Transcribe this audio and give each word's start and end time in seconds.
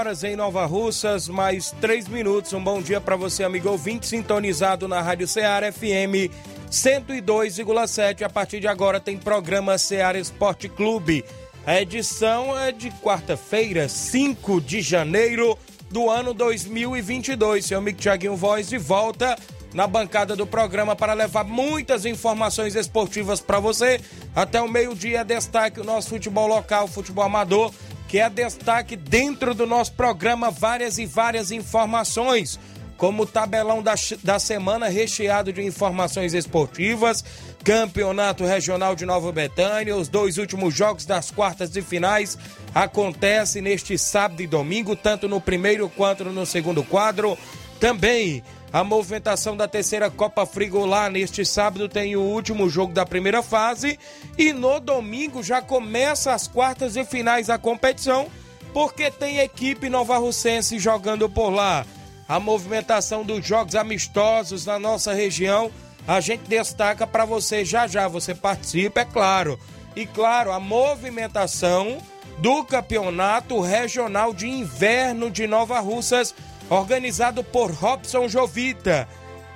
Horas 0.00 0.24
em 0.24 0.34
Nova 0.34 0.64
Russas, 0.64 1.28
mais 1.28 1.72
3 1.78 2.08
minutos. 2.08 2.54
Um 2.54 2.64
bom 2.64 2.80
dia 2.80 2.98
para 3.02 3.16
você, 3.16 3.44
amigo 3.44 3.68
ouvinte, 3.68 4.06
sintonizado 4.06 4.88
na 4.88 5.02
Rádio 5.02 5.28
Ceará 5.28 5.70
FM 5.70 6.32
102,7. 6.70 8.22
A 8.22 8.30
partir 8.30 8.60
de 8.60 8.66
agora 8.66 8.98
tem 8.98 9.18
programa 9.18 9.76
Ceará 9.76 10.18
Esporte 10.18 10.70
Clube. 10.70 11.22
A 11.66 11.82
edição 11.82 12.58
é 12.58 12.72
de 12.72 12.90
quarta-feira, 13.02 13.90
5 13.90 14.62
de 14.62 14.80
janeiro 14.80 15.58
do 15.90 16.08
ano 16.08 16.32
2022. 16.32 17.66
Seu 17.66 17.76
amigo 17.76 17.98
Tiaguinho 17.98 18.36
Voz 18.36 18.70
de 18.70 18.78
volta 18.78 19.36
na 19.74 19.86
bancada 19.86 20.34
do 20.34 20.46
programa 20.46 20.96
para 20.96 21.12
levar 21.12 21.44
muitas 21.44 22.06
informações 22.06 22.74
esportivas 22.74 23.38
para 23.40 23.60
você. 23.60 24.00
Até 24.34 24.62
o 24.62 24.68
meio-dia, 24.68 25.22
destaque 25.22 25.78
o 25.78 25.84
nosso 25.84 26.08
futebol 26.08 26.46
local, 26.46 26.88
futebol 26.88 27.24
amador 27.24 27.70
que 28.10 28.18
é 28.18 28.28
destaque 28.28 28.96
dentro 28.96 29.54
do 29.54 29.64
nosso 29.64 29.92
programa 29.92 30.50
várias 30.50 30.98
e 30.98 31.06
várias 31.06 31.52
informações, 31.52 32.58
como 32.96 33.22
o 33.22 33.26
tabelão 33.26 33.80
da, 33.80 33.94
da 34.24 34.36
semana 34.40 34.88
recheado 34.88 35.52
de 35.52 35.62
informações 35.62 36.34
esportivas, 36.34 37.24
Campeonato 37.62 38.44
Regional 38.44 38.96
de 38.96 39.06
Nova 39.06 39.30
Betânia, 39.30 39.96
os 39.96 40.08
dois 40.08 40.38
últimos 40.38 40.74
jogos 40.74 41.06
das 41.06 41.30
quartas 41.30 41.70
de 41.70 41.82
finais 41.82 42.36
acontecem 42.74 43.62
neste 43.62 43.96
sábado 43.96 44.42
e 44.42 44.46
domingo, 44.48 44.96
tanto 44.96 45.28
no 45.28 45.40
primeiro 45.40 45.88
quanto 45.88 46.24
no 46.24 46.44
segundo 46.44 46.82
quadro. 46.82 47.38
Também 47.78 48.42
a 48.72 48.84
movimentação 48.84 49.56
da 49.56 49.66
terceira 49.66 50.08
Copa 50.10 50.46
Frigolar 50.46 51.10
neste 51.10 51.44
sábado 51.44 51.88
tem 51.88 52.14
o 52.14 52.20
último 52.20 52.68
jogo 52.68 52.92
da 52.92 53.04
primeira 53.04 53.42
fase 53.42 53.98
e 54.38 54.52
no 54.52 54.78
domingo 54.78 55.42
já 55.42 55.60
começa 55.60 56.32
as 56.32 56.46
quartas 56.46 56.94
e 56.94 57.04
finais 57.04 57.48
da 57.48 57.58
competição, 57.58 58.28
porque 58.72 59.10
tem 59.10 59.38
equipe 59.38 59.88
Nova 59.88 60.16
Russense 60.18 60.78
jogando 60.78 61.28
por 61.28 61.50
lá. 61.50 61.84
A 62.28 62.38
movimentação 62.38 63.24
dos 63.24 63.44
jogos 63.44 63.74
amistosos 63.74 64.66
na 64.66 64.78
nossa 64.78 65.12
região, 65.12 65.68
a 66.06 66.20
gente 66.20 66.42
destaca 66.42 67.04
para 67.04 67.24
você 67.24 67.64
já 67.64 67.88
já, 67.88 68.06
você 68.06 68.36
participa, 68.36 69.00
é 69.00 69.04
claro. 69.04 69.58
E 69.96 70.06
claro, 70.06 70.52
a 70.52 70.60
movimentação 70.60 71.98
do 72.38 72.64
Campeonato 72.64 73.60
Regional 73.60 74.32
de 74.32 74.48
Inverno 74.48 75.28
de 75.28 75.48
Nova 75.48 75.80
Russas 75.80 76.32
organizado 76.70 77.42
por 77.42 77.72
Robson 77.72 78.28
Jovita. 78.28 79.06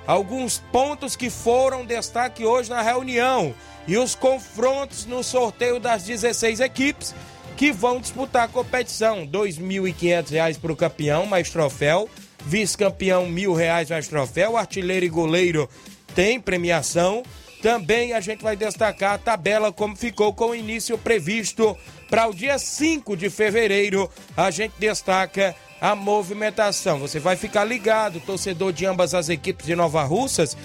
Alguns 0.05 0.59
pontos 0.71 1.15
que 1.15 1.31
foram 1.31 1.83
destaque 1.83 2.45
hoje 2.45 2.69
na 2.69 2.81
reunião 2.81 3.55
e 3.87 3.97
os 3.97 4.13
confrontos 4.13 5.05
no 5.05 5.23
sorteio 5.23 5.79
das 5.79 6.03
16 6.03 6.59
equipes 6.59 7.15
que 7.57 7.71
vão 7.71 7.99
disputar 7.99 8.43
a 8.43 8.47
competição. 8.47 9.21
R$ 9.21 9.27
2.500 9.27 10.59
para 10.59 10.71
o 10.71 10.75
campeão, 10.75 11.25
mais 11.25 11.49
troféu. 11.49 12.07
Vice-campeão, 12.45 13.23
R$ 13.23 13.31
1.000 13.31 13.89
mais 13.89 14.07
troféu. 14.07 14.57
Artilheiro 14.57 15.05
e 15.05 15.09
goleiro 15.09 15.67
tem 16.13 16.39
premiação. 16.39 17.23
Também 17.61 18.13
a 18.13 18.19
gente 18.19 18.43
vai 18.43 18.55
destacar 18.55 19.13
a 19.13 19.17
tabela 19.17 19.71
como 19.71 19.95
ficou 19.95 20.31
com 20.33 20.49
o 20.49 20.55
início 20.55 20.99
previsto 20.99 21.75
para 22.11 22.27
o 22.27 22.33
dia 22.33 22.59
5 22.59 23.17
de 23.17 23.27
fevereiro. 23.29 24.07
A 24.37 24.51
gente 24.51 24.73
destaca 24.77 25.55
a 25.79 25.95
movimentação. 25.95 26.99
Você 26.99 27.19
vai 27.19 27.35
ficar 27.35 27.63
ligado, 27.63 28.19
torcedor 28.19 28.71
de 28.71 28.85
ambas 28.85 29.13
as 29.13 29.29
equipes 29.29 29.65
de 29.65 29.75
Nova 29.75 30.03
Russas, 30.03 30.57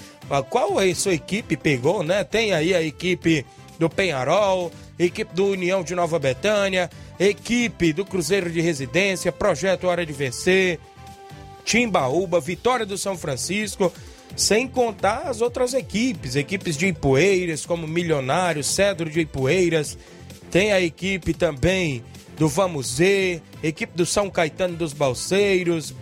qual 0.49 0.79
a 0.79 0.95
sua 0.95 1.13
equipe 1.13 1.57
pegou, 1.57 2.03
né? 2.03 2.23
Tem 2.23 2.53
aí 2.53 2.73
a 2.73 2.81
equipe 2.81 3.45
do 3.77 3.89
Penharol, 3.89 4.71
equipe 4.97 5.33
do 5.33 5.47
União 5.47 5.83
de 5.83 5.95
Nova 5.95 6.19
Betânia, 6.19 6.89
equipe 7.19 7.91
do 7.91 8.05
Cruzeiro 8.05 8.49
de 8.49 8.61
Residência, 8.61 9.31
Projeto 9.31 9.87
Hora 9.87 10.05
de 10.05 10.13
Vencer, 10.13 10.79
Timbaúba, 11.65 12.39
Vitória 12.39 12.85
do 12.85 12.97
São 12.97 13.17
Francisco, 13.17 13.91
sem 14.35 14.67
contar 14.67 15.23
as 15.27 15.41
outras 15.41 15.73
equipes, 15.73 16.35
equipes 16.35 16.77
de 16.77 16.87
Ipueiras, 16.87 17.65
como 17.65 17.87
Milionários, 17.87 18.67
Cedro 18.67 19.09
de 19.09 19.21
Ipueiras, 19.21 19.97
tem 20.49 20.71
a 20.71 20.81
equipe 20.81 21.33
também 21.33 22.03
do 22.41 22.47
Vamos 22.47 22.97
Ver, 22.97 23.39
equipe 23.61 23.95
do 23.95 24.03
São 24.03 24.27
Caetano 24.27 24.75
dos 24.75 24.93
Balseiros, 24.93 25.93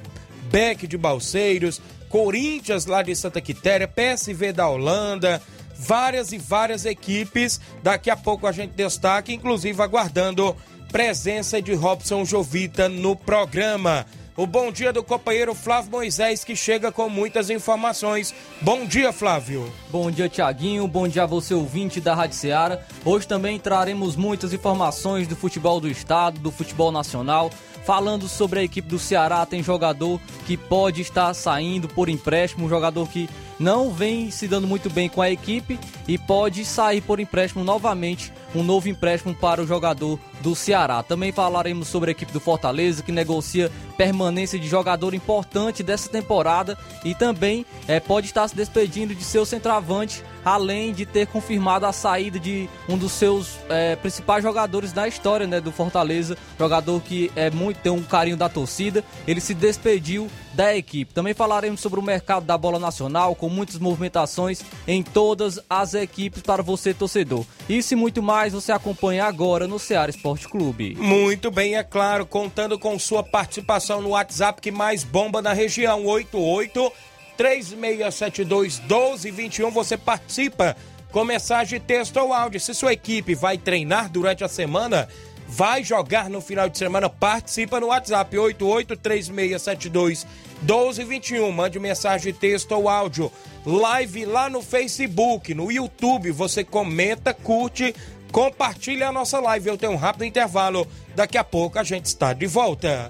Beck 0.49 0.87
de 0.87 0.97
Balseiros, 0.97 1.81
Corinthians 2.07 2.85
lá 2.85 3.03
de 3.03 3.13
Santa 3.13 3.41
Quitéria, 3.41 3.89
PSV 3.89 4.53
da 4.53 4.69
Holanda, 4.69 5.41
várias 5.75 6.31
e 6.31 6.37
várias 6.37 6.85
equipes. 6.85 7.59
Daqui 7.83 8.09
a 8.09 8.15
pouco 8.15 8.47
a 8.47 8.53
gente 8.53 8.71
destaca, 8.71 9.33
inclusive 9.33 9.81
aguardando 9.81 10.55
presença 10.89 11.61
de 11.61 11.73
Robson 11.73 12.23
Jovita 12.23 12.87
no 12.87 13.17
programa. 13.17 14.05
O 14.39 14.47
bom 14.47 14.71
dia 14.71 14.93
do 14.93 15.03
companheiro 15.03 15.53
Flávio 15.53 15.91
Moisés, 15.91 16.45
que 16.45 16.55
chega 16.55 16.93
com 16.93 17.09
muitas 17.09 17.49
informações. 17.49 18.33
Bom 18.61 18.85
dia, 18.85 19.11
Flávio. 19.11 19.69
Bom 19.91 20.09
dia, 20.09 20.29
Tiaguinho. 20.29 20.87
Bom 20.87 21.09
dia 21.09 21.23
a 21.23 21.25
você, 21.25 21.53
ouvinte 21.53 21.99
da 21.99 22.15
Rádio 22.15 22.37
Ceará. 22.37 22.79
Hoje 23.03 23.27
também 23.27 23.59
traremos 23.59 24.15
muitas 24.15 24.53
informações 24.53 25.27
do 25.27 25.35
futebol 25.35 25.81
do 25.81 25.89
estado, 25.89 26.39
do 26.39 26.51
futebol 26.51 26.89
nacional. 26.89 27.51
Falando 27.83 28.29
sobre 28.29 28.61
a 28.61 28.63
equipe 28.63 28.87
do 28.87 28.97
Ceará, 28.97 29.45
tem 29.45 29.61
jogador 29.61 30.21
que 30.47 30.55
pode 30.55 31.01
estar 31.01 31.33
saindo 31.33 31.89
por 31.89 32.07
empréstimo, 32.07 32.65
um 32.65 32.69
jogador 32.69 33.09
que 33.09 33.29
não 33.59 33.91
vem 33.91 34.31
se 34.31 34.47
dando 34.47 34.67
muito 34.67 34.89
bem 34.89 35.09
com 35.09 35.21
a 35.21 35.29
equipe 35.29 35.77
e 36.07 36.17
pode 36.17 36.63
sair 36.63 37.01
por 37.01 37.19
empréstimo 37.19 37.61
novamente, 37.61 38.31
um 38.55 38.63
novo 38.63 38.89
empréstimo 38.89 39.33
para 39.33 39.61
o 39.61 39.67
jogador 39.67 40.19
do 40.41 40.55
Ceará. 40.55 41.03
Também 41.03 41.31
falaremos 41.31 41.87
sobre 41.87 42.09
a 42.09 42.13
equipe 42.13 42.31
do 42.31 42.39
Fortaleza, 42.39 43.03
que 43.03 43.11
negocia 43.11 43.71
permanência 43.97 44.57
de 44.57 44.67
jogador 44.67 45.13
importante 45.13 45.83
dessa 45.83 46.09
temporada 46.09 46.77
e 47.03 47.13
também 47.13 47.65
é, 47.87 47.99
pode 47.99 48.27
estar 48.27 48.47
se 48.47 48.55
despedindo 48.55 49.13
de 49.13 49.23
seu 49.23 49.45
centroavante, 49.45 50.23
além 50.49 50.93
de 50.93 51.05
ter 51.05 51.27
confirmado 51.27 51.85
a 51.85 51.93
saída 51.93 52.39
de 52.39 52.67
um 52.87 52.97
dos 52.97 53.11
seus 53.11 53.57
é, 53.69 53.95
principais 53.95 54.43
jogadores 54.43 54.91
da 54.91 55.07
história 55.07 55.45
né, 55.45 55.61
do 55.61 55.71
Fortaleza, 55.71 56.37
jogador 56.57 57.01
que 57.01 57.31
é 57.35 57.49
muito 57.51 57.79
tem 57.79 57.91
um 57.91 58.03
carinho 58.03 58.35
da 58.35 58.49
torcida. 58.49 59.03
Ele 59.27 59.39
se 59.39 59.53
despediu 59.53 60.29
da 60.53 60.75
equipe. 60.75 61.13
Também 61.13 61.33
falaremos 61.33 61.79
sobre 61.79 61.99
o 61.99 62.03
mercado 62.03 62.45
da 62.45 62.57
bola 62.57 62.79
nacional, 62.79 63.35
com 63.35 63.47
muitas 63.47 63.77
movimentações 63.77 64.61
em 64.87 65.03
todas 65.03 65.59
as 65.69 65.93
equipes 65.93 66.41
para 66.41 66.63
você, 66.63 66.93
torcedor. 66.93 67.45
Isso 67.67 67.93
e 67.93 67.97
muito 67.97 68.21
mais 68.21 68.53
você 68.53 68.71
acompanha 68.71 69.25
agora 69.25 69.67
no 69.67 69.77
Ceará 69.79 70.09
Esporte 70.09 70.47
Clube. 70.47 70.95
Muito 70.95 71.51
bem, 71.51 71.75
é 71.75 71.83
claro, 71.83 72.25
contando 72.25 72.77
com 72.79 72.97
sua 72.97 73.23
participação 73.23 74.01
no 74.01 74.09
WhatsApp 74.09 74.61
que 74.61 74.71
mais 74.71 75.03
bomba 75.03 75.41
na 75.41 75.53
região, 75.53 76.05
88 76.05 76.91
3672 77.39 78.79
1221. 78.79 79.71
Você 79.71 79.95
participa 79.95 80.75
com 81.09 81.23
mensagem, 81.23 81.79
texto 81.79 82.17
ou 82.17 82.33
áudio. 82.33 82.59
Se 82.59 82.73
sua 82.73 82.91
equipe 82.91 83.33
vai 83.33 83.57
treinar 83.57 84.09
durante 84.09 84.43
a 84.43 84.49
semana, 84.49 85.07
vai 85.47 85.81
jogar 85.81 86.29
no 86.29 86.41
final 86.41 86.67
de 86.67 86.77
semana, 86.77 87.09
participa 87.09 87.79
no 87.79 87.87
WhatsApp 87.87 88.37
883672 88.37 90.27
1221. 90.63 91.49
Mande 91.49 91.79
mensagem, 91.79 92.33
texto 92.33 92.73
ou 92.73 92.89
áudio. 92.89 93.31
Live 93.65 94.25
lá 94.25 94.49
no 94.49 94.61
Facebook, 94.61 95.53
no 95.53 95.71
YouTube. 95.71 96.31
Você 96.31 96.65
comenta, 96.65 97.33
curte, 97.33 97.95
compartilha 98.33 99.07
a 99.07 99.13
nossa 99.13 99.39
live. 99.39 99.69
Eu 99.69 99.77
tenho 99.77 99.93
um 99.93 99.97
rápido 99.97 100.25
intervalo. 100.25 100.85
Daqui 101.15 101.37
a 101.37 101.43
pouco 101.45 101.79
a 101.79 101.85
gente 101.85 102.07
está 102.07 102.33
de 102.33 102.47
volta. 102.47 103.09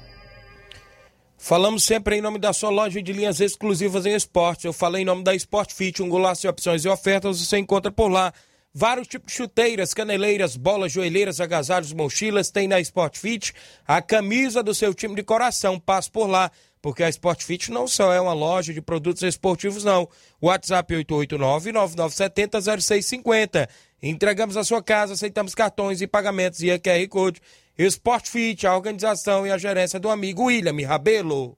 Falamos 1.43 1.83
sempre 1.83 2.17
em 2.17 2.21
nome 2.21 2.37
da 2.37 2.53
sua 2.53 2.69
loja 2.69 3.01
de 3.01 3.11
linhas 3.11 3.39
exclusivas 3.39 4.05
em 4.05 4.13
esportes. 4.13 4.65
Eu 4.65 4.71
falei 4.71 5.01
em 5.01 5.05
nome 5.05 5.23
da 5.23 5.33
Sport 5.33 5.73
Fit, 5.73 6.03
um 6.03 6.07
golaço 6.07 6.41
de 6.41 6.47
opções 6.47 6.85
e 6.85 6.87
ofertas. 6.87 7.41
Você 7.41 7.57
encontra 7.57 7.91
por 7.91 8.09
lá 8.09 8.31
vários 8.71 9.07
tipos 9.07 9.31
de 9.31 9.37
chuteiras, 9.37 9.91
caneleiras, 9.91 10.55
bolas, 10.55 10.91
joelheiras, 10.91 11.41
agasalhos, 11.41 11.93
mochilas. 11.93 12.51
Tem 12.51 12.67
na 12.67 12.79
Sport 12.79 13.17
Fit 13.17 13.53
a 13.87 14.03
camisa 14.03 14.61
do 14.61 14.75
seu 14.75 14.93
time 14.93 15.15
de 15.15 15.23
coração. 15.23 15.79
Passe 15.79 16.11
por 16.11 16.27
lá, 16.27 16.51
porque 16.79 17.03
a 17.03 17.09
Sport 17.09 17.43
Fit 17.43 17.71
não 17.71 17.87
só 17.87 18.13
é 18.13 18.21
uma 18.21 18.33
loja 18.33 18.71
de 18.71 18.79
produtos 18.79 19.23
esportivos, 19.23 19.83
não. 19.83 20.07
WhatsApp 20.39 20.93
889-9970-0650. 20.93 23.67
Entregamos 23.99 24.55
a 24.55 24.63
sua 24.63 24.83
casa, 24.83 25.13
aceitamos 25.13 25.55
cartões 25.55 26.01
e 26.01 26.07
pagamentos 26.07 26.61
e 26.61 26.69
a 26.69 26.77
QR 26.77 27.07
Code. 27.09 27.41
Sport 27.77 28.27
Fit, 28.27 28.67
a 28.67 28.75
organização 28.75 29.47
e 29.47 29.51
a 29.51 29.57
gerência 29.57 29.99
do 29.99 30.09
amigo 30.09 30.43
William 30.43 30.87
Rabelo. 30.87 31.57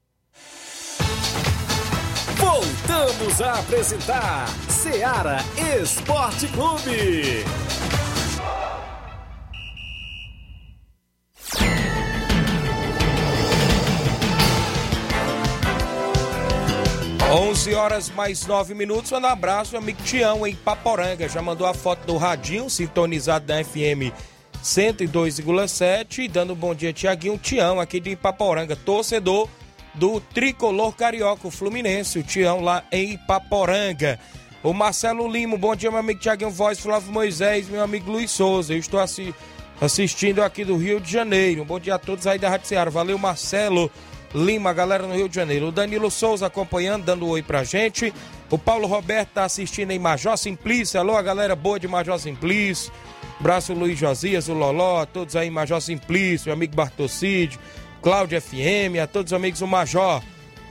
Voltamos 2.38 3.42
a 3.42 3.60
apresentar 3.60 4.48
Seara 4.70 5.40
Esporte 5.82 6.48
Clube. 6.50 7.44
11 17.34 17.74
horas 17.74 18.10
mais 18.12 18.46
9 18.46 18.76
minutos. 18.76 19.12
Um 19.12 19.26
abraço, 19.26 19.76
amigo 19.76 20.02
Tião, 20.04 20.46
em 20.46 20.56
Paporanga. 20.56 21.28
Já 21.28 21.42
mandou 21.42 21.66
a 21.66 21.74
foto 21.74 22.06
do 22.06 22.16
Radinho, 22.16 22.70
sintonizado 22.70 23.48
da 23.48 23.64
FM 23.64 24.14
102,7. 24.64 26.30
Dando 26.30 26.56
bom 26.56 26.74
dia, 26.74 26.94
Tiaguinho. 26.94 27.38
Tião, 27.38 27.80
aqui 27.80 28.00
de 28.00 28.12
Ipaporanga, 28.12 28.76
torcedor 28.76 29.50
do 29.94 30.20
tricolor 30.20 30.96
carioca, 30.96 31.48
o 31.48 31.52
Fluminense. 31.52 32.20
O 32.20 32.24
Tião 32.24 32.62
lá 32.62 32.84
em 32.92 33.14
Ipaporanga. 33.14 34.18
O 34.64 34.74
Marcelo 34.74 35.30
Limo, 35.30 35.58
bom 35.58 35.76
dia, 35.76 35.92
meu 35.92 36.00
amigo 36.00 36.22
Tiaguinho 36.22 36.50
Voz, 36.50 36.80
Flávio 36.80 37.12
Moisés, 37.12 37.68
meu 37.68 37.84
amigo 37.84 38.10
Luiz 38.10 38.32
Souza. 38.32 38.74
Eu 38.74 38.80
estou 38.80 39.00
assi 39.00 39.36
assistindo 39.82 40.42
aqui 40.42 40.64
do 40.64 40.78
Rio 40.78 41.02
de 41.02 41.12
Janeiro. 41.12 41.66
Bom 41.66 41.80
dia 41.80 41.96
a 41.96 42.00
todos 42.00 42.26
aí 42.26 42.40
da 42.40 42.50
Rádio 42.50 42.68
Ceará. 42.68 42.90
Valeu, 42.90 43.18
Marcelo. 43.18 43.92
Lima, 44.34 44.74
galera 44.74 45.06
no 45.06 45.14
Rio 45.14 45.28
de 45.30 45.36
Janeiro. 45.36 45.68
O 45.68 45.72
Danilo 45.72 46.10
Souza 46.10 46.48
acompanhando, 46.48 47.04
dando 47.04 47.26
um 47.26 47.30
oi 47.30 47.44
pra 47.44 47.64
gente. 47.64 48.14
O 48.50 48.58
Paulo 48.58 48.88
Roberto 48.88 49.30
tá 49.30 49.44
assistindo 49.44 49.92
em 49.92 50.00
Major 50.00 50.38
Simplício. 50.38 51.00
Alô, 51.00 51.16
a 51.16 51.22
galera 51.22 51.56
boa 51.56 51.80
de 51.80 51.88
Major 51.88 52.18
Simplício. 52.18 52.92
Abraço 53.44 53.74
Luiz 53.74 54.00
Josias, 54.00 54.48
o 54.48 54.54
Loló, 54.54 55.02
a 55.02 55.06
todos 55.06 55.36
aí 55.36 55.50
Major 55.50 55.82
Simplício, 55.82 56.50
amigo 56.50 56.74
Bartocídio, 56.74 57.60
Cláudio 58.02 58.42
FM, 58.42 59.02
a 59.04 59.06
todos 59.06 59.34
os 59.34 59.36
amigos 59.36 59.60
do 59.60 59.68
Major. 59.68 60.24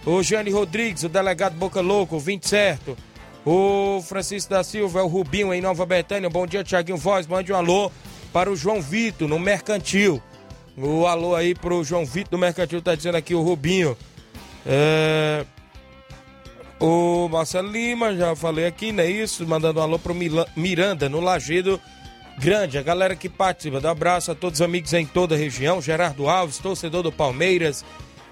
O 0.07 0.23
Gianni 0.23 0.51
Rodrigues, 0.51 1.03
o 1.03 1.09
delegado 1.11 1.55
Boca 1.55 1.83
Louco, 1.83 2.17
o 2.17 2.19
20 2.19 2.49
certo. 2.49 2.97
O 3.45 4.01
Francisco 4.01 4.49
da 4.49 4.65
Silva, 4.65 5.03
o 5.03 5.07
Rubinho 5.07 5.53
em 5.53 5.61
Nova 5.61 5.85
Betânia. 5.85 6.31
Bom 6.31 6.47
dia, 6.47 6.65
Tiaguinho 6.65 6.97
Voz. 6.97 7.27
Mande 7.27 7.53
um 7.53 7.57
alô 7.57 7.93
para 8.33 8.51
o 8.51 8.57
João 8.57 8.81
Vitor, 8.81 9.29
no 9.29 9.39
Mercantil. 9.39 10.23
O 10.75 11.07
alô 11.07 11.35
aí 11.35 11.55
pro 11.55 11.85
João 11.85 12.07
Vitor 12.07 12.31
do 12.31 12.39
Mercantil, 12.39 12.81
tá 12.81 12.95
dizendo 12.95 13.17
aqui 13.19 13.35
o 13.35 13.43
Rubinho. 13.43 13.95
É... 14.65 15.45
O 16.81 17.29
Marcelo 17.29 17.71
Lima, 17.71 18.17
já 18.17 18.35
falei 18.35 18.65
aqui, 18.65 18.93
não 18.93 19.05
é 19.05 19.11
isso? 19.11 19.47
Mandando 19.47 19.79
um 19.79 19.83
alô 19.83 19.99
pro 19.99 20.17
Miranda, 20.57 21.07
no 21.11 21.21
Lagedo 21.21 21.79
Grande. 22.39 22.79
A 22.79 22.83
galera 22.83 23.15
que 23.17 23.29
participa. 23.29 23.81
Dá 23.81 23.91
abraço 23.91 24.33
a 24.33 24.35
todos 24.35 24.61
os 24.61 24.65
amigos 24.65 24.93
em 24.93 25.07
toda 25.07 25.35
a 25.35 25.39
região. 25.39 25.81
Gerardo 25.81 26.29
Alves, 26.29 26.59
torcedor 26.59 27.03
do 27.03 27.13
Palmeiras, 27.13 27.85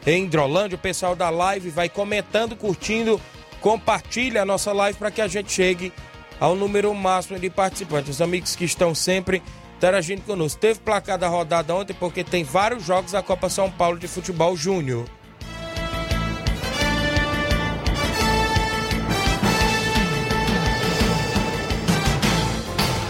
em 0.06 0.24
Hidrolândia. 0.24 0.76
O 0.76 0.80
pessoal 0.80 1.14
da 1.14 1.30
live 1.30 1.70
vai 1.70 1.88
comentando, 1.88 2.56
curtindo, 2.56 3.20
compartilha 3.60 4.42
a 4.42 4.46
nossa 4.46 4.72
live 4.72 4.98
para 4.98 5.10
que 5.10 5.20
a 5.20 5.28
gente 5.28 5.52
chegue 5.52 5.92
ao 6.38 6.56
número 6.56 6.92
máximo 6.94 7.38
de 7.38 7.50
participantes. 7.50 8.10
Os 8.10 8.22
amigos 8.22 8.56
que 8.56 8.64
estão 8.64 8.94
sempre 8.94 9.42
interagindo 9.76 10.22
conosco. 10.22 10.60
Teve 10.60 10.80
placar 10.80 11.18
da 11.18 11.28
rodada 11.28 11.74
ontem 11.74 11.94
porque 11.94 12.22
tem 12.22 12.44
vários 12.44 12.84
jogos 12.84 13.12
da 13.12 13.22
Copa 13.22 13.48
São 13.48 13.70
Paulo 13.70 13.98
de 13.98 14.06
Futebol 14.06 14.54
Júnior. 14.54 15.06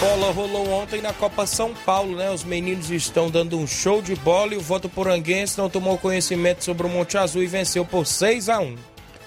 Bola 0.00 0.32
rolou 0.32 0.70
ontem 0.70 1.02
na 1.02 1.12
Copa 1.12 1.46
São 1.46 1.74
Paulo, 1.74 2.16
né? 2.16 2.30
Os 2.30 2.42
meninos 2.42 2.90
estão 2.90 3.30
dando 3.30 3.58
um 3.58 3.66
show 3.66 4.00
de 4.00 4.16
bola 4.16 4.54
e 4.54 4.56
o 4.56 4.60
voto 4.60 4.88
poranguense 4.88 5.58
não 5.58 5.68
tomou 5.68 5.98
conhecimento 5.98 6.64
sobre 6.64 6.86
o 6.86 6.90
Monte 6.90 7.18
Azul 7.18 7.42
e 7.42 7.46
venceu 7.46 7.84
por 7.84 8.06
6 8.06 8.48
a 8.48 8.60
1 8.60 8.76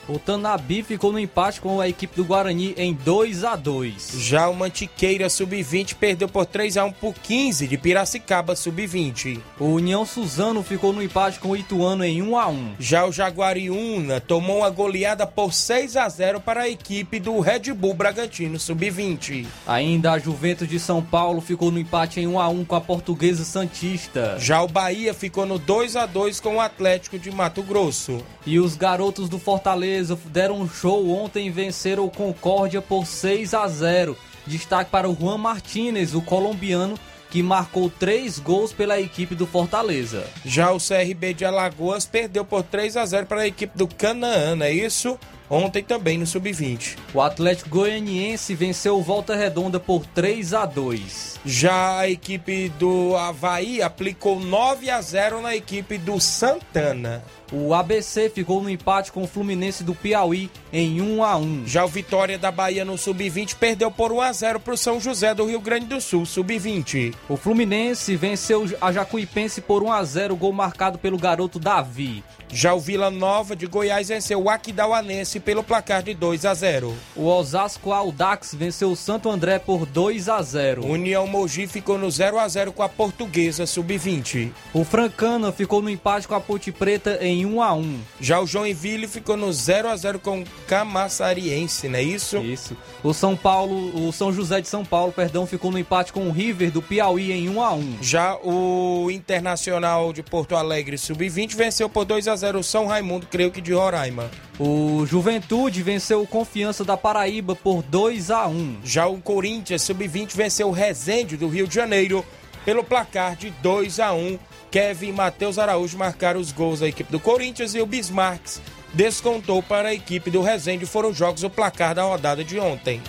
o 0.08 0.20
Tanabi 0.20 0.84
ficou 0.84 1.12
no 1.12 1.20
empate 1.20 1.62
com 1.62 1.80
a 1.80 1.88
equipe 1.88 2.16
do 2.16 2.26
Guarani 2.26 2.74
em 2.78 2.94
2 2.94 3.44
a 3.44 3.56
2 3.56 4.16
Já 4.18 4.50
o 4.50 4.56
Mantiqueira 4.56 5.30
Sub-20 5.30 5.96
perdeu 5.96 6.28
por 6.28 6.46
3 6.46 6.78
a 6.78 6.86
1 6.86 6.92
por 6.94 7.14
15 7.14 7.68
de 7.68 7.78
Piracicaba 7.78 8.56
Sub-20. 8.56 9.40
O 9.60 9.66
União 9.66 10.06
Suzano 10.06 10.62
ficou 10.62 10.92
no 10.92 11.02
empate 11.02 11.40
com 11.40 11.50
o 11.50 11.56
Ituano 11.56 12.04
em 12.04 12.22
1 12.22 12.38
a 12.38 12.48
1 12.48 12.76
Já 12.80 13.06
o 13.06 13.12
Jaguariúna 13.12 14.20
tomou 14.20 14.60
uma 14.60 14.70
goleada 14.70 15.26
por 15.26 15.54
6 15.54 15.96
a 15.96 16.10
0 16.10 16.42
para 16.42 16.64
a 16.64 16.70
equipe 16.70 17.20
do 17.20 17.40
Red 17.40 17.74
Bull 17.74 17.94
Bragantino 17.94 18.60
Sub-20. 18.60 19.46
Ainda 19.66 20.12
a 20.12 20.20
Juventus 20.20 20.68
de 20.68 20.80
São 20.80 21.02
Paulo 21.02 21.40
ficou 21.40 21.72
no 21.72 21.80
empate 21.80 22.20
em 22.20 22.28
1 22.28 22.40
a 22.40 22.50
1 22.50 22.66
com 22.66 22.76
a 22.76 22.82
Portuguesa 22.82 23.46
Santista. 23.46 24.36
Já 24.38 24.62
o 24.62 24.68
Bahia 24.68 25.14
ficou 25.14 25.46
no 25.46 25.58
2 25.58 25.96
a 25.96 26.06
2 26.06 26.40
com 26.42 26.58
o 26.58 26.62
Atlético 26.62 27.18
de 27.18 27.32
Mato 27.32 27.64
Grosso. 27.64 28.22
E 28.46 28.60
os 28.60 28.76
garotos 28.76 29.30
do 29.30 29.40
Fortaleza 29.40 29.93
Fortaleza 29.94 30.18
deram 30.26 30.60
um 30.60 30.68
show 30.68 31.08
ontem 31.12 31.48
e 31.48 31.52
venceram 31.52 32.06
o 32.06 32.10
Concórdia 32.10 32.82
por 32.82 33.06
6 33.06 33.54
a 33.54 33.68
0. 33.68 34.18
Destaque 34.48 34.90
para 34.90 35.08
o 35.08 35.16
Juan 35.16 35.38
Martinez, 35.38 36.16
o 36.16 36.22
colombiano, 36.22 36.98
que 37.30 37.44
marcou 37.44 37.92
três 37.92 38.40
gols 38.40 38.74
pela 38.74 39.00
equipe 39.00 39.36
do 39.36 39.46
Fortaleza. 39.46 40.26
Já 40.44 40.72
o 40.72 40.80
CRB 40.80 41.36
de 41.36 41.46
Alagoas 41.46 42.06
perdeu 42.06 42.44
por 42.44 42.64
3 42.64 42.98
a 42.98 43.06
0 43.06 43.28
para 43.28 43.42
a 43.42 43.48
equipe 43.48 43.78
do 43.78 43.88
Canaã, 43.88 44.58
é 44.62 44.74
isso? 44.74 45.18
ontem 45.50 45.84
também 45.84 46.18
no 46.18 46.26
Sub-20. 46.26 46.98
O 47.14 47.22
Atlético 47.22 47.70
Goianiense 47.70 48.56
venceu 48.56 49.02
Volta 49.02 49.36
Redonda 49.36 49.80
por 49.80 50.06
3 50.08 50.54
a 50.54 50.66
2. 50.66 51.40
Já 51.46 52.00
a 52.00 52.10
equipe 52.10 52.70
do 52.80 53.16
Havaí 53.16 53.82
aplicou 53.82 54.40
9 54.40 54.90
a 54.90 55.00
0 55.00 55.42
na 55.42 55.56
equipe 55.56 55.98
do 55.98 56.20
Santana. 56.20 57.24
O 57.56 57.72
ABC 57.76 58.32
ficou 58.34 58.64
no 58.64 58.70
empate 58.70 59.12
com 59.12 59.22
o 59.22 59.28
Fluminense 59.28 59.84
do 59.84 59.94
Piauí 59.94 60.50
em 60.72 61.00
1 61.00 61.24
a 61.24 61.38
1. 61.38 61.68
Já 61.68 61.86
o 61.86 61.88
Vitória 61.88 62.36
da 62.36 62.50
Bahia 62.50 62.84
no 62.84 62.98
Sub-20 62.98 63.58
perdeu 63.60 63.92
por 63.92 64.12
1 64.12 64.22
a 64.22 64.34
0 64.34 64.60
para 64.60 64.74
o 64.74 64.78
São 64.78 65.00
José 65.00 65.36
do 65.36 65.46
Rio 65.46 65.62
Grande 65.62 65.86
do 65.86 66.02
Sul, 66.02 66.26
Sub-20. 66.26 67.14
O 67.30 67.38
Fluminense 67.38 68.16
venceu 68.16 68.66
a 68.82 68.92
Jacuipense 68.92 69.62
por 69.62 69.84
1 69.84 69.92
a 69.92 70.04
0, 70.04 70.36
gol 70.36 70.52
marcado 70.52 70.98
pelo 70.98 71.16
garoto 71.16 71.60
Davi. 71.60 72.24
Já 72.54 72.72
o 72.76 72.80
Vila 72.80 73.10
Nova 73.10 73.56
de 73.56 73.66
Goiás 73.66 74.10
venceu 74.10 74.44
o 74.44 74.50
Aquidauanense 74.50 75.40
pelo 75.40 75.64
placar 75.64 76.04
de 76.04 76.14
2 76.14 76.46
a 76.46 76.54
0. 76.54 76.96
O 77.16 77.26
Osasco 77.26 77.92
Aldax 77.92 78.54
venceu 78.54 78.92
o 78.92 78.96
Santo 78.96 79.28
André 79.28 79.58
por 79.58 79.88
2 79.88 80.30
a 80.30 80.40
0. 80.40 80.86
União 80.86 81.26
Mogi 81.26 81.66
ficou 81.66 81.98
no 81.98 82.12
0 82.12 82.38
a 82.38 82.48
0 82.48 82.72
com 82.72 82.84
a 82.84 82.90
Portuguesa 82.90 83.66
Sub-20. 83.66 84.52
O 84.72 84.84
Francana 84.84 85.52
ficou 85.52 85.82
no 85.82 85.90
empate 85.90 86.28
com 86.28 86.36
a 86.36 86.40
Ponte 86.40 86.72
Preta 86.72 87.18
em 87.22 87.43
1 87.46 87.62
a 87.62 87.74
1. 87.74 88.00
Já 88.20 88.40
o 88.40 88.48
Joinville 88.48 89.08
ficou 89.08 89.38
no 89.38 89.52
0 89.52 89.90
a 89.90 89.96
0 89.96 90.20
com 90.20 90.42
o 90.42 90.46
Camaçariense, 90.68 91.88
não 91.88 92.00
é 92.00 92.04
isso? 92.04 92.38
Isso. 92.40 92.78
O 93.04 93.14
São 93.14 93.36
Paulo, 93.36 94.08
o 94.08 94.12
São 94.12 94.32
José 94.32 94.62
de 94.62 94.68
São 94.68 94.86
Paulo, 94.86 95.12
perdão, 95.12 95.46
ficou 95.46 95.72
no 95.72 95.80
empate 95.80 96.14
com 96.14 96.28
o 96.28 96.32
River 96.32 96.72
do 96.72 96.82
Piauí 96.82 97.32
em 97.32 97.50
1 97.50 97.62
a 97.62 97.74
1. 97.74 97.98
Já 98.02 98.36
o 98.38 99.10
Internacional 99.12 100.14
de 100.14 100.24
Porto 100.24 100.56
Alegre 100.56 100.98
Sub-20 100.98 101.56
venceu 101.56 101.90
por 101.90 102.06
2 102.06 102.28
a 102.28 102.36
0 102.36 102.60
o 102.60 102.64
São 102.64 102.88
Raimundo, 102.88 103.28
creio 103.28 103.52
que 103.52 103.62
de 103.62 103.74
Roraima. 103.74 104.30
O 104.60 105.06
Juventude 105.06 105.82
venceu 105.82 106.22
o 106.22 106.28
Confiança 106.28 106.84
da 106.84 106.96
Paraíba 106.96 107.56
por 107.56 107.82
2 107.82 108.30
a 108.30 108.48
1. 108.48 108.78
Já 108.84 109.08
o 109.08 109.20
Corinthians 109.20 109.82
Sub-20 109.82 110.36
venceu 110.36 110.68
o 110.68 110.72
Resende 110.72 111.36
do 111.36 111.48
Rio 111.48 111.68
de 111.68 111.76
Janeiro 111.76 112.24
pelo 112.64 112.84
placar 112.84 113.36
de 113.36 113.50
2 113.62 114.00
a 114.00 114.14
1. 114.14 114.40
Kevin 114.74 115.10
e 115.10 115.14
Matheus 115.14 115.60
Araújo 115.60 116.00
marcaram 116.00 116.40
os 116.40 116.52
gols 116.52 116.80
da 116.80 116.88
equipe 116.88 117.12
do 117.12 117.20
Corinthians 117.20 117.76
e 117.76 117.80
o 117.80 117.86
Bismarcks 117.86 118.60
descontou 118.92 119.62
para 119.62 119.90
a 119.90 119.94
equipe 119.94 120.32
do 120.32 120.42
Resende. 120.42 120.88
Foram 120.88 121.14
jogos 121.14 121.44
o 121.44 121.50
placar 121.50 121.94
da 121.94 122.02
rodada 122.02 122.44
de 122.44 122.58
ontem. 122.58 123.00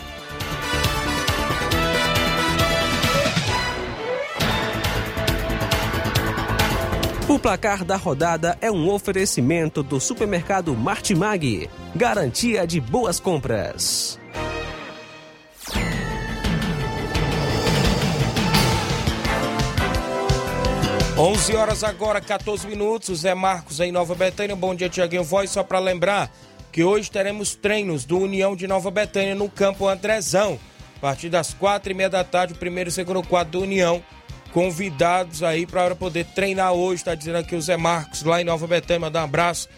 O 7.26 7.38
placar 7.38 7.82
da 7.82 7.96
rodada 7.96 8.58
é 8.60 8.70
um 8.70 8.90
oferecimento 8.90 9.82
do 9.82 9.98
supermercado 9.98 10.76
Martimag. 10.76 11.70
Garantia 11.96 12.66
de 12.66 12.78
boas 12.78 13.18
compras. 13.18 14.20
11 21.16 21.54
horas 21.54 21.84
agora, 21.84 22.20
14 22.20 22.66
minutos. 22.66 23.08
O 23.08 23.14
Zé 23.14 23.34
Marcos 23.34 23.78
em 23.78 23.92
Nova 23.92 24.16
Betânia. 24.16 24.56
Bom 24.56 24.74
dia, 24.74 24.88
Tiaguinho 24.88 25.22
Voz. 25.22 25.48
Só 25.48 25.62
para 25.62 25.78
lembrar 25.78 26.28
que 26.72 26.82
hoje 26.82 27.08
teremos 27.08 27.54
treinos 27.54 28.04
do 28.04 28.18
União 28.18 28.56
de 28.56 28.66
Nova 28.66 28.90
Betânia 28.90 29.32
no 29.32 29.48
campo 29.48 29.86
Andrezão. 29.86 30.58
A 30.96 31.00
partir 31.00 31.28
das 31.28 31.54
quatro 31.54 31.92
e 31.92 31.94
meia 31.94 32.10
da 32.10 32.24
tarde, 32.24 32.54
o 32.54 32.56
primeiro 32.56 32.90
e 32.90 32.92
segundo 32.92 33.22
quadro 33.22 33.60
do 33.60 33.62
União. 33.62 34.02
Convidados 34.52 35.44
aí 35.44 35.66
para 35.66 35.94
poder 35.94 36.24
treinar 36.34 36.72
hoje. 36.72 36.96
Está 36.96 37.14
dizendo 37.14 37.38
aqui 37.38 37.54
o 37.54 37.62
Zé 37.62 37.76
Marcos 37.76 38.24
lá 38.24 38.40
em 38.40 38.44
Nova 38.44 38.66
Betânia. 38.66 38.98
Mandar 38.98 39.20
um 39.20 39.24
abraço 39.24 39.68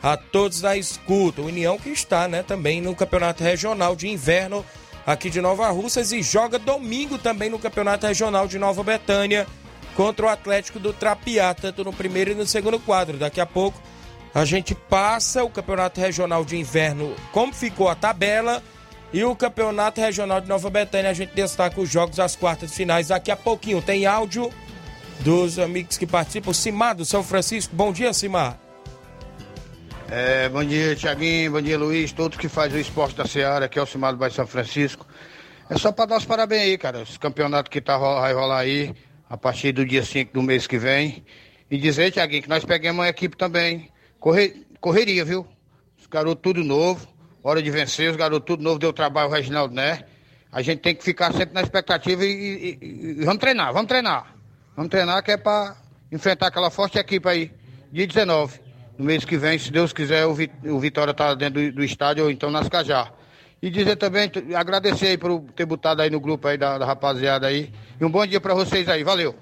a 0.00 0.16
todos 0.16 0.60
da 0.60 0.76
escuta. 0.76 1.42
O 1.42 1.46
União 1.46 1.76
que 1.76 1.88
está, 1.88 2.28
né, 2.28 2.44
também 2.44 2.80
no 2.80 2.94
Campeonato 2.94 3.42
Regional 3.42 3.96
de 3.96 4.06
Inverno 4.06 4.64
aqui 5.04 5.28
de 5.28 5.40
Nova 5.40 5.68
Russas 5.70 6.12
e 6.12 6.22
joga 6.22 6.56
domingo 6.56 7.18
também 7.18 7.50
no 7.50 7.58
Campeonato 7.58 8.06
Regional 8.06 8.46
de 8.46 8.60
Nova 8.60 8.82
Betânia 8.84 9.44
contra 9.94 10.26
o 10.26 10.28
Atlético 10.28 10.78
do 10.78 10.92
Trapiá, 10.92 11.54
tanto 11.54 11.84
no 11.84 11.92
primeiro 11.92 12.32
e 12.32 12.34
no 12.34 12.46
segundo 12.46 12.78
quadro. 12.78 13.16
Daqui 13.16 13.40
a 13.40 13.46
pouco 13.46 13.80
a 14.34 14.44
gente 14.44 14.74
passa 14.74 15.44
o 15.44 15.50
Campeonato 15.50 16.00
Regional 16.00 16.44
de 16.44 16.56
Inverno, 16.56 17.14
como 17.32 17.52
ficou 17.52 17.88
a 17.88 17.94
tabela, 17.94 18.62
e 19.12 19.22
o 19.22 19.36
Campeonato 19.36 20.00
Regional 20.00 20.40
de 20.40 20.48
Nova 20.48 20.68
Betânia. 20.68 21.08
A 21.10 21.14
gente 21.14 21.32
destaca 21.34 21.80
os 21.80 21.88
jogos 21.88 22.16
das 22.16 22.34
quartas 22.34 22.74
finais 22.74 23.08
daqui 23.08 23.30
a 23.30 23.36
pouquinho. 23.36 23.80
Tem 23.80 24.06
áudio 24.06 24.52
dos 25.20 25.56
amigos 25.58 25.96
que 25.96 26.04
participam. 26.04 26.52
Simar 26.52 26.96
do 26.96 27.04
São 27.04 27.22
Francisco. 27.22 27.76
Bom 27.76 27.92
dia, 27.92 28.12
Simar. 28.12 28.58
É, 30.10 30.48
bom 30.48 30.64
dia, 30.64 30.96
Tiaguinho. 30.96 31.52
Bom 31.52 31.62
dia, 31.62 31.78
Luiz. 31.78 32.10
Todos 32.10 32.36
que 32.36 32.48
fazem 32.48 32.78
o 32.78 32.80
esporte 32.80 33.14
da 33.14 33.24
Seara, 33.24 33.66
aqui 33.66 33.78
é 33.78 33.82
o 33.82 33.86
Simar 33.86 34.12
do 34.12 34.18
Bairro 34.18 34.34
São 34.34 34.48
Francisco. 34.48 35.06
É 35.70 35.78
só 35.78 35.92
para 35.92 36.06
dar 36.06 36.16
os 36.18 36.24
parabéns 36.24 36.62
aí, 36.62 36.76
cara. 36.76 37.02
Esse 37.02 37.16
campeonato 37.16 37.70
que 37.70 37.80
tá, 37.80 37.96
vai 37.96 38.34
rolar 38.34 38.58
aí 38.58 38.92
a 39.34 39.36
partir 39.36 39.72
do 39.72 39.84
dia 39.84 40.04
5 40.04 40.32
do 40.32 40.40
mês 40.40 40.64
que 40.64 40.78
vem. 40.78 41.24
E 41.68 41.76
dizer, 41.76 42.12
Tiaguinho, 42.12 42.44
que 42.44 42.48
nós 42.48 42.64
pegamos 42.64 43.00
uma 43.00 43.08
equipe 43.08 43.36
também. 43.36 43.90
Correr, 44.20 44.64
correria, 44.80 45.24
viu? 45.24 45.44
Os 45.98 46.06
garotos 46.06 46.40
tudo 46.40 46.62
novo. 46.62 47.04
Hora 47.42 47.60
de 47.60 47.68
vencer, 47.68 48.08
os 48.08 48.16
garotos 48.16 48.46
tudo 48.46 48.62
novo. 48.62 48.78
Deu 48.78 48.92
trabalho 48.92 49.28
o 49.28 49.32
Reginaldo, 49.32 49.74
né? 49.74 50.04
A 50.52 50.62
gente 50.62 50.82
tem 50.82 50.94
que 50.94 51.02
ficar 51.02 51.32
sempre 51.32 51.52
na 51.52 51.62
expectativa 51.62 52.24
e, 52.24 52.78
e, 52.80 52.86
e, 53.20 53.24
vamos 53.24 53.40
treinar, 53.40 53.72
vamos 53.72 53.88
treinar. 53.88 54.36
Vamos 54.76 54.88
treinar 54.88 55.20
que 55.20 55.32
é 55.32 55.36
para 55.36 55.78
enfrentar 56.12 56.46
aquela 56.46 56.70
forte 56.70 56.96
equipe 56.96 57.28
aí, 57.28 57.50
dia 57.90 58.06
19. 58.06 58.60
No 58.96 59.04
mês 59.04 59.24
que 59.24 59.36
vem, 59.36 59.58
se 59.58 59.72
Deus 59.72 59.92
quiser, 59.92 60.26
o, 60.26 60.36
o 60.72 60.78
Vitória 60.78 61.12
tá 61.12 61.34
dentro 61.34 61.60
do, 61.60 61.72
do, 61.72 61.84
estádio 61.84 62.22
ou 62.22 62.30
então 62.30 62.52
nas 62.52 62.68
Cajá. 62.68 63.10
E 63.62 63.70
dizer 63.70 63.96
também, 63.96 64.30
agradecer 64.54 65.08
aí 65.08 65.18
por 65.18 65.40
ter 65.56 65.64
botado 65.64 66.02
aí 66.02 66.10
no 66.10 66.20
grupo 66.20 66.46
aí 66.46 66.58
da, 66.58 66.76
da 66.76 66.84
rapaziada 66.84 67.46
aí. 67.46 67.72
E 68.00 68.04
um 68.04 68.10
bom 68.10 68.26
dia 68.26 68.40
para 68.40 68.54
vocês 68.54 68.88
aí, 68.88 69.02
valeu. 69.02 69.34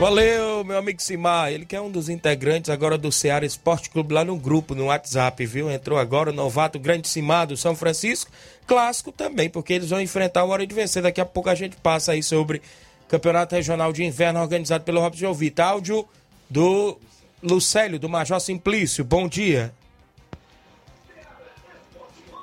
Valeu, 0.00 0.64
meu 0.64 0.78
amigo 0.78 1.02
Simar. 1.02 1.52
Ele 1.52 1.66
que 1.66 1.76
é 1.76 1.80
um 1.80 1.90
dos 1.90 2.08
integrantes 2.08 2.70
agora 2.70 2.96
do 2.96 3.12
Ceará 3.12 3.44
Esporte 3.44 3.90
Clube 3.90 4.14
lá 4.14 4.24
no 4.24 4.34
grupo, 4.34 4.74
no 4.74 4.86
WhatsApp, 4.86 5.44
viu? 5.44 5.70
Entrou 5.70 5.98
agora 5.98 6.30
o 6.30 6.32
novato 6.32 6.78
grande 6.78 7.06
Simar 7.06 7.46
do 7.46 7.56
São 7.56 7.76
Francisco. 7.76 8.30
Clássico 8.66 9.12
também, 9.12 9.50
porque 9.50 9.74
eles 9.74 9.90
vão 9.90 10.00
enfrentar 10.00 10.40
a 10.40 10.44
hora 10.46 10.66
de 10.66 10.74
vencer. 10.74 11.02
Daqui 11.02 11.20
a 11.20 11.26
pouco 11.26 11.50
a 11.50 11.54
gente 11.54 11.76
passa 11.76 12.12
aí 12.12 12.22
sobre 12.22 12.62
Campeonato 13.08 13.54
Regional 13.54 13.92
de 13.92 14.02
Inverno 14.02 14.40
organizado 14.40 14.84
pelo 14.84 15.00
Robson 15.00 15.20
Jovita. 15.20 15.64
Áudio 15.64 16.08
do 16.48 16.98
Lucélio, 17.42 17.98
do 17.98 18.08
Major 18.08 18.40
Simplício. 18.40 19.04
Bom 19.04 19.28
dia. 19.28 19.70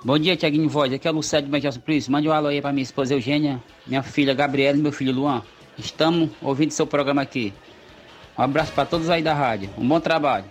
Bom 0.07 0.17
dia, 0.17 0.37
Tiaguinho 0.37 0.69
Voz. 0.69 0.93
Aqui 0.93 1.05
é 1.05 1.11
o 1.11 1.13
Lucélio 1.13 1.49
do 1.49 1.51
Major 1.51 1.69
Simplício. 1.69 2.09
Mande 2.09 2.29
um 2.29 2.31
alô 2.31 2.47
aí 2.47 2.61
pra 2.61 2.71
minha 2.71 2.81
esposa 2.81 3.13
Eugênia, 3.13 3.61
minha 3.85 4.01
filha 4.01 4.33
Gabriela 4.33 4.77
e 4.77 4.81
meu 4.81 4.93
filho 4.93 5.11
Luan. 5.11 5.43
Estamos 5.77 6.29
ouvindo 6.41 6.71
seu 6.71 6.87
programa 6.87 7.21
aqui. 7.21 7.53
Um 8.37 8.41
abraço 8.41 8.71
para 8.71 8.85
todos 8.85 9.09
aí 9.09 9.21
da 9.21 9.33
rádio. 9.33 9.69
Um 9.77 9.85
bom 9.85 9.99
trabalho. 9.99 10.45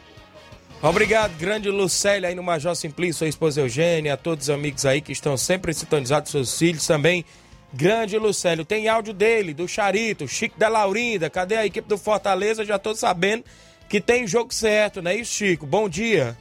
Obrigado, 0.83 1.39
grande 1.39 1.71
Lucélia 1.71 2.29
aí 2.29 2.35
no 2.35 2.43
Major 2.43 2.77
Simplício, 2.77 3.21
sua 3.21 3.29
esposa 3.29 3.63
Eugênia, 3.63 4.13
a 4.13 4.17
todos 4.19 4.45
os 4.45 4.51
amigos 4.51 4.85
aí 4.85 5.01
que 5.01 5.11
estão 5.11 5.39
sempre 5.39 5.73
sintonizados, 5.73 6.33
seus 6.33 6.59
filhos 6.59 6.87
também. 6.87 7.25
Grande 7.73 8.19
Lucélio, 8.19 8.63
tem 8.63 8.89
áudio 8.89 9.15
dele, 9.15 9.55
do 9.55 9.67
Charito, 9.67 10.29
Chico 10.29 10.59
da 10.59 10.69
Laurinda, 10.69 11.31
cadê 11.31 11.57
a 11.57 11.65
equipe 11.65 11.89
do 11.89 11.97
Fortaleza? 11.97 12.63
Já 12.63 12.79
tô 12.79 12.95
sabendo 12.95 13.43
que 13.89 14.03
tem 14.03 14.27
jogo 14.27 14.53
certo, 14.53 15.01
não 15.01 15.11
é 15.11 15.17
isso, 15.17 15.33
Chico? 15.33 15.65
Bom 15.65 15.89
dia. 15.89 16.37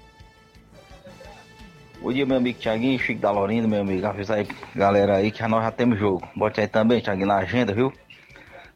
Bom 2.01 2.13
dia, 2.13 2.25
meu 2.25 2.37
amigo 2.37 2.59
Tiaguinho, 2.59 2.99
Chico 2.99 3.19
da 3.19 3.31
Laurinda, 3.31 3.67
meu 3.67 3.81
amigo. 3.81 4.05
Avisa 4.05 4.35
aí, 4.35 4.47
galera 4.75 5.17
aí, 5.17 5.31
que 5.31 5.41
nós 5.47 5.63
já 5.63 5.71
temos 5.71 5.97
jogo. 5.97 6.27
Bote 6.35 6.61
aí 6.61 6.67
também, 6.67 6.99
Tiaguinho, 6.99 7.27
na 7.27 7.37
agenda, 7.37 7.73
viu? 7.73 7.91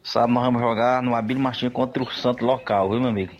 Sábado 0.01 0.33
nós 0.33 0.45
vamos 0.45 0.61
jogar 0.61 1.03
no 1.03 1.13
Abílio 1.13 1.43
Martins 1.43 1.71
contra 1.71 2.01
o 2.01 2.11
Santo 2.11 2.45
Local, 2.45 2.89
viu, 2.89 2.99
meu 2.99 3.09
amigo? 3.09 3.33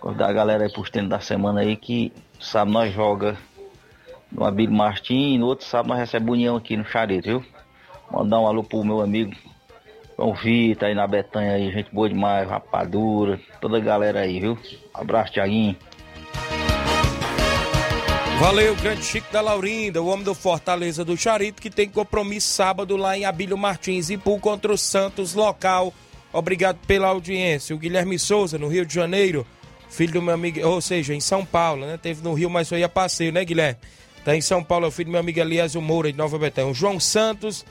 Convidar 0.00 0.28
a 0.28 0.32
galera 0.32 0.64
aí 0.64 0.72
pros 0.72 0.90
treinos 0.90 1.10
da 1.10 1.20
semana 1.20 1.60
aí 1.60 1.76
que 1.76 2.12
sábado 2.38 2.72
nós 2.72 2.92
joga 2.92 3.36
no 4.30 4.44
Abílio 4.44 4.72
Martins 4.72 5.34
e 5.34 5.38
no 5.38 5.46
outro 5.46 5.66
sábado 5.66 5.88
nós 5.88 5.98
recebemos 5.98 6.34
união 6.34 6.56
aqui 6.56 6.76
no 6.76 6.84
Charito, 6.84 7.28
viu? 7.28 7.44
Mandar 8.10 8.40
um 8.40 8.46
alô 8.46 8.62
pro 8.62 8.84
meu 8.84 9.00
amigo 9.00 9.34
João 10.20 10.34
Vitor 10.34 10.86
aí 10.88 10.94
na 10.94 11.06
Betanha 11.06 11.54
aí, 11.54 11.72
gente 11.72 11.92
boa 11.94 12.06
demais, 12.06 12.46
rapadura, 12.46 13.40
toda 13.60 13.78
a 13.78 13.80
galera 13.80 14.20
aí, 14.20 14.38
viu? 14.38 14.58
Abraço, 14.92 15.32
Tiaguinho. 15.32 15.74
Valeu, 18.40 18.74
grande 18.74 19.04
Chico 19.04 19.30
da 19.30 19.42
Laurinda, 19.42 20.00
o 20.00 20.06
homem 20.06 20.24
do 20.24 20.34
Fortaleza 20.34 21.04
do 21.04 21.14
Charito, 21.14 21.60
que 21.60 21.68
tem 21.68 21.86
compromisso 21.86 22.48
sábado 22.48 22.96
lá 22.96 23.16
em 23.16 23.26
Abílio 23.26 23.56
Martins 23.58 24.08
e 24.08 24.14
Ipu 24.14 24.40
contra 24.40 24.72
o 24.72 24.78
Santos 24.78 25.34
local. 25.34 25.92
Obrigado 26.32 26.78
pela 26.86 27.08
audiência. 27.08 27.76
O 27.76 27.78
Guilherme 27.78 28.18
Souza, 28.18 28.56
no 28.56 28.66
Rio 28.66 28.86
de 28.86 28.94
Janeiro, 28.94 29.46
filho 29.90 30.14
do 30.14 30.22
meu 30.22 30.32
amigo, 30.32 30.66
ou 30.66 30.80
seja, 30.80 31.14
em 31.14 31.20
São 31.20 31.44
Paulo, 31.44 31.84
né? 31.84 31.98
Teve 31.98 32.24
no 32.24 32.32
Rio, 32.32 32.48
mas 32.48 32.66
foi 32.66 32.82
a 32.82 32.88
passeio, 32.88 33.30
né, 33.30 33.44
Guilherme? 33.44 33.78
Tá 34.24 34.34
em 34.34 34.40
São 34.40 34.64
Paulo, 34.64 34.86
é 34.86 34.88
o 34.88 34.90
filho 34.90 35.10
do 35.10 35.12
meu 35.12 35.20
amigo 35.20 35.38
Eliasio 35.38 35.82
Moura, 35.82 36.10
de 36.10 36.16
Nova 36.16 36.38
Betânia. 36.38 36.70
O 36.70 36.74
João 36.74 36.98
Santos, 36.98 37.62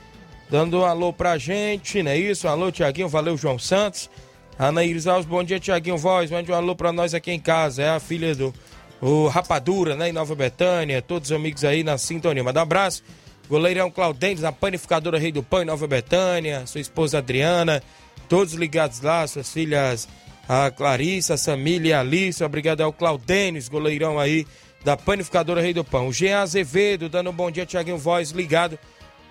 dando 0.48 0.78
um 0.78 0.84
alô 0.84 1.12
pra 1.12 1.36
gente, 1.36 2.00
não 2.00 2.12
é 2.12 2.16
isso? 2.16 2.46
Um 2.46 2.50
alô, 2.50 2.70
Tiaguinho, 2.70 3.08
valeu, 3.08 3.36
João 3.36 3.58
Santos. 3.58 4.08
Ana 4.56 4.84
Iris 4.84 5.08
Alves, 5.08 5.26
bom 5.26 5.42
dia, 5.42 5.58
Tiaguinho 5.58 5.98
Voz, 5.98 6.30
mande 6.30 6.52
um 6.52 6.54
alô 6.54 6.76
pra 6.76 6.92
nós 6.92 7.12
aqui 7.12 7.32
em 7.32 7.40
casa. 7.40 7.82
É 7.82 7.88
a 7.88 7.98
filha 7.98 8.36
do 8.36 8.54
o 9.00 9.28
Rapadura, 9.28 9.96
né, 9.96 10.08
em 10.08 10.12
Nova 10.12 10.34
Betânia, 10.34 11.00
todos 11.00 11.30
os 11.30 11.36
amigos 11.36 11.64
aí 11.64 11.82
na 11.82 11.96
sintonia. 11.96 12.44
Manda 12.44 12.60
um 12.60 12.62
abraço. 12.62 13.02
Goleirão 13.48 13.90
Claudentes, 13.90 14.42
na 14.42 14.52
panificadora 14.52 15.18
Rei 15.18 15.32
do 15.32 15.42
Pão 15.42 15.62
em 15.62 15.64
Nova 15.64 15.86
Betânia, 15.86 16.66
sua 16.66 16.80
esposa 16.80 17.18
Adriana, 17.18 17.82
todos 18.28 18.54
ligados 18.54 19.00
lá, 19.00 19.26
suas 19.26 19.52
filhas 19.52 20.08
a 20.48 20.68
Clarissa, 20.68 21.34
a 21.34 21.36
Samília 21.36 21.90
e 21.90 21.92
a 21.92 22.00
Alice. 22.00 22.42
Obrigado 22.42 22.80
ao 22.80 22.92
Claudênis, 22.92 23.68
goleirão 23.68 24.18
aí 24.18 24.46
da 24.84 24.96
panificadora 24.96 25.60
Rei 25.60 25.72
do 25.72 25.84
Pão. 25.84 26.08
O 26.08 26.12
Jean 26.12 26.40
Azevedo, 26.40 27.08
dando 27.08 27.30
um 27.30 27.32
bom 27.32 27.50
dia, 27.50 27.64
Tiaguinho 27.64 27.98
Voz, 27.98 28.30
ligado 28.30 28.78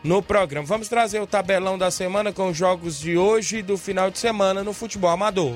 no 0.01 0.21
programa. 0.21 0.65
Vamos 0.65 0.88
trazer 0.88 1.19
o 1.19 1.27
tabelão 1.27 1.77
da 1.77 1.91
semana 1.91 2.31
com 2.31 2.49
os 2.49 2.57
jogos 2.57 2.99
de 2.99 3.17
hoje 3.17 3.57
e 3.57 3.61
do 3.61 3.77
final 3.77 4.09
de 4.09 4.17
semana 4.17 4.63
no 4.63 4.71
futebol 4.71 5.09
amador. 5.09 5.55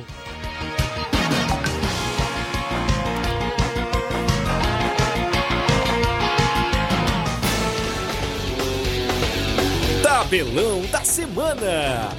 Tabelão 10.24 10.82
da 10.90 11.04
semana. 11.04 12.10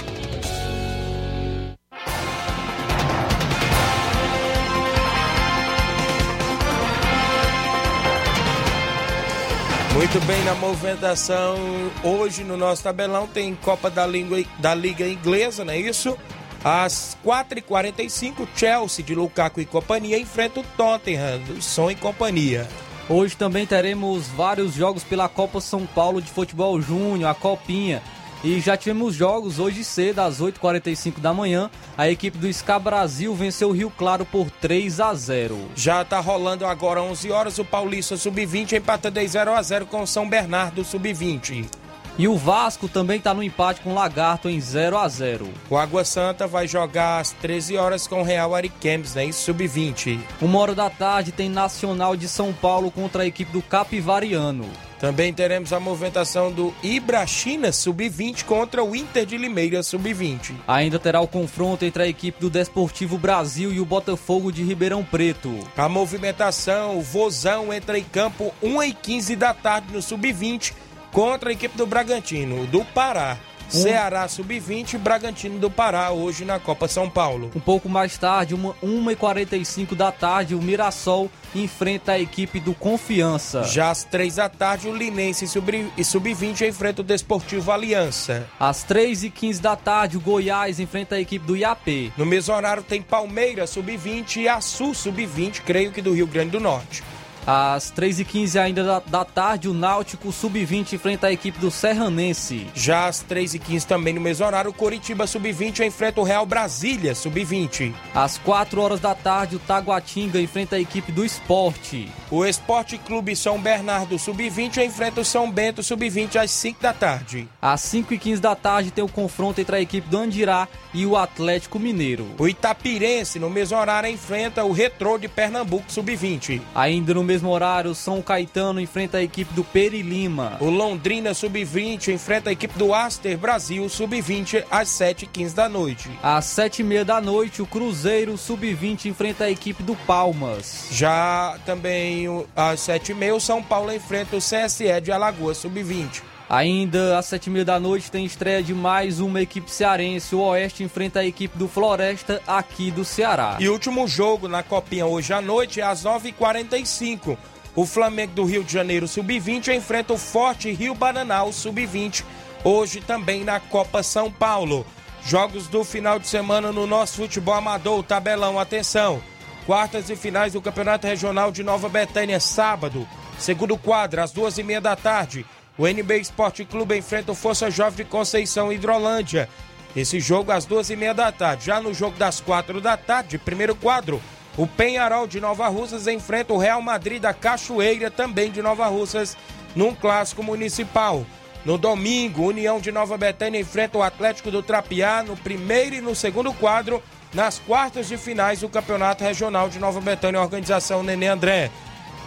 Muito 9.91 10.19
bem, 10.27 10.43
na 10.43 10.53
movimentação 10.53 11.57
hoje 12.03 12.43
no 12.43 12.55
nosso 12.55 12.83
tabelão 12.83 13.25
tem 13.25 13.55
Copa 13.55 13.89
da, 13.89 14.05
Língua, 14.05 14.43
da 14.59 14.75
Liga 14.75 15.07
Inglesa, 15.07 15.65
não 15.65 15.73
é 15.73 15.79
isso? 15.79 16.15
Às 16.63 17.17
4h45, 17.25 18.47
Chelsea 18.55 19.03
de 19.03 19.15
Lukaku 19.15 19.61
e 19.61 19.65
companhia 19.65 20.19
enfrenta 20.19 20.59
o 20.59 20.63
Tottenham, 20.77 21.39
do 21.39 21.59
Som 21.59 21.89
e 21.89 21.95
companhia. 21.95 22.67
Hoje 23.07 23.37
também 23.37 23.67
teremos 23.67 24.27
vários 24.29 24.73
jogos 24.73 25.03
pela 25.03 25.29
Copa 25.29 25.61
São 25.61 25.85
Paulo 25.85 26.19
de 26.19 26.31
Futebol 26.31 26.81
Júnior, 26.81 27.29
a 27.29 27.35
Copinha. 27.35 28.01
E 28.43 28.59
já 28.59 28.75
tivemos 28.75 29.13
jogos 29.13 29.59
hoje 29.59 29.83
cedo, 29.83 30.19
às 30.19 30.41
8h45 30.41 31.19
da 31.19 31.31
manhã. 31.31 31.69
A 31.95 32.09
equipe 32.09 32.37
do 32.37 32.51
SCA 32.51 32.79
Brasil 32.79 33.33
venceu 33.35 33.69
o 33.69 33.71
Rio 33.71 33.91
Claro 33.91 34.25
por 34.25 34.49
3 34.49 34.99
a 34.99 35.13
0 35.13 35.57
Já 35.75 36.03
tá 36.03 36.19
rolando 36.19 36.65
agora 36.65 37.01
11 37.01 37.31
horas 37.31 37.59
o 37.59 37.65
Paulista 37.65 38.17
Sub-20 38.17 38.73
empata 38.73 39.11
de 39.11 39.27
0 39.27 39.53
a 39.53 39.61
0 39.61 39.85
com 39.85 40.01
o 40.01 40.07
São 40.07 40.27
Bernardo 40.27 40.83
Sub-20. 40.83 41.84
E 42.17 42.29
o 42.29 42.37
Vasco 42.37 42.87
também 42.87 43.17
está 43.17 43.33
no 43.33 43.43
empate 43.43 43.81
com 43.81 43.91
o 43.91 43.93
Lagarto 43.93 44.47
em 44.47 44.57
0 44.59 44.97
a 44.97 45.05
0 45.05 45.49
O 45.69 45.75
Água 45.75 46.05
Santa 46.05 46.47
vai 46.47 46.65
jogar 46.65 47.19
às 47.19 47.33
13 47.33 47.75
horas 47.75 48.07
com 48.07 48.21
o 48.21 48.23
Real 48.23 48.55
Ariquemes, 48.55 49.15
né? 49.15 49.29
Sub-20. 49.33 50.17
Uma 50.41 50.59
hora 50.59 50.73
da 50.73 50.89
tarde 50.89 51.33
tem 51.33 51.49
Nacional 51.49 52.15
de 52.15 52.29
São 52.29 52.53
Paulo 52.53 52.89
contra 52.89 53.23
a 53.23 53.25
equipe 53.25 53.51
do 53.51 53.61
Capivariano. 53.61 54.65
Também 54.97 55.33
teremos 55.33 55.73
a 55.73 55.79
movimentação 55.79 56.53
do 56.53 56.73
Ibrachina 56.81 57.71
Sub-20 57.73 58.45
contra 58.45 58.81
o 58.81 58.95
Inter 58.95 59.25
de 59.25 59.37
Limeira 59.37 59.83
Sub-20. 59.83 60.53
Ainda 60.65 60.97
terá 60.97 61.19
o 61.19 61.27
confronto 61.27 61.83
entre 61.83 62.03
a 62.03 62.07
equipe 62.07 62.39
do 62.39 62.49
Desportivo 62.49 63.17
Brasil 63.17 63.73
e 63.73 63.81
o 63.81 63.85
Botafogo 63.85 64.53
de 64.53 64.63
Ribeirão 64.63 65.03
Preto. 65.03 65.59
A 65.75 65.89
movimentação, 65.89 66.97
o 66.97 67.01
Vozão 67.01 67.73
entra 67.73 67.99
em 67.99 68.03
campo 68.05 68.53
1h15 68.63 69.35
da 69.35 69.53
tarde 69.53 69.91
no 69.91 70.01
Sub-20 70.01 70.84
contra 71.15 71.49
a 71.49 71.53
equipe 71.53 71.77
do 71.77 71.87
Bragantino, 71.87 72.67
do 72.67 72.83
Pará. 72.83 73.37
Um... 73.67 73.71
Ceará 73.71 74.27
Sub-20 74.27 74.93
e 74.93 74.97
Bragantino 74.97 75.57
do 75.57 75.71
Pará, 75.71 76.11
hoje 76.11 76.43
na 76.43 76.59
Copa 76.59 76.89
São 76.89 77.09
Paulo. 77.09 77.49
Um 77.55 77.59
pouco 77.59 77.87
mais 77.87 78.17
tarde, 78.17 78.53
uma, 78.53 78.75
1h45 78.83 79.95
da 79.95 80.11
tarde, 80.11 80.53
o 80.53 80.61
Mirassol 80.61 81.31
enfrenta 81.55 82.11
a 82.11 82.19
equipe 82.19 82.59
do 82.59 82.73
Confiança. 82.73 83.63
Já 83.63 83.89
às 83.91 84.03
3 84.03 84.35
da 84.35 84.49
tarde, 84.49 84.89
o 84.89 84.95
Linense 84.95 85.45
e 85.45 86.03
Sub-20 86.03 86.67
enfrenta 86.67 87.01
o 87.01 87.03
Desportivo 87.03 87.71
Aliança. 87.71 88.45
Às 88.59 88.85
3h15 88.85 89.61
da 89.61 89.75
tarde, 89.77 90.17
o 90.17 90.21
Goiás 90.21 90.81
enfrenta 90.81 91.15
a 91.15 91.19
equipe 91.21 91.47
do 91.47 91.55
Iapê. 91.55 92.11
No 92.17 92.25
mesmo 92.25 92.53
horário, 92.53 92.83
tem 92.83 93.01
Palmeiras 93.01 93.69
Sub-20 93.69 94.41
e 94.41 94.49
Açu 94.49 94.93
Sub-20, 94.93 95.61
creio 95.61 95.93
que 95.93 96.01
do 96.01 96.13
Rio 96.13 96.27
Grande 96.27 96.51
do 96.51 96.59
Norte. 96.59 97.01
Às 97.47 97.91
3h15 97.91 98.59
ainda 98.59 98.83
da, 98.83 98.99
da, 98.99 99.25
tarde, 99.25 99.69
o 99.69 99.73
Náutico 99.73 100.31
Sub-20 100.31 100.93
enfrenta 100.93 101.27
a 101.27 101.31
equipe 101.31 101.59
do 101.59 101.69
Serranense. 101.69 102.67
Já 102.73 103.07
às 103.07 103.23
3h15 103.23 103.85
também 103.85 104.13
no 104.13 104.21
mesmo 104.21 104.45
horário, 104.45 104.71
o 104.71 104.73
Coritiba 104.73 105.27
Sub-20 105.27 105.85
enfrenta 105.85 106.21
o 106.21 106.23
Real 106.23 106.45
Brasília 106.45 107.13
Sub-20. 107.13 107.93
Às 108.13 108.37
4 108.39 108.81
horas 108.81 108.99
da 108.99 109.13
tarde, 109.13 109.57
o 109.57 109.59
Taguatinga 109.59 110.41
enfrenta 110.41 110.75
a 110.75 110.79
equipe 110.79 111.11
do 111.11 111.23
Esporte. 111.23 112.11
O 112.31 112.43
Esporte 112.43 112.97
Clube 112.97 113.35
São 113.35 113.59
Bernardo 113.59 114.17
Sub-20 114.17 114.83
enfrenta 114.83 115.21
o 115.21 115.25
São 115.25 115.51
Bento 115.51 115.83
Sub-20 115.83 116.37
às 116.37 116.49
5 116.51 116.81
da 116.81 116.93
tarde. 116.93 117.47
Às 117.61 117.81
5h15 117.81 118.39
da 118.39 118.55
tarde 118.55 118.91
tem 118.91 119.03
o 119.03 119.09
confronto 119.09 119.61
entre 119.61 119.75
a 119.75 119.81
equipe 119.81 120.09
do 120.09 120.17
Andirá 120.17 120.67
e 120.93 121.05
o 121.05 121.15
Atlético 121.15 121.77
Mineiro. 121.77 122.27
O 122.39 122.47
Itapirense, 122.47 123.37
no 123.37 123.49
mesmo 123.49 123.77
horário, 123.77 124.09
enfrenta 124.09 124.63
o 124.63 124.71
Retrô 124.71 125.17
de 125.17 125.27
Pernambuco 125.27 125.91
Sub-20. 125.91 126.61
Ainda 126.73 127.13
no 127.13 127.23
mesmo 127.23 127.34
horário, 127.43 127.91
o 127.91 127.95
São 127.95 128.21
Caetano 128.21 128.79
enfrenta 128.79 129.17
a 129.17 129.23
equipe 129.23 129.53
do 129.53 129.63
Peri 129.63 130.01
Lima. 130.01 130.57
O 130.59 130.69
Londrina 130.69 131.33
Sub-20 131.33 132.13
enfrenta 132.13 132.49
a 132.49 132.53
equipe 132.53 132.77
do 132.77 132.93
Aster 132.93 133.37
Brasil 133.37 133.87
Sub-20 133.89 134.63
às 134.71 134.89
7h15 134.89 135.53
da 135.53 135.67
noite. 135.67 136.09
Às 136.21 136.45
7h30 136.45 137.03
da 137.03 137.21
noite, 137.21 137.61
o 137.61 137.65
Cruzeiro 137.65 138.37
Sub-20 138.37 139.05
enfrenta 139.05 139.45
a 139.45 139.51
equipe 139.51 139.83
do 139.83 139.95
Palmas. 139.95 140.87
Já 140.91 141.57
também 141.65 142.27
às 142.55 142.79
7h30, 142.81 143.35
o 143.35 143.39
São 143.39 143.61
Paulo 143.61 143.93
enfrenta 143.93 144.35
o 144.35 144.39
CSE 144.39 145.01
de 145.01 145.11
Alagoas 145.11 145.57
Sub-20. 145.57 146.21
Ainda 146.49 147.17
às 147.17 147.25
sete 147.25 147.47
e 147.47 147.49
meia 147.49 147.65
da 147.65 147.79
noite 147.79 148.11
tem 148.11 148.23
estreia 148.23 148.61
de 148.61 148.73
mais 148.73 149.19
uma 149.19 149.41
equipe 149.41 149.69
cearense. 149.71 150.35
O 150.35 150.41
Oeste 150.41 150.83
enfrenta 150.83 151.21
a 151.21 151.25
equipe 151.25 151.57
do 151.57 151.67
Floresta 151.67 152.41
aqui 152.45 152.91
do 152.91 153.03
Ceará. 153.03 153.57
E 153.59 153.67
último 153.67 154.07
jogo 154.07 154.47
na 154.47 154.61
Copinha 154.61 155.07
hoje 155.07 155.33
à 155.33 155.41
noite 155.41 155.81
é 155.81 155.83
às 155.83 156.03
9h45. 156.03 157.35
O 157.75 157.85
Flamengo 157.85 158.33
do 158.33 158.45
Rio 158.45 158.63
de 158.63 158.71
Janeiro 158.71 159.07
Sub-20 159.07 159.75
enfrenta 159.75 160.13
o 160.13 160.17
Forte 160.17 160.71
Rio 160.71 160.93
Bananal 160.93 161.51
Sub-20. 161.51 162.23
Hoje 162.63 163.01
também 163.01 163.43
na 163.43 163.59
Copa 163.59 164.03
São 164.03 164.31
Paulo. 164.31 164.85
Jogos 165.25 165.67
do 165.67 165.83
final 165.83 166.19
de 166.19 166.27
semana 166.27 166.71
no 166.71 166.85
nosso 166.85 167.17
futebol 167.17 167.55
amador. 167.55 168.03
Tabelão, 168.03 168.59
atenção. 168.59 169.21
Quartas 169.65 170.11
e 170.11 170.15
finais 170.15 170.53
do 170.53 170.61
Campeonato 170.61 171.07
Regional 171.07 171.51
de 171.51 171.63
Nova 171.63 171.89
Betânia, 171.89 172.39
sábado. 172.39 173.07
Segundo 173.39 173.77
quadro, 173.77 174.21
às 174.21 174.31
duas 174.31 174.59
e 174.59 174.63
meia 174.63 174.79
da 174.79 174.95
tarde. 174.95 175.43
O 175.77 175.85
NB 175.85 176.19
Esporte 176.19 176.63
Clube 176.63 176.97
enfrenta 176.97 177.33
o 177.33 177.35
Força 177.35 177.69
Jovem 177.69 177.97
de 177.97 178.05
Conceição 178.05 178.71
Hidrolândia. 178.71 179.49
Esse 179.93 180.21
jogo 180.21 180.51
às 180.51 180.65
duas 180.65 180.89
e 180.89 180.95
meia 180.95 181.13
da 181.13 181.31
tarde. 181.33 181.65
Já 181.65 181.81
no 181.81 181.93
jogo 181.93 182.17
das 182.17 182.39
quatro 182.39 182.79
da 182.79 182.95
tarde, 182.95 183.37
primeiro 183.37 183.75
quadro, 183.75 184.21
o 184.57 184.65
Penharol 184.65 185.27
de 185.27 185.41
Nova 185.41 185.67
Russas 185.67 186.07
enfrenta 186.07 186.53
o 186.53 186.57
Real 186.57 186.81
Madrid 186.81 187.21
da 187.21 187.33
Cachoeira, 187.33 188.09
também 188.09 188.51
de 188.51 188.61
Nova 188.61 188.87
Russas, 188.87 189.35
num 189.75 189.93
clássico 189.93 190.41
municipal. 190.41 191.25
No 191.65 191.77
domingo, 191.77 192.47
União 192.47 192.79
de 192.79 192.91
Nova 192.91 193.17
Betânia 193.17 193.59
enfrenta 193.59 193.97
o 193.97 194.03
Atlético 194.03 194.49
do 194.49 194.63
Trapiá 194.63 195.23
no 195.23 195.35
primeiro 195.35 195.95
e 195.95 196.01
no 196.01 196.15
segundo 196.15 196.53
quadro, 196.53 197.03
nas 197.33 197.59
quartas 197.59 198.07
de 198.07 198.15
finais 198.17 198.61
do 198.61 198.69
Campeonato 198.69 199.25
Regional 199.25 199.67
de 199.67 199.77
Nova 199.77 199.99
Betânia, 199.99 200.39
organização 200.39 201.03
Nenê 201.03 201.27
André. 201.27 201.69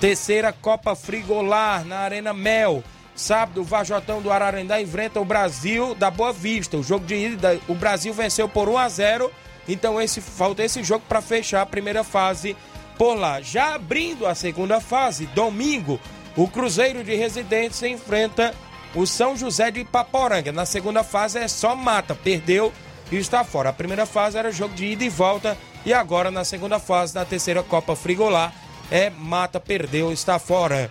Terceira 0.01 0.53
Copa 0.53 0.95
Frigolar 0.95 1.85
na 1.85 2.01
Arena 2.01 2.35
Mel. 2.35 2.85
Sábado, 3.19 3.63
o 3.63 3.65
Vajotão 3.65 4.23
do 4.23 4.31
Ararendá 4.31 4.81
enfrenta 4.81 5.21
o 5.21 5.25
Brasil 5.25 5.93
da 5.95 6.09
Boa 6.09 6.33
Vista. 6.33 6.77
O 6.77 6.85
jogo 6.85 7.05
de 7.05 7.17
ida, 7.17 7.59
o 7.67 7.75
Brasil 7.75 8.15
venceu 8.15 8.49
por 8.49 8.69
1 8.69 8.79
a 8.79 8.89
0. 8.89 9.33
Então 9.67 10.01
esse 10.01 10.21
falta 10.21 10.63
esse 10.63 10.85
jogo 10.85 11.05
para 11.09 11.21
fechar 11.21 11.63
a 11.63 11.67
primeira 11.67 12.05
fase 12.05 12.57
por 12.97 13.15
lá. 13.15 13.41
Já 13.41 13.75
abrindo 13.75 14.25
a 14.25 14.37
segunda 14.37 14.81
fase, 14.81 15.27
domingo, 15.27 16.01
o 16.37 16.47
Cruzeiro 16.47 17.03
de 17.03 17.15
Residentes 17.17 17.83
enfrenta 17.83 18.55
o 18.95 19.05
São 19.05 19.37
José 19.37 19.73
de 19.73 19.81
Ipaporanga. 19.81 20.53
Na 20.53 20.65
segunda 20.65 21.03
fase 21.03 21.41
é 21.41 21.49
só 21.49 21.75
mata, 21.75 22.15
perdeu 22.15 22.73
e 23.11 23.17
está 23.17 23.43
fora. 23.43 23.71
A 23.71 23.73
primeira 23.73 24.07
fase 24.07 24.39
era 24.39 24.53
jogo 24.53 24.75
de 24.75 24.87
ida 24.87 25.05
e 25.05 25.09
volta 25.09 25.59
e 25.85 25.93
agora 25.93 26.31
na 26.31 26.45
segunda 26.45 26.79
fase 26.79 27.15
da 27.15 27.25
terceira 27.25 27.65
Copa 27.65 27.97
Frigolar 27.97 28.55
é 28.93 29.11
mata, 29.11 29.59
perdeu, 29.59 30.13
está 30.13 30.39
fora. 30.39 30.91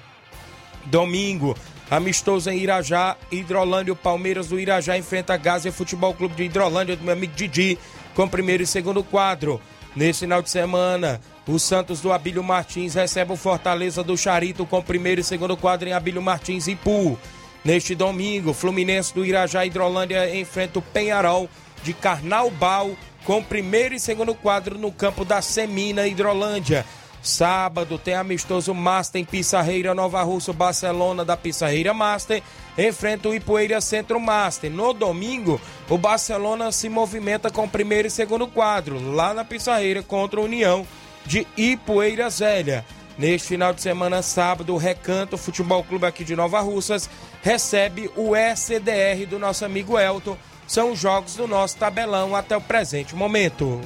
Domingo, 0.86 1.56
Amistoso 1.90 2.50
em 2.50 2.58
Irajá, 2.58 3.16
Hidrolândia, 3.32 3.94
o 3.94 3.96
Palmeiras 3.96 4.48
do 4.48 4.60
Irajá 4.60 4.98
enfrenta 4.98 5.38
Gásia 5.38 5.72
Futebol 5.72 6.14
Clube 6.14 6.36
de 6.36 6.44
Hidrolândia, 6.44 6.98
do 6.98 7.04
meu 7.04 7.14
amigo 7.14 7.34
Didi, 7.34 7.80
com 8.14 8.28
primeiro 8.28 8.62
e 8.62 8.68
segundo 8.68 9.02
quadro. 9.04 9.62
Nesse 9.96 10.20
final 10.22 10.42
de 10.42 10.50
semana, 10.50 11.22
o 11.48 11.58
Santos 11.58 12.02
do 12.02 12.12
Abílio 12.12 12.44
Martins 12.44 12.94
recebe 12.94 13.32
o 13.32 13.38
Fortaleza 13.38 14.04
do 14.04 14.18
Charito 14.18 14.66
com 14.66 14.82
primeiro 14.82 15.22
e 15.22 15.24
segundo 15.24 15.56
quadro 15.56 15.88
em 15.88 15.94
Abílio 15.94 16.22
Martins 16.22 16.68
e 16.68 16.76
Pu. 16.76 17.18
Neste 17.64 17.96
domingo, 17.96 18.54
Fluminense 18.54 19.14
do 19.14 19.26
Irajá 19.26 19.66
Hidrolândia 19.66 20.36
enfrenta 20.36 20.80
o 20.80 20.82
Penharol 20.82 21.50
de 21.84 21.94
Carnaubal 21.94 22.92
com 23.24 23.42
primeiro 23.42 23.96
e 23.96 24.00
segundo 24.00 24.36
quadro 24.36 24.78
no 24.78 24.92
campo 24.92 25.24
da 25.24 25.42
Semina 25.42 26.06
Hidrolândia. 26.06 26.86
Sábado 27.22 27.98
tem 27.98 28.14
amistoso 28.14 28.74
Master 28.74 29.22
em 29.22 29.26
Pissarreira, 29.26 29.94
Nova 29.94 30.22
Russa, 30.24 30.54
Barcelona 30.54 31.26
da 31.26 31.36
Pissarreira 31.36 31.94
Master 31.94 32.42
enfrenta 32.78 33.30
o 33.30 33.36
Ipueira 33.36 33.82
Centro 33.82 34.20
Master. 34.20 34.72
No 34.72 34.94
domingo, 34.94 35.60
o 35.90 35.98
Barcelona 35.98 36.72
se 36.72 36.88
movimenta 36.88 37.50
com 37.50 37.66
o 37.66 37.70
primeiro 37.70 38.08
e 38.08 38.12
segundo 38.12 38.48
quadro, 38.48 39.12
lá 39.14 39.34
na 39.34 39.44
Pissarreira 39.44 40.04
contra 40.04 40.40
a 40.40 40.44
União 40.44 40.86
de 41.26 41.46
Ipueira 41.58 42.30
Zélia. 42.30 42.86
Neste 43.18 43.48
final 43.48 43.74
de 43.74 43.82
semana, 43.82 44.22
sábado, 44.22 44.74
o 44.74 44.78
Recanto 44.78 45.38
Futebol 45.38 45.84
Clube 45.84 46.06
aqui 46.06 46.24
de 46.24 46.36
Nova 46.36 46.60
Russas 46.60 47.10
recebe 47.42 48.12
o 48.16 48.36
SDR 48.36 49.26
do 49.28 49.40
nosso 49.40 49.66
amigo 49.66 49.98
Elton. 49.98 50.38
São 50.68 50.92
os 50.92 51.00
jogos 51.00 51.36
do 51.36 51.48
nosso 51.48 51.78
tabelão 51.78 52.36
até 52.36 52.56
o 52.56 52.62
presente 52.62 53.16
momento. 53.16 53.82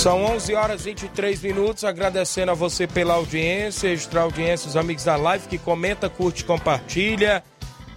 São 0.00 0.24
11 0.24 0.54
horas 0.54 0.86
e 0.86 0.94
23 0.94 1.42
minutos. 1.42 1.84
Agradecendo 1.84 2.50
a 2.50 2.54
você 2.54 2.86
pela 2.86 3.12
audiência, 3.12 3.92
extra 3.92 4.22
audiência, 4.22 4.66
os 4.66 4.74
amigos 4.74 5.04
da 5.04 5.14
live 5.14 5.46
que 5.46 5.58
comenta, 5.58 6.08
curte, 6.08 6.42
compartilha. 6.42 7.44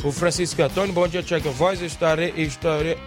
O 0.04 0.12
Francisco 0.12 0.62
Antônio, 0.62 0.94
bom 0.94 1.08
dia, 1.08 1.24
Tiago 1.24 1.50
Voz. 1.52 1.82
Estarei, 1.82 2.34
estarei, 2.36 2.98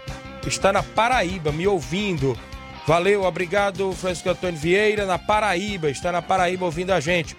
está 0.47 0.73
na 0.73 0.83
Paraíba, 0.83 1.53
me 1.53 1.67
ouvindo. 1.67 2.39
Valeu, 2.87 3.25
obrigado, 3.25 3.93
Francisco 3.93 4.31
Antônio 4.31 4.59
Vieira, 4.59 5.05
na 5.05 5.19
Paraíba, 5.19 5.91
está 5.91 6.11
na 6.11 6.23
Paraíba 6.23 6.65
ouvindo 6.65 6.93
a 6.93 6.99
gente. 6.99 7.37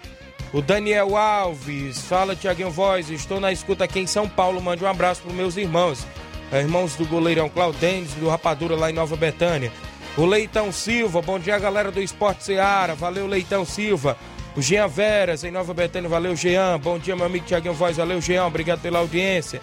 O 0.52 0.62
Daniel 0.62 1.16
Alves, 1.16 2.02
fala 2.02 2.36
Tiaguinho 2.36 2.70
Voz, 2.70 3.10
estou 3.10 3.40
na 3.40 3.50
escuta 3.50 3.82
aqui 3.82 3.98
em 3.98 4.06
São 4.06 4.28
Paulo, 4.28 4.62
mande 4.62 4.84
um 4.84 4.86
abraço 4.86 5.22
para 5.22 5.32
meus 5.32 5.56
irmãos, 5.56 6.06
irmãos 6.52 6.94
do 6.94 7.04
goleirão 7.04 7.48
Claudênis, 7.48 8.14
do 8.14 8.28
Rapadura 8.28 8.76
lá 8.76 8.90
em 8.90 8.94
Nova 8.94 9.16
Betânia. 9.16 9.72
O 10.18 10.26
Leitão 10.26 10.72
Silva, 10.72 11.22
bom 11.22 11.38
dia 11.38 11.56
galera 11.60 11.92
do 11.92 12.02
Esporte 12.02 12.42
Seara, 12.42 12.92
valeu 12.96 13.24
Leitão 13.24 13.64
Silva. 13.64 14.18
O 14.56 14.60
Jean 14.60 14.88
Veras, 14.88 15.44
em 15.44 15.52
Nova 15.52 15.72
Betânia, 15.72 16.08
valeu 16.08 16.34
Jean. 16.34 16.76
Bom 16.80 16.98
dia, 16.98 17.14
meu 17.14 17.26
amigo 17.26 17.46
Tiaguinho 17.46 17.72
Voz, 17.72 17.98
valeu 17.98 18.20
Jean, 18.20 18.44
obrigado 18.44 18.80
pela 18.80 18.98
audiência. 18.98 19.60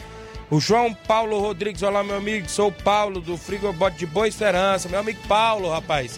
O 0.50 0.58
João 0.62 0.94
Paulo 0.94 1.38
Rodrigues, 1.42 1.84
olá 1.84 2.06
meu 2.06 2.16
amigo, 2.16 2.48
sou 2.48 2.70
o 2.70 2.72
Paulo 2.72 3.20
do 3.20 3.36
Frigobode 3.36 3.98
de 3.98 4.06
Boa 4.06 4.30
Esperança, 4.30 4.88
meu 4.88 5.02
amigo 5.02 5.20
Paulo, 5.28 5.70
rapaz. 5.70 6.18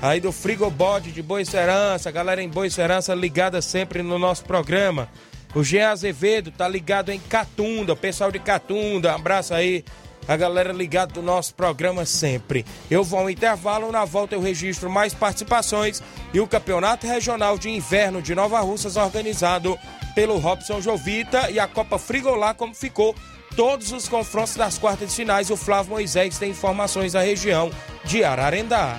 Aí 0.00 0.18
do 0.18 0.32
Frigobode 0.32 1.12
de 1.12 1.20
Boa 1.20 1.42
Esperança, 1.42 2.10
galera 2.10 2.42
em 2.42 2.48
Boa 2.48 2.66
Esperança 2.66 3.14
ligada 3.14 3.60
sempre 3.60 4.02
no 4.02 4.18
nosso 4.18 4.46
programa. 4.46 5.10
O 5.54 5.62
Jean 5.62 5.90
Azevedo 5.90 6.50
tá 6.50 6.66
ligado 6.66 7.10
em 7.10 7.20
Catunda, 7.20 7.94
pessoal 7.94 8.32
de 8.32 8.38
Catunda, 8.38 9.14
abraço 9.14 9.52
aí 9.52 9.84
a 10.26 10.36
galera 10.36 10.72
ligada 10.72 11.12
do 11.12 11.22
nosso 11.22 11.54
programa 11.54 12.04
sempre. 12.04 12.64
Eu 12.90 13.04
vou 13.04 13.20
ao 13.20 13.30
intervalo, 13.30 13.92
na 13.92 14.04
volta 14.04 14.34
eu 14.34 14.40
registro 14.40 14.90
mais 14.90 15.14
participações 15.14 16.02
e 16.32 16.40
o 16.40 16.46
Campeonato 16.46 17.06
Regional 17.06 17.58
de 17.58 17.70
Inverno 17.70 18.22
de 18.22 18.34
Nova 18.34 18.60
Russas 18.60 18.96
organizado 18.96 19.78
pelo 20.14 20.38
Robson 20.38 20.80
Jovita 20.80 21.50
e 21.50 21.58
a 21.58 21.66
Copa 21.66 21.98
Frigolá 21.98 22.54
como 22.54 22.74
ficou 22.74 23.14
todos 23.56 23.92
os 23.92 24.08
confrontos 24.08 24.56
das 24.56 24.78
quartas 24.78 25.10
de 25.10 25.14
finais. 25.14 25.50
O 25.50 25.56
Flávio 25.56 25.92
Moisés 25.92 26.38
tem 26.38 26.50
informações 26.50 27.12
da 27.12 27.20
região 27.20 27.70
de 28.04 28.24
Ararendá. 28.24 28.98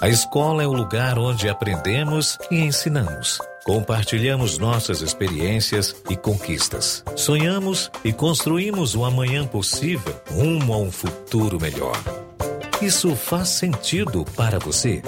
A 0.00 0.08
escola 0.08 0.62
é 0.62 0.66
o 0.66 0.72
lugar 0.72 1.18
onde 1.18 1.46
aprendemos 1.46 2.38
e 2.50 2.58
ensinamos. 2.58 3.38
Compartilhamos 3.64 4.56
nossas 4.56 5.02
experiências 5.02 5.94
e 6.08 6.16
conquistas. 6.16 7.04
Sonhamos 7.14 7.90
e 8.02 8.10
construímos 8.10 8.94
o 8.94 9.00
um 9.00 9.04
amanhã 9.04 9.46
possível 9.46 10.18
rumo 10.30 10.72
a 10.72 10.78
um 10.78 10.90
futuro 10.90 11.60
melhor. 11.60 11.98
Isso 12.80 13.14
faz 13.14 13.50
sentido 13.50 14.24
para 14.34 14.58
você? 14.58 15.02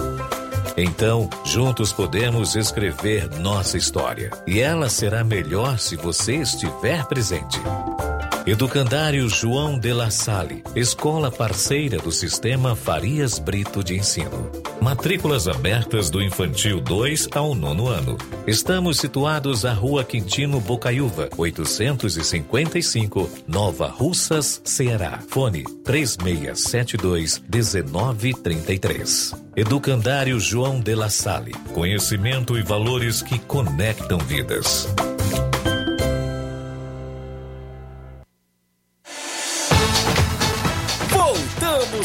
Então, 0.77 1.31
juntos 1.43 1.91
podemos 1.91 2.55
escrever 2.55 3.31
nossa 3.41 3.79
história. 3.79 4.31
E 4.47 4.61
ela 4.61 4.91
será 4.91 5.25
melhor 5.25 5.79
se 5.79 5.97
você 5.97 6.37
estiver 6.37 7.07
presente. 7.07 7.59
Educandário 8.47 9.27
João 9.31 9.79
de 9.79 9.93
La 9.95 10.11
Salle, 10.11 10.63
escola 10.77 11.31
parceira 11.31 11.97
do 11.97 12.13
Sistema 12.13 12.77
Farias 12.77 13.39
Brito 13.39 13.83
de 13.83 13.97
Ensino. 13.97 14.62
Matrículas 14.83 15.47
abertas 15.47 16.11
do 16.11 16.21
infantil 16.21 16.81
2 16.81 17.29
ao 17.37 17.55
nono 17.55 17.87
ano. 17.87 18.19
Estamos 18.49 18.99
situados 18.99 19.65
à 19.65 19.73
Rua 19.73 20.03
Quintino 20.03 20.61
Bocaiúva, 20.61 21.29
855, 21.37 23.31
Nova 23.47 23.87
Russas, 23.87 24.61
Ceará. 24.65 25.21
Fone 25.29 25.63
3672 25.85 27.41
1933. 27.49 29.37
Educandário 29.55 30.41
João 30.41 30.81
de 30.81 30.97
La 30.97 31.09
Salle. 31.09 31.53
Conhecimento 31.73 32.59
e 32.59 32.63
valores 32.63 33.23
que 33.23 33.39
conectam 33.39 34.19
vidas. 34.19 34.93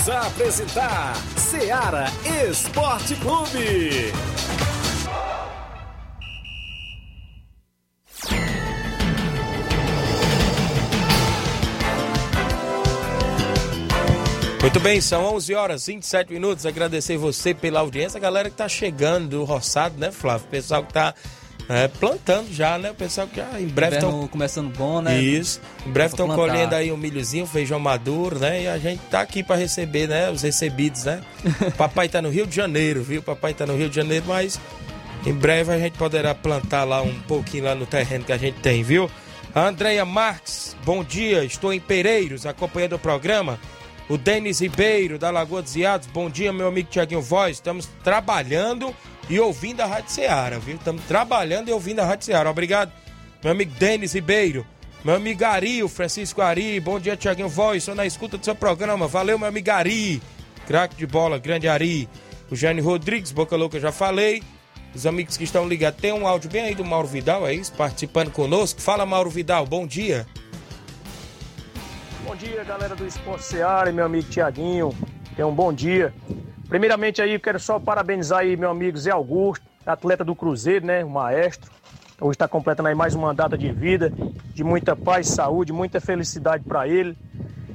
A 0.10 0.28
apresentar 0.28 1.16
Seara 1.36 2.06
Esporte 2.50 3.14
Clube. 3.16 4.14
Muito 14.62 14.80
bem, 14.80 15.02
são 15.02 15.26
11 15.36 15.54
horas 15.56 15.86
27 15.88 16.32
minutos. 16.32 16.66
Agradecer 16.66 17.18
você 17.18 17.54
pela 17.54 17.82
audiência, 17.82 18.18
a 18.18 18.22
galera 18.22 18.50
que 18.50 18.56
tá 18.56 18.70
chegando 18.70 19.28
do 19.28 19.44
roçado, 19.44 19.98
né, 19.98 20.10
Flávio? 20.10 20.48
O 20.48 20.50
pessoal 20.50 20.86
que 20.86 20.94
tá 20.94 21.14
É, 21.70 21.88
plantando 21.88 22.52
já, 22.54 22.78
né? 22.78 22.92
O 22.92 22.96
pessoal 22.96 23.28
que 23.28 23.38
já 23.38 23.60
em 23.60 23.68
breve 23.68 23.98
estão. 23.98 24.28
começando 24.28 24.74
bom, 24.76 25.02
né? 25.02 25.20
Isso. 25.20 25.60
Em 25.86 25.92
breve 25.92 26.14
estão 26.14 26.28
colhendo 26.30 26.74
aí 26.74 26.92
um 26.92 26.98
milhozinho, 26.98 27.46
feijão 27.46 27.80
maduro, 27.80 28.40
né? 28.40 28.64
E 28.64 28.68
a 28.68 28.78
gente 28.78 29.02
tá 29.10 29.20
aqui 29.20 29.44
para 29.44 29.58
receber, 29.58 30.08
né? 30.08 30.30
Os 30.30 30.44
recebidos, 30.44 31.04
né? 31.04 31.22
Papai 31.78 32.08
tá 32.08 32.22
no 32.22 32.30
Rio 32.30 32.48
de 32.48 32.56
Janeiro, 32.56 33.04
viu? 33.04 33.22
Papai 33.22 33.54
tá 33.54 33.66
no 33.66 33.76
Rio 33.76 33.90
de 33.90 33.96
Janeiro, 33.96 34.26
mas 34.28 34.60
em 35.26 35.34
breve 35.34 35.74
a 35.74 35.78
gente 35.78 35.98
poderá 35.98 36.34
plantar 36.34 36.86
lá 36.86 37.02
um 37.02 37.20
pouquinho 37.22 37.66
lá 37.66 37.76
no 37.76 37.86
terreno 37.86 38.24
que 38.24 38.32
a 38.32 38.38
gente 38.38 38.60
tem, 38.60 38.82
viu? 38.82 39.12
A 39.54 39.68
Andréia 39.68 40.06
Marques, 40.06 40.76
bom 40.86 41.04
dia. 41.04 41.44
Estou 41.44 41.74
em 41.74 41.80
Pereiros 41.82 42.46
acompanhando 42.46 42.94
o 42.94 43.00
programa. 43.00 43.60
O 44.10 44.18
Denis 44.18 44.62
Ribeiro, 44.62 45.20
da 45.20 45.30
Lagoa 45.30 45.62
dos 45.62 45.76
Iados, 45.76 46.08
bom 46.08 46.30
dia, 46.30 46.54
meu 46.54 46.70
amigo 46.70 46.90
Tiaguinho 46.90 47.22
Voz. 47.22 47.58
Estamos 47.58 47.90
trabalhando 48.06 48.96
e 49.30 49.38
ouvindo 49.38 49.82
a 49.82 49.86
Rádio 49.86 50.12
Ceará, 50.12 50.58
viu? 50.58 50.78
Estamos 50.78 51.04
trabalhando 51.04 51.68
e 51.68 51.74
ouvindo 51.74 52.00
a 52.00 52.06
Rádio 52.06 52.26
Ceará. 52.26 52.50
Obrigado, 52.50 52.90
meu 53.44 53.52
amigo 53.52 53.74
Denis 53.78 54.14
Ribeiro. 54.14 54.66
Meu 55.04 55.16
amigo 55.16 55.44
Ari, 55.44 55.84
o 55.84 55.90
Francisco 55.90 56.42
Ari. 56.42 56.80
Bom 56.80 57.00
dia, 57.00 57.18
Tiaguinho 57.18 57.50
Voz. 57.50 57.80
Estou 57.80 57.96
na 57.96 58.06
escuta 58.06 58.38
do 58.38 58.46
seu 58.46 58.56
programa. 58.56 59.08
Valeu, 59.08 59.38
meu 59.38 59.48
amigo 59.48 59.70
Ari. 59.72 60.22
Craque 60.66 60.96
de 60.96 61.06
bola, 61.06 61.38
grande 61.38 61.68
Ari. 61.68 62.08
O 62.50 62.56
Jane 62.56 62.80
Rodrigues, 62.80 63.34
Boca 63.34 63.58
Louca, 63.58 63.78
já 63.78 63.92
falei. 63.92 64.42
Os 64.96 65.06
amigos 65.06 65.36
que 65.36 65.44
estão 65.44 65.68
ligados, 65.68 66.00
tem 66.00 66.14
um 66.14 66.26
áudio 66.26 66.50
bem 66.50 66.64
aí 66.64 66.76
do 66.76 66.84
Mauro 66.84 67.08
Vidal, 67.08 67.46
é 67.46 67.54
isso? 67.54 67.74
Participando 67.74 68.32
conosco. 68.32 68.82
Fala, 68.82 69.06
Mauro 69.06 69.30
Vidal, 69.30 69.66
bom 69.66 69.86
dia. 69.86 70.26
Bom 72.28 72.36
dia, 72.36 72.62
galera 72.66 72.94
do 72.94 73.08
Esporte 73.08 73.46
Seara 73.46 73.90
e 73.90 73.94
meu 73.94 74.04
amigo 74.04 74.28
Tiaguinho. 74.28 74.94
Tenham 75.34 75.50
um 75.50 75.56
bom 75.56 75.72
dia. 75.72 76.14
Primeiramente 76.68 77.22
aí, 77.22 77.40
quero 77.40 77.58
só 77.58 77.80
parabenizar 77.80 78.40
aí 78.40 78.58
meu 78.58 78.70
amigo 78.70 78.98
Zé 78.98 79.12
Augusto, 79.12 79.66
atleta 79.86 80.26
do 80.26 80.36
Cruzeiro, 80.36 80.86
né? 80.86 81.06
O 81.06 81.10
maestro. 81.10 81.72
Hoje 82.20 82.32
está 82.32 82.46
completando 82.46 82.90
aí 82.90 82.96
mais 82.96 83.16
uma 83.16 83.34
data 83.34 83.58
de 83.58 83.72
vida, 83.72 84.12
de 84.54 84.62
muita 84.62 84.94
paz, 84.94 85.30
saúde, 85.30 85.72
muita 85.72 86.02
felicidade 86.02 86.66
para 86.66 86.86
ele 86.86 87.18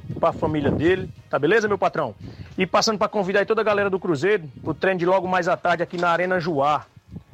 e 0.07 0.13
para 0.13 0.29
a 0.29 0.33
família 0.33 0.69
dele. 0.69 1.09
Tá 1.31 1.39
beleza, 1.39 1.67
meu 1.67 1.79
patrão? 1.79 2.13
E 2.55 2.67
passando 2.67 2.99
para 2.99 3.07
convidar 3.07 3.39
aí 3.39 3.47
toda 3.47 3.61
a 3.61 3.63
galera 3.63 3.89
do 3.89 3.99
Cruzeiro 3.99 4.47
pro 4.63 4.75
treino 4.75 4.99
de 4.99 5.05
logo 5.07 5.27
mais 5.27 5.47
à 5.47 5.57
tarde 5.57 5.81
aqui 5.81 5.97
na 5.97 6.09
Arena 6.09 6.39
Juá. 6.39 6.85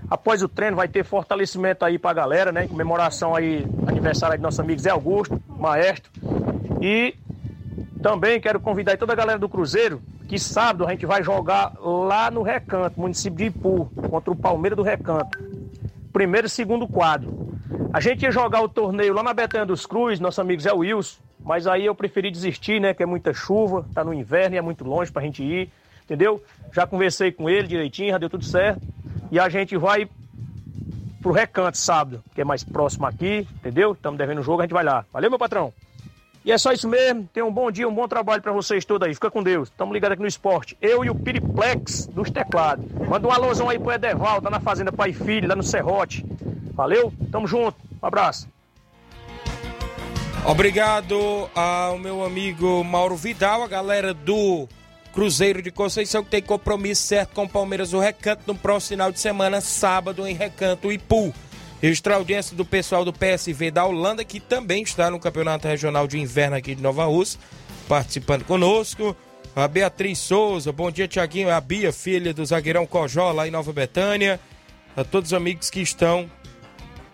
Após 0.10 0.42
o 0.42 0.48
treino 0.48 0.78
vai 0.78 0.88
ter 0.88 1.04
fortalecimento 1.04 1.84
aí 1.84 2.00
pra 2.00 2.14
galera, 2.14 2.54
né? 2.54 2.64
Em 2.64 2.68
comemoração 2.70 3.36
aí, 3.36 3.68
aniversário 3.86 4.36
aí 4.36 4.40
do 4.40 4.44
nosso 4.44 4.62
amigo 4.62 4.80
Zé 4.80 4.90
Augusto, 4.90 5.38
maestro. 5.50 6.10
E 6.82 7.16
também 8.02 8.40
quero 8.40 8.60
convidar 8.60 8.98
toda 8.98 9.14
a 9.14 9.16
galera 9.16 9.38
do 9.38 9.50
Cruzeiro, 9.50 10.02
que 10.28 10.40
sábado 10.40 10.86
a 10.86 10.92
gente 10.92 11.06
vai 11.06 11.24
jogar 11.24 11.74
lá 11.80 12.32
no 12.32 12.42
Recanto, 12.42 13.00
município 13.00 13.38
de 13.38 13.46
Ipu, 13.46 13.92
contra 14.10 14.32
o 14.32 14.36
Palmeiras 14.36 14.78
do 14.78 14.84
Recanto. 14.84 15.38
Primeiro 16.14 16.48
e 16.48 16.50
segundo 16.50 16.88
quadro. 16.88 17.50
A 17.92 18.00
gente 18.00 18.24
ia 18.24 18.32
jogar 18.32 18.62
o 18.62 18.70
torneio 18.70 19.14
lá 19.14 19.24
na 19.24 19.34
Betânia 19.34 19.66
dos 19.66 19.86
Cruz, 19.86 20.20
nosso 20.20 20.40
amigo 20.40 20.62
Zé 20.62 20.72
Wilson, 20.72 21.20
mas 21.40 21.68
aí 21.68 21.86
eu 21.86 21.96
preferi 21.96 22.32
desistir, 22.32 22.80
né? 22.80 22.94
Que 22.94 23.04
é 23.04 23.06
muita 23.06 23.34
chuva, 23.34 23.86
tá 23.94 24.04
no 24.04 24.14
inverno 24.14 24.56
e 24.56 24.58
é 24.58 24.62
muito 24.62 24.84
longe 24.84 25.12
pra 25.12 25.22
gente 25.22 25.44
ir, 25.44 25.70
entendeu? 26.04 26.44
Já 26.72 26.86
conversei 26.86 27.32
com 27.32 27.50
ele 27.50 27.68
direitinho, 27.68 28.12
já 28.12 28.18
deu 28.18 28.30
tudo 28.30 28.46
certo. 28.46 28.82
E 29.32 29.40
a 29.40 29.50
gente 29.50 29.76
vai 29.78 30.08
pro 31.22 31.32
Recanto 31.32 31.78
sábado, 31.78 32.24
que 32.34 32.42
é 32.42 32.44
mais 32.44 32.64
próximo 32.64 33.06
aqui, 33.06 33.48
entendeu? 33.56 33.94
Estamos 33.94 34.18
devendo 34.18 34.40
o 34.40 34.44
jogo, 34.44 34.62
a 34.62 34.66
gente 34.66 34.74
vai 34.74 34.84
lá. 34.84 35.06
Valeu, 35.12 35.30
meu 35.30 35.40
patrão? 35.40 35.74
E 36.44 36.52
é 36.52 36.58
só 36.58 36.72
isso 36.72 36.88
mesmo. 36.88 37.28
Tenham 37.34 37.50
um 37.50 37.54
bom 37.54 37.70
dia, 37.70 37.88
um 37.88 37.94
bom 37.94 38.08
trabalho 38.08 38.42
pra 38.42 38.52
vocês 38.52 38.86
todos 38.86 39.08
aí. 39.08 39.14
Fica 39.14 39.30
com 39.30 39.44
Deus. 39.44 39.70
Tamo 39.70 39.94
ligados 39.94 40.14
aqui 40.14 40.22
no 40.22 40.28
esporte. 40.28 40.78
Eu 40.82 41.04
e 41.04 41.10
o 41.10 41.16
Piriplex 41.16 42.08
dos 42.08 42.32
teclados. 42.32 42.86
Manda 43.08 43.28
um 43.28 43.32
alôzão 43.32 43.70
aí 43.70 43.78
pro 43.78 43.92
Edeval, 43.92 44.42
tá 44.42 44.50
na 44.50 44.60
Fazenda 44.60 44.92
Pai 44.92 45.10
e 45.10 45.14
Filho, 45.14 45.48
lá 45.48 45.56
no 45.56 45.64
Serrote. 45.64 46.26
Valeu? 46.74 47.14
Tamo 47.32 47.46
junto. 47.46 47.78
Um 48.02 48.06
abraço. 48.06 48.48
Obrigado 50.46 51.50
ao 51.54 52.00
meu 52.00 52.24
amigo 52.24 52.84
Mauro 52.84 53.16
Vidal, 53.16 53.62
a 53.62 53.68
galera 53.68 54.14
do 54.14 54.68
Cruzeiro 55.14 55.62
de 55.62 55.70
Conceição, 55.70 56.24
que 56.24 56.30
tem 56.30 56.42
compromisso 56.42 57.04
certo 57.04 57.36
com 57.36 57.44
o 57.44 57.50
Palmeiras 57.50 57.92
do 57.92 58.00
Recanto 58.00 58.44
no 58.48 58.56
próximo 58.56 58.96
final 58.96 59.12
de 59.12 59.20
semana, 59.20 59.60
sábado, 59.60 60.26
em 60.26 60.34
Recanto 60.34 60.92
Ipu. 60.92 61.34
Registrar 61.82 62.16
audiência 62.16 62.56
do 62.58 62.66
pessoal 62.66 63.06
do 63.06 63.14
PSV 63.14 63.72
da 63.72 63.86
Holanda, 63.86 64.26
que 64.26 64.40
também 64.40 64.84
está 64.84 65.10
no 65.10 65.20
Campeonato 65.20 65.68
Regional 65.68 66.08
de 66.08 66.20
Inverno 66.20 66.58
aqui 66.58 66.76
de 66.76 66.84
Nova 66.84 67.06
Rússia, 67.06 67.40
participando 67.88 68.44
conosco. 68.44 69.16
A 69.56 69.68
Beatriz 69.68 70.20
Souza, 70.20 70.72
bom 70.72 70.92
dia, 70.92 71.08
Tiaguinho. 71.08 71.50
A 71.50 71.60
Bia, 71.62 71.94
filha 71.94 72.34
do 72.34 72.46
zagueirão 72.46 72.86
Cojó, 72.86 73.32
lá 73.32 73.48
em 73.48 73.52
Nova 73.52 73.72
Betânia. 73.72 74.40
A 74.96 75.04
todos 75.04 75.32
os 75.32 75.34
amigos 75.34 75.70
que 75.70 75.80
estão 75.80 76.30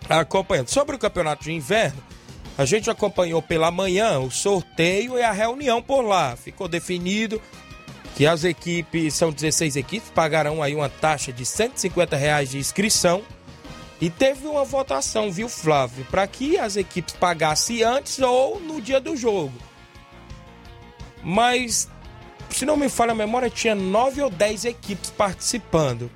acompanhando. 0.08 0.68
Sobre 0.68 0.96
o 0.96 0.98
Campeonato 0.98 1.44
de 1.44 1.52
Inverno, 1.52 2.02
a 2.58 2.64
gente 2.64 2.90
acompanhou 2.90 3.40
pela 3.40 3.70
manhã 3.70 4.18
o 4.18 4.30
sorteio 4.30 5.16
e 5.16 5.22
a 5.22 5.30
reunião 5.30 5.80
por 5.80 6.02
lá. 6.02 6.36
Ficou 6.36 6.66
definido 6.66 7.40
que 8.16 8.26
as 8.26 8.44
equipes, 8.44 9.14
são 9.14 9.30
16 9.30 9.76
equipes, 9.76 10.10
pagarão 10.10 10.62
aí 10.62 10.74
uma 10.74 10.88
taxa 10.88 11.32
de 11.32 11.44
150 11.44 12.16
reais 12.16 12.50
de 12.50 12.58
inscrição. 12.58 13.22
E 14.00 14.10
teve 14.10 14.46
uma 14.46 14.64
votação, 14.64 15.32
viu, 15.32 15.48
Flávio, 15.48 16.04
para 16.10 16.26
que 16.26 16.58
as 16.58 16.76
equipes 16.76 17.14
pagassem 17.14 17.82
antes 17.82 18.18
ou 18.18 18.60
no 18.60 18.80
dia 18.80 19.00
do 19.00 19.16
jogo. 19.16 19.54
Mas, 21.22 21.88
se 22.50 22.66
não 22.66 22.76
me 22.76 22.88
falha 22.88 23.12
a 23.12 23.14
memória, 23.14 23.48
tinha 23.48 23.74
nove 23.74 24.20
ou 24.20 24.28
dez 24.28 24.64
equipes 24.64 25.10
participando 25.10 26.10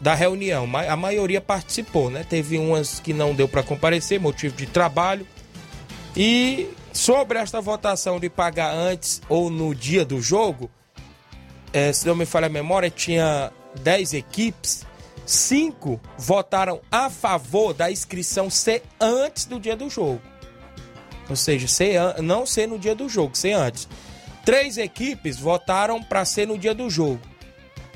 da 0.00 0.14
reunião. 0.14 0.66
A 0.88 0.96
maioria 0.96 1.40
participou, 1.40 2.10
né? 2.10 2.24
Teve 2.28 2.56
umas 2.56 2.98
que 2.98 3.12
não 3.12 3.34
deu 3.34 3.46
para 3.46 3.62
comparecer, 3.62 4.18
motivo 4.18 4.56
de 4.56 4.66
trabalho. 4.66 5.26
E 6.16 6.68
sobre 6.92 7.38
esta 7.38 7.60
votação 7.60 8.18
de 8.18 8.30
pagar 8.30 8.72
antes 8.72 9.20
ou 9.28 9.50
no 9.50 9.74
dia 9.74 10.04
do 10.04 10.20
jogo, 10.20 10.70
eh, 11.72 11.92
se 11.92 12.06
não 12.06 12.16
me 12.16 12.24
falha 12.24 12.46
a 12.46 12.50
memória, 12.50 12.90
tinha 12.90 13.52
10 13.80 14.14
equipes, 14.14 14.86
cinco 15.32 16.00
votaram 16.18 16.80
a 16.90 17.08
favor 17.08 17.72
da 17.72 17.90
inscrição 17.90 18.50
ser 18.50 18.82
antes 19.00 19.44
do 19.44 19.60
dia 19.60 19.76
do 19.76 19.88
jogo. 19.88 20.20
Ou 21.28 21.36
seja, 21.36 21.68
ser 21.68 21.96
an- 21.96 22.16
não 22.22 22.44
ser 22.44 22.66
no 22.66 22.78
dia 22.78 22.94
do 22.94 23.08
jogo, 23.08 23.36
ser 23.36 23.52
antes. 23.52 23.88
Três 24.44 24.76
equipes 24.76 25.38
votaram 25.38 26.02
para 26.02 26.24
ser 26.24 26.46
no 26.48 26.58
dia 26.58 26.74
do 26.74 26.90
jogo. 26.90 27.20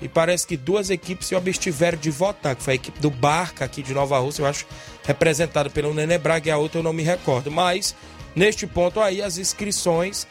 E 0.00 0.08
parece 0.08 0.46
que 0.46 0.56
duas 0.56 0.90
equipes 0.90 1.28
se 1.28 1.34
abstiveram 1.34 1.98
de 1.98 2.10
votar, 2.10 2.54
que 2.54 2.62
foi 2.62 2.74
a 2.74 2.76
equipe 2.76 3.00
do 3.00 3.10
Barca 3.10 3.64
aqui 3.64 3.82
de 3.82 3.94
Nova 3.94 4.18
Rússia, 4.18 4.42
eu 4.42 4.46
acho, 4.46 4.66
representada 5.04 5.70
pelo 5.70 5.94
Nenê 5.94 6.18
Braga 6.18 6.48
e 6.48 6.52
a 6.52 6.58
outra 6.58 6.80
eu 6.80 6.82
não 6.82 6.92
me 6.92 7.02
recordo. 7.02 7.50
Mas, 7.50 7.94
neste 8.36 8.66
ponto 8.66 9.00
aí, 9.00 9.22
as 9.22 9.38
inscrições 9.38 10.26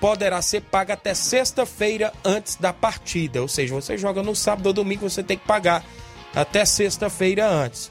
poderá 0.00 0.40
ser 0.42 0.62
paga 0.62 0.94
até 0.94 1.14
sexta-feira 1.14 2.12
antes 2.24 2.56
da 2.56 2.72
partida. 2.72 3.40
Ou 3.40 3.48
seja, 3.48 3.74
você 3.74 3.96
joga 3.96 4.22
no 4.22 4.34
sábado 4.36 4.66
ou 4.66 4.72
domingo, 4.72 5.08
você 5.08 5.22
tem 5.22 5.36
que 5.38 5.46
pagar 5.46 5.84
até 6.34 6.64
sexta-feira 6.64 7.46
antes. 7.48 7.90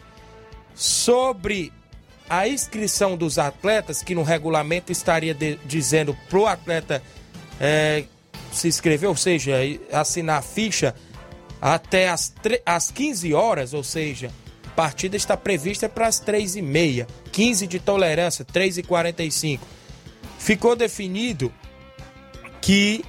Sobre 0.76 1.73
a 2.30 2.47
inscrição 2.47 3.15
dos 3.17 3.38
atletas, 3.39 4.04
que 4.04 4.13
no 4.13 4.23
regulamento 4.23 4.91
estaria 4.91 5.34
de- 5.34 5.58
dizendo 5.65 6.15
pro 6.30 6.45
atleta 6.45 7.02
é, 7.60 8.04
se 8.52 8.67
inscrever, 8.67 9.10
ou 9.10 9.15
seja, 9.15 9.56
assinar 9.91 10.39
a 10.39 10.41
ficha 10.41 10.93
até 11.62 12.10
as, 12.10 12.34
às 12.65 12.91
15 12.91 13.34
horas, 13.34 13.73
ou 13.73 13.84
seja, 13.84 14.32
a 14.65 14.69
partida 14.71 15.17
está 15.17 15.36
prevista 15.36 15.89
para 15.89 16.06
as 16.08 16.21
3h30, 16.21 17.08
15 17.32 17.65
de 17.65 17.80
tolerância, 17.80 18.45
3h45. 18.45 19.60
Ficou 20.38 20.76
definido 20.76 21.52
que, 22.62 23.04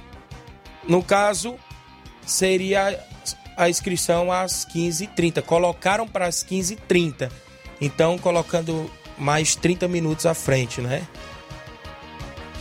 no 0.87 1.03
caso, 1.03 1.55
seria 2.25 2.99
a 3.59 3.69
inscrição 3.69 4.31
às 4.31 4.65
15h30. 4.65 5.41
Colocaram 5.41 6.07
para 6.07 6.25
as 6.25 6.45
15h30. 6.45 7.29
Então, 7.81 8.17
colocando 8.17 8.89
mais 9.17 9.53
30 9.53 9.85
minutos 9.89 10.25
à 10.25 10.33
frente, 10.33 10.79
né? 10.79 11.05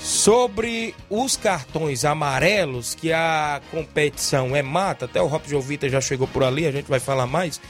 Sobre 0.00 0.94
os 1.08 1.36
cartões 1.36 2.04
amarelos, 2.04 2.96
que 2.96 3.12
a 3.12 3.60
competição 3.70 4.56
é 4.56 4.62
mata, 4.62 5.04
até 5.04 5.22
o 5.22 5.26
Rob 5.26 5.48
Jovita 5.48 5.88
já 5.88 6.00
chegou 6.00 6.26
por 6.26 6.42
ali, 6.42 6.66
a 6.66 6.72
gente 6.72 6.88
vai 6.88 6.98
falar 6.98 7.26
mais. 7.26 7.60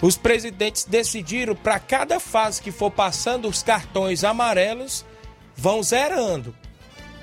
Os 0.00 0.16
presidentes 0.16 0.84
decidiram 0.84 1.54
para 1.54 1.78
cada 1.78 2.18
fase 2.18 2.62
que 2.62 2.72
for 2.72 2.90
passando, 2.90 3.46
os 3.46 3.62
cartões 3.62 4.24
amarelos 4.24 5.04
vão 5.54 5.82
zerando, 5.82 6.54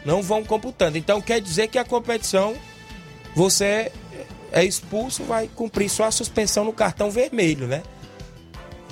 não 0.06 0.22
vão 0.22 0.44
computando. 0.44 0.98
Então 0.98 1.20
quer 1.22 1.42
dizer 1.42 1.68
que 1.68 1.78
a 1.78 1.86
competição 1.86 2.56
você 3.36 3.92
é 4.52 4.64
expulso, 4.64 5.24
vai 5.24 5.48
cumprir 5.48 5.90
só 5.90 6.06
a 6.06 6.12
suspensão 6.12 6.66
no 6.66 6.74
cartão 6.74 7.10
vermelho, 7.10 7.68
né? 7.68 7.84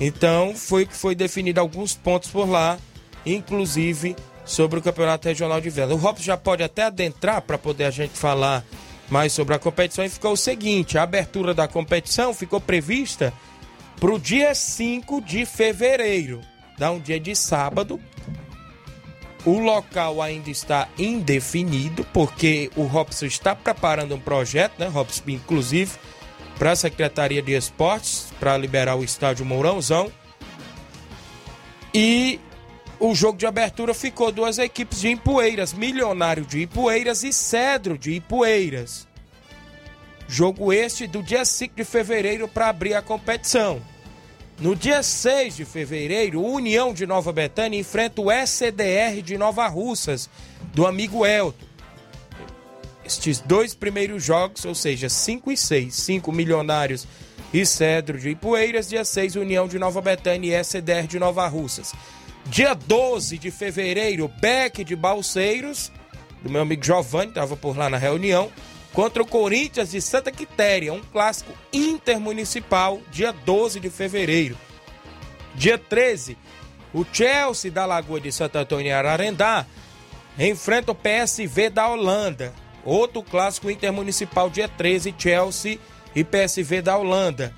Então 0.00 0.54
foi 0.56 0.86
que 0.86 0.94
foi 0.94 1.14
definido 1.14 1.60
alguns 1.60 1.94
pontos 1.94 2.30
por 2.30 2.48
lá, 2.48 2.78
inclusive 3.24 4.16
sobre 4.44 4.78
o 4.78 4.82
Campeonato 4.82 5.28
Regional 5.28 5.60
de 5.60 5.68
Inverno. 5.68 5.94
O 5.94 5.98
Robson 5.98 6.24
já 6.24 6.36
pode 6.36 6.62
até 6.62 6.84
adentrar 6.84 7.42
para 7.42 7.58
poder 7.58 7.84
a 7.84 7.90
gente 7.90 8.18
falar 8.18 8.64
mais 9.10 9.32
sobre 9.32 9.54
a 9.54 9.58
competição 9.58 10.04
e 10.04 10.08
ficou 10.08 10.32
o 10.32 10.36
seguinte: 10.36 10.96
a 10.96 11.02
abertura 11.02 11.52
da 11.52 11.68
competição 11.68 12.32
ficou 12.32 12.60
prevista 12.60 13.32
para 13.98 14.12
o 14.12 14.18
dia 14.18 14.54
5 14.54 15.20
de 15.20 15.44
fevereiro. 15.44 16.40
Dá 16.78 16.90
um 16.90 16.98
dia 16.98 17.20
de 17.20 17.36
sábado. 17.36 18.00
O 19.44 19.58
local 19.58 20.20
ainda 20.20 20.50
está 20.50 20.88
indefinido, 20.98 22.04
porque 22.12 22.70
o 22.76 22.82
Robson 22.84 23.26
está 23.26 23.54
preparando 23.54 24.14
um 24.14 24.20
projeto, 24.20 24.78
né, 24.78 24.86
Robson, 24.86 25.22
inclusive, 25.28 25.92
para 26.58 26.72
a 26.72 26.76
Secretaria 26.76 27.40
de 27.40 27.52
Esportes, 27.52 28.28
para 28.38 28.56
liberar 28.58 28.96
o 28.96 29.04
estádio 29.04 29.46
Mourãozão. 29.46 30.12
E 31.94 32.38
o 32.98 33.14
jogo 33.14 33.38
de 33.38 33.46
abertura 33.46 33.94
ficou 33.94 34.30
duas 34.30 34.58
equipes 34.58 35.00
de 35.00 35.08
Ipueiras, 35.08 35.72
Milionário 35.72 36.44
de 36.44 36.60
Ipueiras 36.60 37.24
e 37.24 37.32
Cedro 37.32 37.96
de 37.96 38.12
Ipueiras. 38.12 39.08
Jogo 40.28 40.70
este 40.70 41.06
do 41.06 41.22
dia 41.22 41.44
5 41.44 41.74
de 41.74 41.82
fevereiro 41.82 42.46
para 42.46 42.68
abrir 42.68 42.94
a 42.94 43.00
competição. 43.00 43.80
No 44.60 44.76
dia 44.76 45.02
6 45.02 45.56
de 45.56 45.64
fevereiro, 45.64 46.44
União 46.44 46.92
de 46.92 47.06
Nova 47.06 47.32
Betânia 47.32 47.80
enfrenta 47.80 48.20
o 48.20 48.30
SDR 48.30 49.22
de 49.24 49.38
Nova 49.38 49.66
Russas, 49.66 50.28
do 50.74 50.86
amigo 50.86 51.24
Elton. 51.24 51.64
Estes 53.02 53.40
dois 53.40 53.74
primeiros 53.74 54.22
jogos, 54.22 54.66
ou 54.66 54.74
seja, 54.74 55.08
5 55.08 55.50
e 55.50 55.56
6, 55.56 55.94
5 55.94 56.30
Milionários 56.30 57.08
e 57.54 57.64
Cedro 57.64 58.18
de 58.18 58.28
Ipueiras, 58.28 58.86
dia 58.86 59.02
6, 59.02 59.36
União 59.36 59.66
de 59.66 59.78
Nova 59.78 60.02
Betânia 60.02 60.60
e 60.60 60.62
SDR 60.62 61.06
de 61.08 61.18
Nova 61.18 61.48
Russas. 61.48 61.94
Dia 62.44 62.74
12 62.74 63.38
de 63.38 63.50
fevereiro, 63.50 64.28
Beck 64.28 64.84
de 64.84 64.94
Balseiros, 64.94 65.90
do 66.42 66.50
meu 66.50 66.60
amigo 66.60 66.84
Giovanni, 66.84 67.30
estava 67.30 67.56
por 67.56 67.78
lá 67.78 67.88
na 67.88 67.96
reunião, 67.96 68.52
contra 68.92 69.22
o 69.22 69.26
Corinthians 69.26 69.90
de 69.90 70.00
Santa 70.00 70.32
Quitéria, 70.32 70.92
um 70.92 71.00
clássico 71.00 71.52
intermunicipal, 71.72 73.00
dia 73.10 73.32
12 73.32 73.80
de 73.80 73.90
fevereiro. 73.90 74.56
Dia 75.54 75.78
13, 75.78 76.36
o 76.92 77.04
Chelsea 77.12 77.70
da 77.70 77.86
Lagoa 77.86 78.20
de 78.20 78.32
Santo 78.32 78.56
Antônio 78.56 78.88
e 78.88 78.92
Ararendá 78.92 79.66
enfrenta 80.38 80.92
o 80.92 80.94
PSV 80.94 81.70
da 81.70 81.88
Holanda. 81.88 82.52
Outro 82.84 83.22
clássico 83.22 83.70
intermunicipal, 83.70 84.48
dia 84.48 84.66
13, 84.66 85.14
Chelsea 85.18 85.78
e 86.14 86.24
PSV 86.24 86.82
da 86.82 86.96
Holanda. 86.96 87.54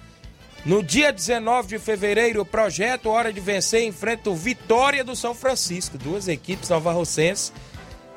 No 0.64 0.83
dia 0.83 1.12
19 1.12 1.68
de 1.68 1.79
fevereiro, 1.79 2.42
o 2.42 2.47
projeto 2.47 3.09
Hora 3.09 3.33
de 3.33 3.40
Vencer 3.40 3.83
enfrenta 3.83 4.31
o 4.31 4.37
Vitória 4.37 5.03
do 5.03 5.16
São 5.16 5.35
Francisco. 5.35 5.99
Duas 5.99 6.29
equipes 6.29 6.68
novarrocenses 6.68 7.53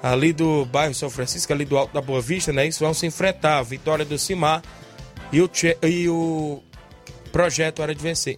ali 0.06 0.32
do 0.32 0.65
bairro 0.65 0.94
São 0.94 1.10
Francisco, 1.10 1.52
ali 1.52 1.65
do 1.65 1.76
Alto 1.76 1.91
da 1.91 2.02
Boa 2.02 2.22
Vista, 2.22 2.54
né? 2.54 2.68
Isso 2.68 2.84
vão 2.84 2.94
se 2.94 3.08
enfrentar. 3.08 3.63
Vitória 3.63 4.06
do 4.06 4.20
Cimar 4.20 4.62
e 5.32 5.41
o, 5.41 5.50
e 5.82 6.08
o 6.08 6.62
projeto 7.32 7.82
Hora 7.82 7.96
de 7.96 8.04
Vencer. 8.04 8.38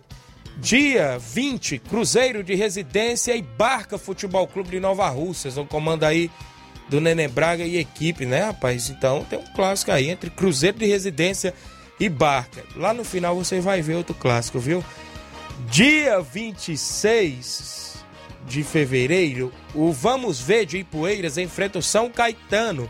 Dia 0.58 1.20
20, 1.20 1.80
Cruzeiro 1.80 2.42
de 2.42 2.56
Residência 2.56 3.36
e 3.36 3.42
Barca 3.42 3.98
Futebol 3.98 4.48
Clube 4.48 4.70
de 4.70 4.80
Nova 4.80 5.10
Russas. 5.10 5.58
Um 5.58 5.66
comando 5.66 6.06
aí 6.06 6.32
do 6.88 7.02
Neném 7.02 7.28
Braga 7.28 7.66
e 7.66 7.78
equipe, 7.78 8.26
né, 8.26 8.46
rapaz? 8.46 8.90
Então 8.90 9.26
tem 9.30 9.38
um 9.38 9.54
clássico 9.54 9.92
aí 9.92 10.10
entre 10.10 10.30
Cruzeiro 10.30 10.78
de 10.78 10.86
Residência 10.86 11.54
e 12.00 12.08
Barca. 12.08 12.64
Lá 12.78 12.94
no 12.94 13.04
final 13.04 13.36
você 13.36 13.60
vai 13.60 13.82
ver 13.82 13.96
outro 13.96 14.16
clássico, 14.16 14.58
viu? 14.58 14.82
Dia 15.70 16.22
26 16.22 17.87
de 18.48 18.64
fevereiro, 18.64 19.52
o 19.76 19.92
Vamos 19.92 20.40
Ver 20.40 20.66
de 20.66 20.78
Ipueiras 20.78 21.38
enfrenta 21.38 21.78
o 21.78 21.84
São 21.84 22.10
Caetano, 22.10 22.90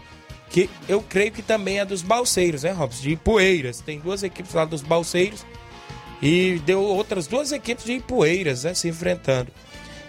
que 0.50 0.70
eu 0.88 1.02
creio 1.02 1.32
que 1.32 1.42
também 1.42 1.80
é 1.80 1.86
dos 1.86 2.02
Balseiros, 2.02 2.64
né, 2.64 2.72
Robson? 2.72 3.02
De 3.02 3.12
Ipueiras. 3.12 3.82
Tem 3.82 4.00
duas 4.00 4.24
equipes 4.24 4.54
lá 4.54 4.64
dos 4.64 4.82
Balseiros 4.82 5.46
e 6.22 6.62
deu 6.66 6.82
outras 6.82 7.28
duas 7.28 7.52
equipes 7.52 7.84
de 7.84 7.94
Ipueiras, 7.94 8.64
né, 8.64 8.74
se 8.74 8.88
enfrentando. 8.88 9.52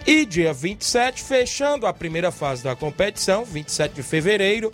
E 0.05 0.25
dia 0.25 0.53
27, 0.53 1.21
fechando 1.21 1.85
a 1.85 1.93
primeira 1.93 2.31
fase 2.31 2.63
da 2.63 2.75
competição, 2.75 3.43
27 3.43 3.95
de 3.95 4.03
fevereiro, 4.03 4.71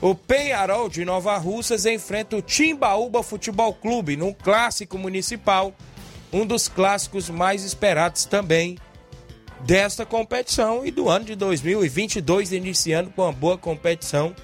o 0.00 0.14
Penharol 0.14 0.88
de 0.88 1.04
Nova 1.04 1.36
Russas 1.38 1.86
enfrenta 1.86 2.36
o 2.36 2.42
Timbaúba 2.42 3.22
Futebol 3.22 3.72
Clube 3.72 4.16
num 4.16 4.32
clássico 4.32 4.98
municipal, 4.98 5.72
um 6.32 6.44
dos 6.44 6.68
clássicos 6.68 7.30
mais 7.30 7.64
esperados 7.64 8.24
também 8.24 8.76
desta 9.60 10.04
competição 10.04 10.84
e 10.84 10.90
do 10.90 11.08
ano 11.08 11.24
de 11.24 11.34
2022, 11.34 12.52
iniciando 12.52 13.10
com 13.10 13.22
uma 13.22 13.32
boa 13.32 13.56
competição. 13.56 14.34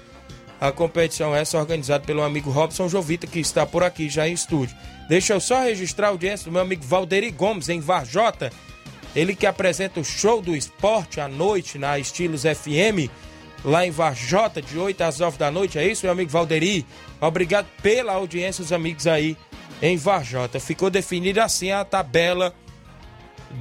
A 0.59 0.71
competição 0.71 1.35
essa 1.35 1.57
organizada 1.57 2.05
pelo 2.05 2.21
amigo 2.21 2.49
Robson 2.49 2.87
Jovita, 2.87 3.27
que 3.27 3.39
está 3.39 3.65
por 3.65 3.83
aqui 3.83 4.09
já 4.09 4.27
em 4.27 4.33
estúdio. 4.33 4.75
Deixa 5.09 5.33
eu 5.33 5.39
só 5.39 5.61
registrar 5.61 6.07
a 6.07 6.09
audiência 6.11 6.45
do 6.45 6.51
meu 6.51 6.61
amigo 6.61 6.83
Valderi 6.85 7.29
Gomes, 7.31 7.67
em 7.69 7.79
Varjota. 7.79 8.51
Ele 9.15 9.35
que 9.35 9.45
apresenta 9.45 9.99
o 9.99 10.05
show 10.05 10.41
do 10.41 10.55
esporte 10.55 11.19
à 11.19 11.27
noite 11.27 11.77
na 11.77 11.99
Estilos 11.99 12.43
FM, 12.43 13.11
lá 13.63 13.85
em 13.85 13.91
Varjota, 13.91 14.61
de 14.61 14.79
8 14.79 15.01
às 15.01 15.19
9 15.19 15.37
da 15.37 15.51
noite. 15.51 15.77
É 15.77 15.85
isso, 15.85 16.05
meu 16.05 16.13
amigo 16.13 16.31
Valderi? 16.31 16.85
Obrigado 17.19 17.67
pela 17.81 18.13
audiência, 18.13 18.63
os 18.63 18.71
amigos 18.71 19.05
aí 19.05 19.37
em 19.81 19.97
Varjota. 19.97 20.59
Ficou 20.59 20.89
definida 20.89 21.43
assim 21.43 21.71
a 21.71 21.83
tabela 21.83 22.55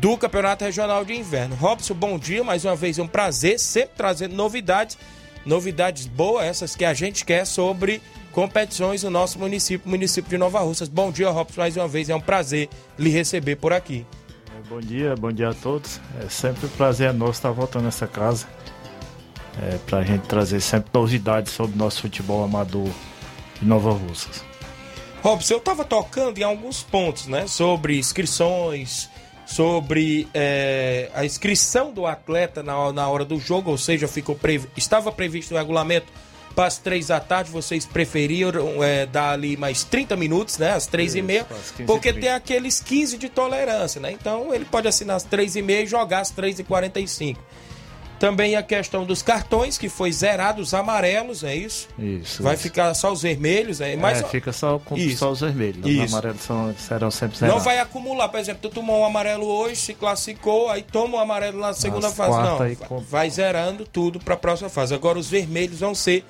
do 0.00 0.16
Campeonato 0.16 0.64
Regional 0.64 1.04
de 1.04 1.14
Inverno. 1.14 1.54
Robson, 1.56 1.94
bom 1.94 2.18
dia, 2.18 2.42
mais 2.42 2.64
uma 2.64 2.74
vez 2.76 2.98
é 2.98 3.02
um 3.02 3.08
prazer, 3.08 3.58
sempre 3.58 3.96
trazendo 3.96 4.34
novidades, 4.34 4.98
novidades 5.44 6.06
boas, 6.06 6.46
essas 6.46 6.76
que 6.76 6.84
a 6.84 6.94
gente 6.94 7.24
quer 7.24 7.44
sobre 7.46 8.00
competições 8.32 9.02
no 9.02 9.10
nosso 9.10 9.38
município, 9.38 9.88
município 9.88 10.30
de 10.30 10.38
Nova 10.38 10.60
Russas. 10.60 10.88
Bom 10.88 11.10
dia, 11.10 11.30
Robson, 11.30 11.60
mais 11.60 11.76
uma 11.76 11.88
vez 11.88 12.08
é 12.08 12.14
um 12.14 12.20
prazer 12.20 12.68
lhe 12.98 13.10
receber 13.10 13.56
por 13.56 13.72
aqui. 13.72 14.06
Bom 14.68 14.80
dia, 14.80 15.14
bom 15.16 15.30
dia 15.30 15.50
a 15.50 15.54
todos. 15.54 16.00
É 16.24 16.28
sempre 16.28 16.66
um 16.66 16.70
prazer 16.70 17.12
nosso 17.12 17.32
estar 17.32 17.50
voltando 17.50 17.84
nessa 17.84 18.06
casa. 18.06 18.46
É, 19.60 19.76
para 19.84 19.98
a 19.98 20.02
gente 20.02 20.22
trazer 20.22 20.60
sempre 20.60 20.88
novidades 20.94 21.52
sobre 21.52 21.74
o 21.74 21.78
nosso 21.78 22.00
futebol 22.00 22.42
amador 22.42 22.88
de 23.60 23.66
Nova 23.66 23.90
Russas. 23.90 24.42
Robson, 25.22 25.54
eu 25.54 25.58
estava 25.58 25.84
tocando 25.84 26.38
em 26.38 26.42
alguns 26.42 26.82
pontos, 26.82 27.26
né? 27.26 27.46
Sobre 27.46 27.98
inscrições, 27.98 29.10
sobre 29.46 30.28
é, 30.32 31.10
a 31.14 31.24
inscrição 31.24 31.92
do 31.92 32.06
atleta 32.06 32.62
na, 32.62 32.92
na 32.92 33.08
hora 33.08 33.24
do 33.24 33.38
jogo, 33.38 33.70
ou 33.70 33.78
seja, 33.78 34.08
ficou 34.08 34.34
previ, 34.34 34.68
estava 34.76 35.10
previsto 35.12 35.52
no 35.52 35.58
regulamento 35.58 36.06
para 36.54 36.66
as 36.66 36.78
três 36.78 37.06
da 37.06 37.18
tarde, 37.18 37.50
vocês 37.50 37.86
preferiram 37.86 38.82
é, 38.82 39.06
dar 39.06 39.32
ali 39.32 39.56
mais 39.56 39.84
30 39.84 40.16
minutos, 40.16 40.58
né? 40.58 40.72
Às 40.72 40.86
três 40.86 41.10
Isso, 41.10 41.18
e 41.18 41.22
meia, 41.22 41.46
porque 41.86 42.12
tem 42.12 42.30
aqueles 42.30 42.80
15 42.80 43.16
de 43.16 43.28
tolerância, 43.28 44.00
né? 44.00 44.12
Então 44.12 44.54
ele 44.54 44.64
pode 44.64 44.86
assinar 44.86 45.16
às 45.16 45.22
três 45.22 45.56
e 45.56 45.62
meia 45.62 45.82
e 45.82 45.86
jogar 45.86 46.20
às 46.20 46.30
três 46.30 46.58
e 46.58 46.64
quarenta 46.64 47.00
e 47.00 47.08
cinco. 47.08 47.42
Também 48.22 48.54
a 48.54 48.62
questão 48.62 49.04
dos 49.04 49.20
cartões, 49.20 49.76
que 49.76 49.88
foi 49.88 50.12
zerado 50.12 50.62
os 50.62 50.72
amarelos, 50.72 51.42
é 51.42 51.56
isso? 51.56 51.88
Isso. 51.98 52.40
Vai 52.40 52.54
isso. 52.54 52.62
ficar 52.62 52.94
só 52.94 53.10
os 53.10 53.22
vermelhos, 53.22 53.80
é? 53.80 53.96
Mas, 53.96 54.20
é, 54.20 54.22
fica 54.22 54.52
só 54.52 54.78
com 54.78 54.96
isso. 54.96 55.18
só 55.18 55.32
os 55.32 55.40
vermelhos. 55.40 55.84
Isso. 55.84 56.04
Os 56.04 56.12
amarelos 56.12 56.40
são, 56.40 56.72
serão 56.78 57.10
sempre 57.10 57.36
zerados. 57.36 57.58
Não 57.58 57.64
vai 57.64 57.80
acumular, 57.80 58.28
por 58.28 58.38
exemplo, 58.38 58.62
tu 58.62 58.72
tomou 58.72 59.00
um 59.00 59.04
amarelo 59.04 59.44
hoje, 59.44 59.74
se 59.74 59.94
classificou, 59.94 60.70
aí 60.70 60.82
toma 60.82 61.16
o 61.16 61.18
um 61.18 61.20
amarelo 61.20 61.58
na 61.58 61.72
segunda 61.72 62.06
As 62.06 62.14
fase. 62.14 62.48
Não, 62.48 62.58
vai, 62.58 62.78
vai 63.10 63.28
zerando 63.28 63.84
tudo 63.84 64.20
para 64.20 64.34
a 64.34 64.36
próxima 64.36 64.70
fase. 64.70 64.94
Agora 64.94 65.18
os 65.18 65.28
vermelhos 65.28 65.80
vão 65.80 65.92
ser 65.92 66.24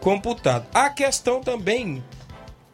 computados. 0.00 0.68
A 0.74 0.90
questão 0.90 1.40
também 1.40 2.04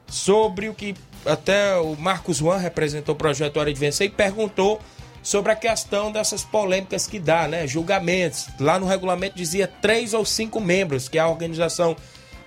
sobre 0.08 0.68
o 0.68 0.74
que 0.74 0.96
até 1.24 1.76
o 1.76 1.94
Marcos 1.94 2.38
Juan 2.38 2.56
representou 2.56 3.14
o 3.14 3.18
projeto 3.18 3.58
Hora 3.58 3.72
de 3.72 3.78
Vencer 3.78 4.08
e 4.08 4.10
perguntou 4.10 4.80
sobre 5.22 5.52
a 5.52 5.56
questão 5.56 6.10
dessas 6.10 6.42
polêmicas 6.42 7.06
que 7.06 7.18
dá, 7.18 7.46
né? 7.46 7.66
Julgamentos. 7.66 8.48
Lá 8.58 8.78
no 8.78 8.86
regulamento 8.86 9.36
dizia 9.36 9.66
três 9.66 10.14
ou 10.14 10.24
cinco 10.24 10.60
membros 10.60 11.08
que 11.08 11.18
a 11.18 11.28
organização 11.28 11.96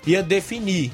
ia 0.05 0.23
definir. 0.23 0.91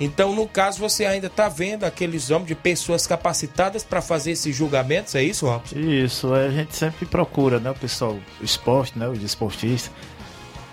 Então, 0.00 0.32
no 0.32 0.46
caso, 0.46 0.78
você 0.78 1.04
ainda 1.04 1.26
está 1.26 1.48
vendo 1.48 1.84
aqueles 1.84 2.30
homens 2.30 2.48
de 2.48 2.54
pessoas 2.54 3.04
capacitadas 3.06 3.82
para 3.82 4.00
fazer 4.00 4.30
esses 4.30 4.54
julgamentos, 4.54 5.14
é 5.16 5.22
isso, 5.22 5.46
Robson? 5.46 5.76
Isso, 5.76 6.32
a 6.32 6.48
gente 6.50 6.76
sempre 6.76 7.04
procura, 7.04 7.58
né, 7.58 7.70
o 7.70 7.74
pessoal, 7.74 8.16
o 8.40 8.44
esporte, 8.44 8.96
né, 8.96 9.08
os 9.08 9.20
esportistas. 9.22 9.90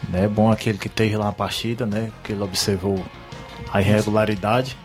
Né, 0.10 0.26
é 0.26 0.28
bom 0.28 0.52
aquele 0.52 0.78
que 0.78 0.88
teve 0.88 1.18
lá 1.18 1.30
a 1.30 1.32
partida, 1.32 1.88
né, 1.88 2.12
que 2.24 2.34
ele 2.34 2.43
observou 2.43 3.04
a 3.74 3.82
irregularidade, 3.82 4.78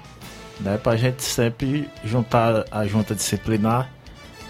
né, 0.58 0.78
para 0.78 0.92
a 0.92 0.96
gente 0.96 1.22
sempre 1.22 1.90
juntar 2.02 2.64
a 2.70 2.86
junta 2.86 3.14
disciplinar 3.14 3.92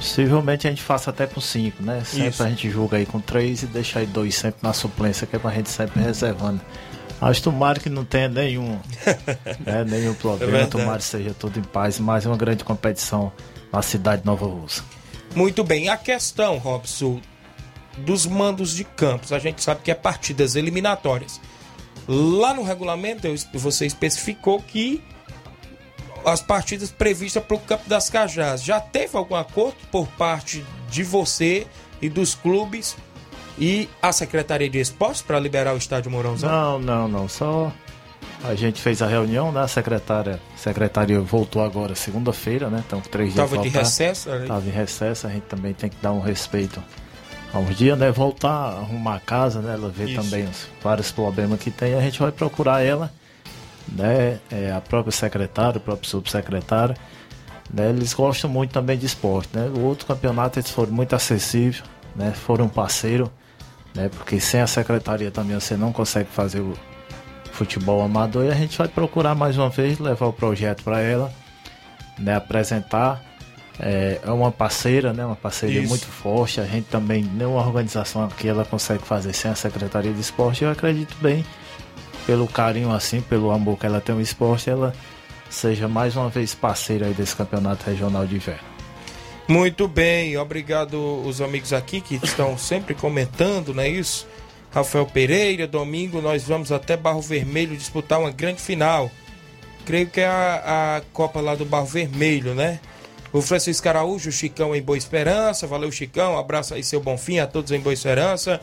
Possivelmente 0.01 0.67
a 0.67 0.71
gente 0.71 0.83
faça 0.83 1.11
até 1.11 1.27
com 1.27 1.43
5, 1.43 1.83
né? 1.83 2.03
Sempre 2.07 2.29
Isso. 2.29 2.43
a 2.43 2.49
gente 2.49 2.71
julga 2.71 2.97
aí 2.97 3.05
com 3.05 3.21
3 3.21 3.65
e 3.65 3.67
deixa 3.67 3.99
aí 3.99 4.07
dois 4.07 4.35
sempre 4.35 4.61
na 4.63 4.73
suplência, 4.73 5.27
que 5.27 5.37
é 5.37 5.39
pra 5.39 5.51
gente 5.51 5.69
sempre 5.69 6.03
reservando. 6.03 6.59
Mas 7.21 7.39
tomara 7.39 7.79
que 7.79 7.91
não 7.91 8.03
tenha 8.03 8.27
nenhum, 8.27 8.79
né, 9.61 9.85
nenhum 9.87 10.15
problema, 10.15 10.57
é 10.57 10.67
tomara 10.67 10.97
que 10.97 11.05
seja 11.05 11.35
tudo 11.35 11.59
em 11.59 11.63
paz, 11.63 12.01
mais 12.01 12.25
uma 12.25 12.35
grande 12.35 12.65
competição 12.65 13.31
na 13.71 13.83
cidade 13.83 14.23
de 14.23 14.27
Nova 14.27 14.47
Rússia. 14.47 14.83
Muito 15.35 15.63
bem, 15.63 15.91
a 15.91 15.99
questão, 15.99 16.57
Robson, 16.57 17.21
dos 17.99 18.25
mandos 18.25 18.75
de 18.75 18.85
campos, 18.85 19.35
a 19.35 19.39
gente 19.39 19.63
sabe 19.63 19.83
que 19.83 19.91
é 19.91 19.95
partidas 19.95 20.57
eliminatórias. 20.57 21.39
Lá 22.09 22.55
no 22.55 22.63
regulamento 22.63 23.29
você 23.53 23.85
especificou 23.85 24.63
que 24.63 25.03
as 26.25 26.43
partidas 26.43 26.91
previstas 26.91 27.43
para 27.43 27.57
o 27.57 27.61
Campo 27.61 27.89
das 27.89 28.11
Cajás. 28.11 28.63
Já 28.63 28.81
teve 28.81 29.17
algum 29.17 29.35
acordo 29.35 29.77
por 29.91 30.07
parte 30.09 30.65
de 30.91 31.03
você 31.03 31.67
e 32.01 32.09
dos 32.09 32.35
clubes 32.35 32.97
e 33.59 33.89
a 34.01 34.13
Secretaria 34.13 34.69
de 34.69 34.79
Esportes 34.79 35.23
para 35.23 35.39
liberar 35.39 35.75
o 35.75 35.77
estádio 35.77 36.11
Mourãozão? 36.11 36.51
Não, 36.51 36.79
não, 36.79 37.09
não. 37.09 37.29
Só 37.29 37.73
a 38.43 38.55
gente 38.55 38.81
fez 38.81 39.03
a 39.03 39.07
reunião, 39.07 39.53
né? 39.53 39.61
A 39.61 39.69
secretária, 39.69 40.41
a 40.55 40.59
secretaria 40.59 41.21
voltou 41.21 41.63
agora 41.63 41.95
segunda-feira, 41.95 42.71
né? 42.71 42.83
Então, 42.87 43.01
três 43.01 43.35
dias 43.35 43.51
Tava 43.51 43.63
de 43.63 43.69
recesso? 43.69 44.31
Aí. 44.31 44.47
Tava 44.47 44.67
em 44.67 44.71
recesso, 44.71 45.27
a 45.27 45.31
gente 45.31 45.45
também 45.45 45.75
tem 45.75 45.91
que 45.91 45.97
dar 46.01 46.13
um 46.13 46.21
respeito 46.21 46.83
aos 47.53 47.77
dias, 47.77 47.99
né? 47.99 48.11
Voltar, 48.11 48.79
arrumar 48.79 49.17
a 49.17 49.21
casa, 49.21 49.61
né? 49.61 49.75
Ela 49.75 49.91
vê 49.91 50.05
Isso. 50.05 50.23
também 50.23 50.45
os 50.45 50.67
vários 50.83 51.13
problemas 51.13 51.61
que 51.61 51.71
tem. 51.71 51.95
A 51.95 52.01
gente 52.01 52.19
vai 52.19 52.33
procurar 52.33 52.83
ela, 52.83 53.13
né? 53.89 54.39
É, 54.51 54.73
a 54.73 54.81
própria 54.81 55.13
secretária, 55.13 55.79
o 55.79 55.81
próprio 55.81 56.09
subsecretário. 56.09 56.95
Né? 57.73 57.91
Eles 57.91 58.13
gostam 58.13 58.51
muito 58.51 58.73
também 58.73 58.99
de 58.99 59.07
esporte, 59.07 59.49
né? 59.55 59.71
O 59.75 59.81
outro 59.81 60.07
campeonato 60.07 60.59
eles 60.59 60.71
foram 60.71 60.93
muito 60.93 61.15
acessíveis, 61.15 61.83
né? 62.17 62.33
Foram 62.33 62.67
um 62.67 62.69
parceiro, 62.69 63.31
né? 63.95 64.09
Porque 64.09 64.41
sem 64.41 64.61
a 64.61 64.67
secretaria 64.67 65.31
também 65.31 65.59
você 65.59 65.77
não 65.77 65.93
consegue 65.93 66.29
fazer 66.31 66.61
o 66.61 66.75
futebol 67.53 68.03
amador 68.03 68.45
e 68.47 68.51
a 68.51 68.55
gente 68.55 68.77
vai 68.77 68.89
procurar 68.89 69.35
mais 69.35 69.57
uma 69.57 69.69
vez 69.69 69.99
levar 69.99 70.27
o 70.27 70.33
projeto 70.33 70.83
para 70.83 71.01
ela, 71.01 71.33
né? 72.19 72.35
Apresentar 72.35 73.23
é, 73.83 74.21
é 74.23 74.31
uma 74.31 74.53
parceira, 74.53 75.13
né? 75.13 75.25
Uma 75.25 75.37
parceria 75.37 75.81
Isso. 75.81 75.89
muito 75.89 76.07
forte. 76.07 76.61
A 76.61 76.65
gente 76.65 76.87
também, 76.89 77.23
nenhuma 77.23 77.67
organização 77.67 78.29
que 78.29 78.47
ela 78.47 78.65
consegue 78.65 79.03
fazer 79.03 79.33
sem 79.33 79.51
a 79.51 79.55
Secretaria 79.55 80.13
de 80.13 80.21
Esporte. 80.21 80.65
Eu 80.65 80.71
acredito 80.71 81.17
bem, 81.21 81.45
pelo 82.31 82.47
carinho 82.47 82.93
assim, 82.93 83.21
pelo 83.21 83.51
amor 83.51 83.77
que 83.77 83.85
ela 83.85 84.01
tem 84.01 84.15
ao 84.15 84.21
esporte, 84.21 84.71
ela 84.71 84.95
seja 85.51 85.89
mais 85.89 86.15
uma 86.15 86.29
vez 86.29 86.55
parceira 86.55 87.07
aí 87.07 87.13
desse 87.13 87.35
campeonato 87.35 87.85
regional 87.91 88.25
de 88.25 88.37
inverno. 88.37 88.63
Muito 89.49 89.89
bem, 89.89 90.37
obrigado 90.37 90.95
os 91.27 91.41
amigos 91.41 91.73
aqui 91.73 92.01
que 92.01 92.21
estão 92.25 92.57
sempre 92.57 92.95
comentando, 92.95 93.75
não 93.75 93.83
é 93.83 93.89
isso? 93.89 94.29
Rafael 94.71 95.07
Pereira, 95.07 95.67
domingo 95.67 96.21
nós 96.21 96.45
vamos 96.45 96.71
até 96.71 96.97
Barro 96.97 97.21
Vermelho 97.21 97.77
disputar 97.77 98.21
uma 98.21 98.31
grande 98.31 98.63
final. 98.63 99.11
Creio 99.85 100.07
que 100.07 100.21
é 100.21 100.29
a, 100.29 100.99
a 100.99 101.03
Copa 101.13 101.41
lá 101.41 101.57
do 101.57 101.65
Barro 101.65 101.87
Vermelho, 101.87 102.55
né? 102.55 102.79
O 103.33 103.43
Francisco 103.43 103.89
Araújo, 103.89 104.31
Chicão 104.31 104.73
em 104.73 104.81
Boa 104.81 104.97
Esperança, 104.97 105.67
valeu 105.67 105.91
Chicão, 105.91 106.39
abraço 106.39 106.75
aí 106.75 106.85
seu 106.85 107.01
Bonfim, 107.01 107.41
a 107.41 107.47
todos 107.49 107.73
em 107.73 107.81
Boa 107.81 107.93
Esperança. 107.93 108.61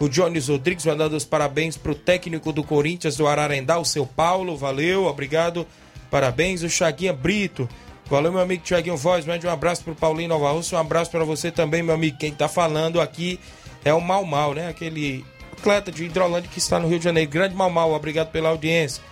O 0.00 0.08
Jones 0.08 0.48
Rodrigues 0.48 0.86
mandando 0.86 1.16
os 1.16 1.24
parabéns 1.24 1.76
pro 1.76 1.94
técnico 1.94 2.52
do 2.52 2.62
Corinthians 2.62 3.16
do 3.16 3.26
Ararendá, 3.26 3.78
o 3.78 3.84
seu 3.84 4.06
Paulo, 4.06 4.56
valeu, 4.56 5.06
obrigado, 5.06 5.66
parabéns. 6.10 6.62
O 6.62 6.70
Chaguinha 6.70 7.12
Brito, 7.12 7.68
valeu 8.06 8.30
meu 8.30 8.40
amigo 8.40 8.62
Tiaguinho 8.62 8.96
Voz, 8.96 9.26
mande 9.26 9.46
um 9.46 9.50
abraço 9.50 9.82
pro 9.82 9.96
Paulinho 9.96 10.28
Nova 10.28 10.52
Rússia, 10.52 10.78
um 10.78 10.80
abraço 10.80 11.10
para 11.10 11.24
você 11.24 11.50
também, 11.50 11.82
meu 11.82 11.94
amigo. 11.94 12.16
Quem 12.16 12.32
tá 12.32 12.48
falando 12.48 13.00
aqui 13.00 13.40
é 13.84 13.92
o 13.92 14.00
Mal 14.00 14.24
Mal, 14.24 14.54
né? 14.54 14.68
Aquele 14.68 15.24
atleta 15.52 15.90
de 15.90 16.04
Hidrolândia 16.04 16.48
que 16.48 16.58
está 16.58 16.78
no 16.78 16.88
Rio 16.88 16.98
de 16.98 17.04
Janeiro. 17.04 17.28
Grande 17.28 17.56
Mal 17.56 17.70
Mal, 17.70 17.92
obrigado 17.92 18.30
pela 18.30 18.50
audiência. 18.50 19.02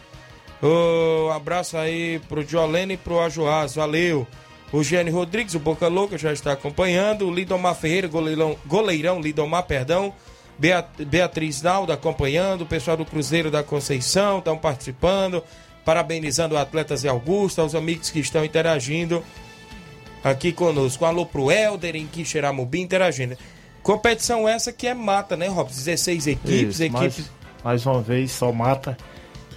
Um 0.62 1.30
abraço 1.32 1.76
aí 1.76 2.20
pro 2.28 2.46
Jolene 2.46 2.94
e 2.94 2.96
pro 2.96 3.20
Ajoás, 3.20 3.74
valeu. 3.74 4.26
O 4.72 4.82
Gênio 4.82 5.12
Rodrigues, 5.12 5.54
o 5.54 5.58
Boca 5.58 5.88
Louca, 5.88 6.16
já 6.16 6.32
está 6.32 6.52
acompanhando. 6.52 7.26
O 7.26 7.34
Lidomar 7.34 7.74
Ferreira, 7.74 8.08
goleirão, 8.08 8.56
goleirão 8.66 9.20
Lidomar, 9.20 9.64
perdão. 9.64 10.14
Bea- 10.58 10.86
Beatriz 11.06 11.62
Naldo 11.62 11.92
acompanhando. 11.92 12.62
O 12.62 12.66
pessoal 12.66 12.96
do 12.96 13.04
Cruzeiro 13.04 13.50
da 13.50 13.62
Conceição 13.62 14.38
estão 14.38 14.56
participando. 14.56 15.42
Parabenizando 15.84 16.56
o 16.56 16.58
Atletas 16.58 17.04
e 17.04 17.08
Augusto, 17.08 17.60
aos 17.60 17.74
amigos 17.74 18.10
que 18.10 18.18
estão 18.18 18.44
interagindo 18.44 19.22
aqui 20.24 20.52
conosco. 20.52 21.04
Alô 21.04 21.24
pro 21.24 21.50
Helder 21.50 21.94
em 21.94 22.06
Quixeramobim 22.06 22.80
interagindo. 22.80 23.36
Competição 23.84 24.48
essa 24.48 24.72
que 24.72 24.88
é 24.88 24.94
mata, 24.94 25.36
né, 25.36 25.46
Robson? 25.46 25.76
16 25.76 26.26
equipes, 26.26 26.74
Isso, 26.74 26.82
equipes. 26.82 26.90
mais, 27.00 27.30
mais 27.62 27.86
uma 27.86 28.02
vez 28.02 28.32
só 28.32 28.50
mata, 28.50 28.96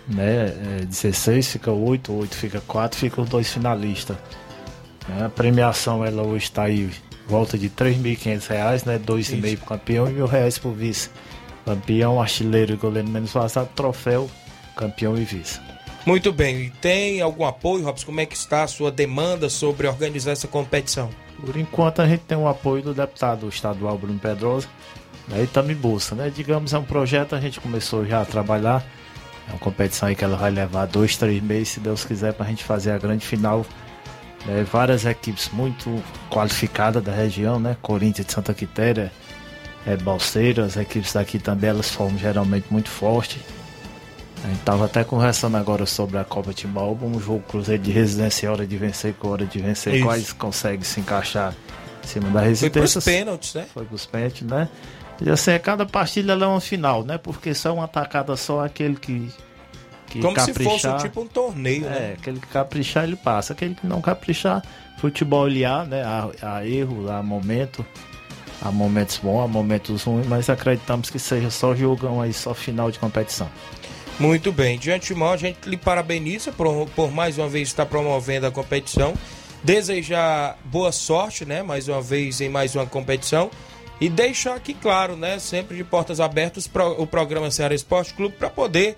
né? 0.08 0.54
É, 0.82 0.86
16 0.86 1.48
fica 1.54 1.72
8, 1.72 2.14
8 2.14 2.36
fica 2.36 2.62
4, 2.62 3.00
fica 3.00 3.22
os 3.22 3.28
dois 3.28 3.52
finalistas. 3.52 4.16
Né, 5.08 5.26
A 5.26 5.30
premiação 5.30 6.06
ela 6.06 6.22
hoje 6.22 6.44
está 6.44 6.66
aí 6.66 6.92
volta 7.30 7.58
de 7.58 7.70
3.500 7.70 8.48
reais, 8.48 8.84
né? 8.84 8.98
2,5 8.98 9.58
pro 9.58 9.68
campeão 9.68 10.10
e 10.10 10.14
mil 10.14 10.26
reais 10.26 10.58
pro 10.58 10.72
vice. 10.72 11.10
Campeão, 11.64 12.20
artilheiro 12.20 12.74
e 12.74 12.76
goleiro 12.76 13.08
menos 13.08 13.32
vazado, 13.32 13.70
troféu, 13.76 14.30
campeão 14.76 15.16
e 15.16 15.24
vice. 15.24 15.60
Muito 16.06 16.34
bem. 16.34 16.64
E 16.64 16.70
tem 16.72 17.22
algum 17.22 17.46
apoio, 17.46 17.84
Robson? 17.86 18.08
Como 18.08 18.20
é 18.20 18.26
que 18.26 18.36
está 18.36 18.64
a 18.64 18.68
sua 18.68 18.92
demanda 18.92 19.48
sobre 19.48 19.88
organizar 19.88 20.32
essa 20.32 20.48
competição? 20.48 21.10
Por 21.46 21.56
enquanto 21.56 22.02
a 22.02 22.08
gente 22.08 22.22
tem 22.22 22.38
o 22.38 22.48
apoio 22.48 22.82
do 22.82 22.94
deputado 22.94 23.48
estadual 23.48 23.98
Bruno 23.98 24.18
Pedrosa, 24.18 24.68
aí 25.32 25.44
estamos 25.44 25.72
em 25.72 25.76
busca, 25.76 26.16
né? 26.16 26.32
Digamos, 26.36 26.74
é 26.74 26.80
um 26.80 26.84
projeto, 26.84 27.36
a 27.36 27.40
gente 27.40 27.60
começou 27.60 28.06
já 28.06 28.22
a 28.22 28.26
trabalhar, 28.26 28.84
é 29.48 29.52
uma 29.52 29.60
competição 29.60 30.10
aí 30.10 30.16
que 30.16 30.24
ela 30.24 30.36
vai 30.36 30.52
levar 30.52 30.88
dois, 30.88 31.16
três 31.16 31.42
meses, 31.44 31.70
se 31.70 31.80
Deus 31.80 32.04
quiser, 32.04 32.34
para 32.34 32.46
a 32.46 32.50
gente 32.50 32.64
fazer 32.64 32.92
a 32.92 32.98
grande 32.98 33.26
final. 33.26 33.66
Né? 34.46 34.66
várias 34.70 35.06
equipes 35.06 35.50
muito 35.50 36.04
qualificadas 36.30 37.04
da 37.04 37.12
região, 37.12 37.60
né? 37.60 37.78
Corinthians 37.82 38.28
de 38.28 38.34
Santa 38.34 38.54
Quitéria, 38.54 39.12
é, 39.86 39.96
Balseiro, 39.98 40.64
as 40.64 40.78
equipes 40.78 41.14
daqui 41.14 41.40
também, 41.40 41.70
elas 41.70 41.90
formam 41.90 42.18
geralmente 42.18 42.68
muito 42.70 42.90
forte. 42.90 43.40
A 44.44 44.48
gente 44.48 44.62
tava 44.62 44.86
até 44.86 45.04
conversando 45.04 45.58
agora 45.58 45.86
sobre 45.86 46.18
a 46.18 46.24
Copa 46.24 46.54
Timbaúba, 46.54 47.06
um 47.06 47.20
jogo 47.20 47.44
Cruzeiro 47.48 47.84
de 47.84 47.92
residência, 47.92 48.50
hora 48.50 48.66
de 48.66 48.78
vencer 48.78 49.14
com 49.14 49.30
hora 49.30 49.46
de 49.46 49.60
vencer, 49.60 49.96
Isso. 49.96 50.06
quais 50.06 50.34
consegue 50.34 50.86
se 50.86 51.02
encaixar 51.02 51.54
em 52.04 52.08
cima 52.08 52.30
da 52.30 52.40
Foi 52.40 52.50
residência. 52.50 53.02
pros 53.02 53.06
pênaltis, 53.06 53.54
né? 53.54 53.66
Foi 53.74 53.86
pros 53.86 54.06
pênaltis, 54.06 54.48
né? 54.48 54.70
E 55.22 55.30
assim, 55.30 55.58
cada 55.60 55.86
partida 55.86 56.34
é 56.34 56.36
uma 56.46 56.62
final, 56.62 57.04
né? 57.04 57.18
Porque 57.18 57.54
só 57.54 57.74
uma 57.74 57.84
atacada 57.84 58.38
só 58.38 58.64
aquele 58.64 58.96
que, 58.96 59.30
que 60.10 60.20
Como 60.22 60.40
se 60.40 60.48
caprichar. 60.48 60.72
fosse 60.74 60.88
um 60.88 60.98
tipo 60.98 61.22
um 61.22 61.28
torneio, 61.28 61.86
É, 61.86 61.90
né? 61.90 62.16
aquele 62.20 62.40
que 62.40 62.48
caprichar 62.48 63.04
ele 63.04 63.16
passa, 63.16 63.54
aquele 63.54 63.76
que 63.76 63.86
não 63.88 64.02
caprichar, 64.02 64.64
futebol 65.00 65.48
ele 65.48 65.64
há, 65.64 65.84
né? 65.86 66.04
Há, 66.04 66.30
há 66.58 66.68
erro, 66.68 67.10
há 67.10 67.22
momento, 67.24 67.86
há 68.62 68.72
momentos 68.72 69.18
bons, 69.18 69.44
há 69.44 69.48
momentos 69.48 70.04
ruins, 70.04 70.26
mas 70.28 70.50
acreditamos 70.50 71.10
que 71.10 71.20
seja 71.20 71.50
só 71.50 71.76
jogão 71.76 72.20
aí, 72.22 72.34
só 72.34 72.54
final 72.54 72.90
de 72.92 73.00
competição. 73.00 73.50
Muito 74.20 74.52
bem. 74.52 74.78
De 74.78 74.92
antemão, 74.92 75.32
a 75.32 75.38
gente 75.38 75.60
lhe 75.70 75.78
parabeniza 75.78 76.52
por, 76.52 76.88
por 76.96 77.10
mais 77.12 77.38
uma 77.38 77.48
vez 77.48 77.70
estar 77.70 77.86
promovendo 77.86 78.48
a 78.48 78.52
competição. 78.52 79.14
Desejar 79.64 80.58
boa 80.66 80.92
sorte, 80.92 81.46
né? 81.46 81.62
Mais 81.62 81.88
uma 81.88 82.02
vez 82.02 82.42
em 82.42 82.50
mais 82.50 82.76
uma 82.76 82.86
competição. 82.86 83.50
E 84.02 84.10
deixar 84.10 84.56
aqui 84.56 84.74
claro, 84.74 85.16
né? 85.16 85.38
Sempre 85.40 85.78
de 85.78 85.84
portas 85.84 86.20
abertas 86.20 86.66
pro- 86.68 87.02
o 87.02 87.06
programa 87.06 87.52
Ceará 87.52 87.76
Esporte 87.76 88.14
Clube 88.14 88.36
para 88.40 88.50
poder 88.50 88.98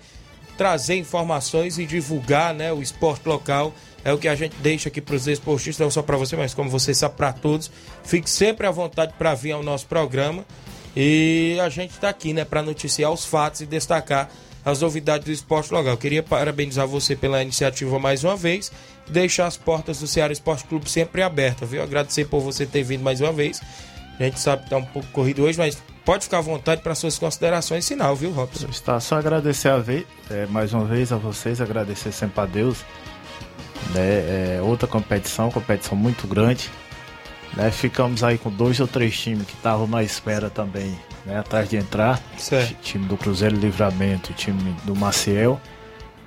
trazer 0.56 0.96
informações 0.96 1.78
e 1.78 1.86
divulgar, 1.86 2.54
né? 2.54 2.72
O 2.72 2.82
esporte 2.82 3.26
local. 3.28 3.72
É 4.04 4.12
o 4.12 4.18
que 4.18 4.26
a 4.26 4.34
gente 4.34 4.56
deixa 4.56 4.88
aqui 4.88 5.00
para 5.00 5.14
os 5.14 5.28
esportistas, 5.28 5.84
não 5.84 5.90
só 5.90 6.02
para 6.02 6.16
você, 6.16 6.36
mas 6.36 6.52
como 6.52 6.68
você 6.68 6.92
sabe, 6.92 7.14
para 7.16 7.32
todos. 7.32 7.70
Fique 8.02 8.28
sempre 8.28 8.66
à 8.66 8.70
vontade 8.70 9.14
para 9.16 9.32
vir 9.34 9.52
ao 9.52 9.62
nosso 9.62 9.86
programa. 9.86 10.44
E 10.96 11.56
a 11.62 11.68
gente 11.68 11.92
está 11.92 12.08
aqui, 12.08 12.32
né, 12.32 12.44
para 12.44 12.62
noticiar 12.62 13.12
os 13.12 13.24
fatos 13.24 13.60
e 13.60 13.66
destacar 13.66 14.28
as 14.64 14.80
novidades 14.80 15.24
do 15.24 15.32
esporte 15.32 15.72
local. 15.72 15.96
Queria 15.96 16.22
parabenizar 16.22 16.86
você 16.86 17.16
pela 17.16 17.42
iniciativa 17.42 17.98
mais 17.98 18.24
uma 18.24 18.36
vez, 18.36 18.70
deixar 19.08 19.46
as 19.46 19.56
portas 19.56 20.00
do 20.00 20.06
Ceará 20.06 20.32
Esporte 20.32 20.64
Clube 20.64 20.88
sempre 20.90 21.22
abertas, 21.22 21.68
viu? 21.68 21.82
Agradecer 21.82 22.26
por 22.26 22.40
você 22.40 22.66
ter 22.66 22.82
vindo 22.82 23.02
mais 23.02 23.20
uma 23.20 23.32
vez. 23.32 23.60
A 24.22 24.26
gente 24.26 24.38
sabe 24.38 24.62
que 24.62 24.70
tá 24.70 24.76
um 24.76 24.84
pouco 24.84 25.08
corrido 25.08 25.42
hoje, 25.42 25.58
mas 25.58 25.82
pode 26.04 26.24
ficar 26.24 26.38
à 26.38 26.40
vontade 26.40 26.80
para 26.80 26.94
suas 26.94 27.18
considerações 27.18 27.88
final, 27.88 28.14
viu, 28.14 28.30
Robson? 28.30 28.68
Está 28.70 29.00
só 29.00 29.16
agradecer 29.16 29.68
a 29.68 29.78
vez, 29.78 30.04
é, 30.30 30.46
mais 30.46 30.72
uma 30.72 30.84
vez 30.84 31.12
a 31.12 31.16
vocês, 31.16 31.60
agradecer 31.60 32.12
sempre 32.12 32.40
a 32.40 32.46
Deus. 32.46 32.84
Né, 33.92 34.58
é, 34.58 34.60
outra 34.62 34.86
competição, 34.86 35.50
competição 35.50 35.96
muito 35.96 36.28
grande. 36.28 36.70
Né, 37.56 37.70
ficamos 37.72 38.22
aí 38.22 38.38
com 38.38 38.48
dois 38.48 38.78
ou 38.78 38.86
três 38.86 39.18
times 39.18 39.44
que 39.44 39.54
estavam 39.54 39.88
na 39.88 40.04
espera 40.04 40.48
também, 40.48 40.96
né, 41.26 41.40
atrás 41.40 41.68
de 41.68 41.76
entrar. 41.76 42.22
Certo. 42.38 42.76
Time 42.80 43.06
do 43.06 43.16
Cruzeiro 43.16 43.56
Livramento, 43.56 44.32
time 44.32 44.72
do 44.84 44.94
Maciel. 44.94 45.60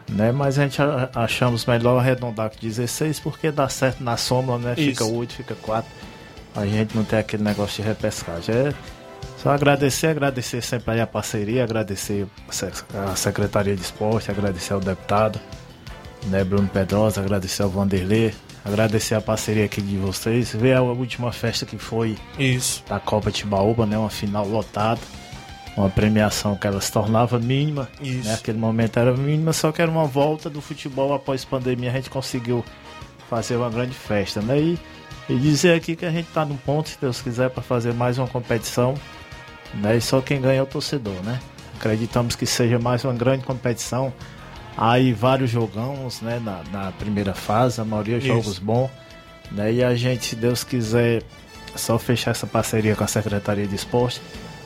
Né, 0.09 0.33
mas 0.33 0.59
a 0.59 0.63
gente 0.63 0.79
achamos 1.15 1.65
melhor 1.65 1.97
arredondar 1.97 2.49
com 2.49 2.57
16 2.59 3.21
porque 3.21 3.51
dá 3.51 3.69
certo 3.69 4.03
na 4.03 4.17
soma, 4.17 4.57
né? 4.59 4.75
Fica 4.75 5.03
Isso. 5.03 5.15
8, 5.15 5.33
fica 5.33 5.55
4. 5.55 5.89
A 6.55 6.65
gente 6.65 6.95
não 6.95 7.03
tem 7.03 7.19
aquele 7.19 7.43
negócio 7.43 7.81
de 7.83 7.87
repescagem. 7.89 8.55
É 8.55 8.73
só 9.37 9.49
agradecer, 9.51 10.07
agradecer 10.07 10.61
sempre 10.61 10.93
aí 10.93 11.01
a 11.01 11.07
parceria, 11.07 11.63
agradecer 11.63 12.25
a 12.47 12.51
sec- 12.51 12.85
a 13.11 13.15
Secretaria 13.15 13.75
de 13.75 13.81
Esporte, 13.81 14.31
agradecer 14.31 14.73
ao 14.73 14.79
deputado, 14.79 15.39
né, 16.27 16.43
Bruno 16.43 16.67
Pedrosa, 16.67 17.21
agradecer 17.21 17.61
ao 17.61 17.69
Vanderlei, 17.69 18.33
agradecer 18.63 19.13
a 19.15 19.21
parceria 19.21 19.65
aqui 19.65 19.81
de 19.81 19.97
vocês, 19.97 20.53
ver 20.53 20.73
a 20.75 20.81
última 20.81 21.31
festa 21.31 21.65
que 21.65 21.77
foi 21.77 22.17
Isso. 22.39 22.83
da 22.87 22.99
Copa 22.99 23.29
Timbaúba, 23.31 23.85
né, 23.85 23.97
uma 23.97 24.09
final 24.09 24.47
lotada. 24.47 25.01
uma 25.77 25.89
premiação 25.89 26.55
que 26.55 26.65
ela 26.65 26.79
se 26.79 26.89
tornava 26.89 27.37
mínima. 27.37 27.89
Isso. 28.01 28.29
Né? 28.29 28.33
Aquele 28.35 28.57
momento 28.57 28.97
era 28.97 29.11
mínima, 29.15 29.51
só 29.51 29.73
que 29.73 29.81
era 29.81 29.91
uma 29.91 30.05
volta 30.05 30.49
do 30.49 30.61
futebol 30.61 31.13
após 31.13 31.43
pandemia. 31.43 31.91
A 31.91 31.93
gente 31.93 32.09
conseguiu 32.09 32.63
fazer 33.29 33.57
uma 33.57 33.69
grande 33.69 33.93
festa, 33.93 34.39
né? 34.41 34.57
E, 34.57 34.79
e 35.27 35.35
dizer 35.37 35.75
aqui 35.75 35.95
que 35.95 36.05
a 36.05 36.11
gente 36.11 36.27
está 36.27 36.45
no 36.45 36.55
ponto, 36.55 36.89
se 36.89 36.97
Deus 36.99 37.21
quiser, 37.21 37.49
para 37.49 37.63
fazer 37.63 37.93
mais 37.93 38.17
uma 38.17 38.27
competição. 38.27 38.95
Né? 39.73 39.97
E 39.97 40.01
só 40.01 40.21
quem 40.21 40.39
ganha 40.39 40.59
é 40.59 40.61
o 40.61 40.65
torcedor, 40.65 41.15
né? 41.23 41.39
Acreditamos 41.75 42.35
que 42.35 42.45
seja 42.45 42.79
mais 42.79 43.03
uma 43.03 43.13
grande 43.13 43.43
competição. 43.43 44.13
Há 44.77 44.91
aí 44.93 45.13
vários 45.13 45.49
jogões 45.49 46.21
né? 46.21 46.39
na, 46.43 46.63
na 46.71 46.91
primeira 46.91 47.33
fase, 47.33 47.81
a 47.81 47.85
maioria 47.85 48.17
Isso. 48.17 48.27
jogos 48.27 48.59
bons. 48.59 48.89
Né? 49.51 49.73
E 49.73 49.83
a 49.83 49.95
gente, 49.95 50.25
se 50.25 50.35
Deus 50.35 50.63
quiser, 50.63 51.23
só 51.75 51.97
fechar 51.97 52.31
essa 52.31 52.47
parceria 52.47 52.95
com 52.95 53.03
a 53.03 53.07
Secretaria 53.07 53.67
de 53.67 53.75
Esporte. 53.75 54.21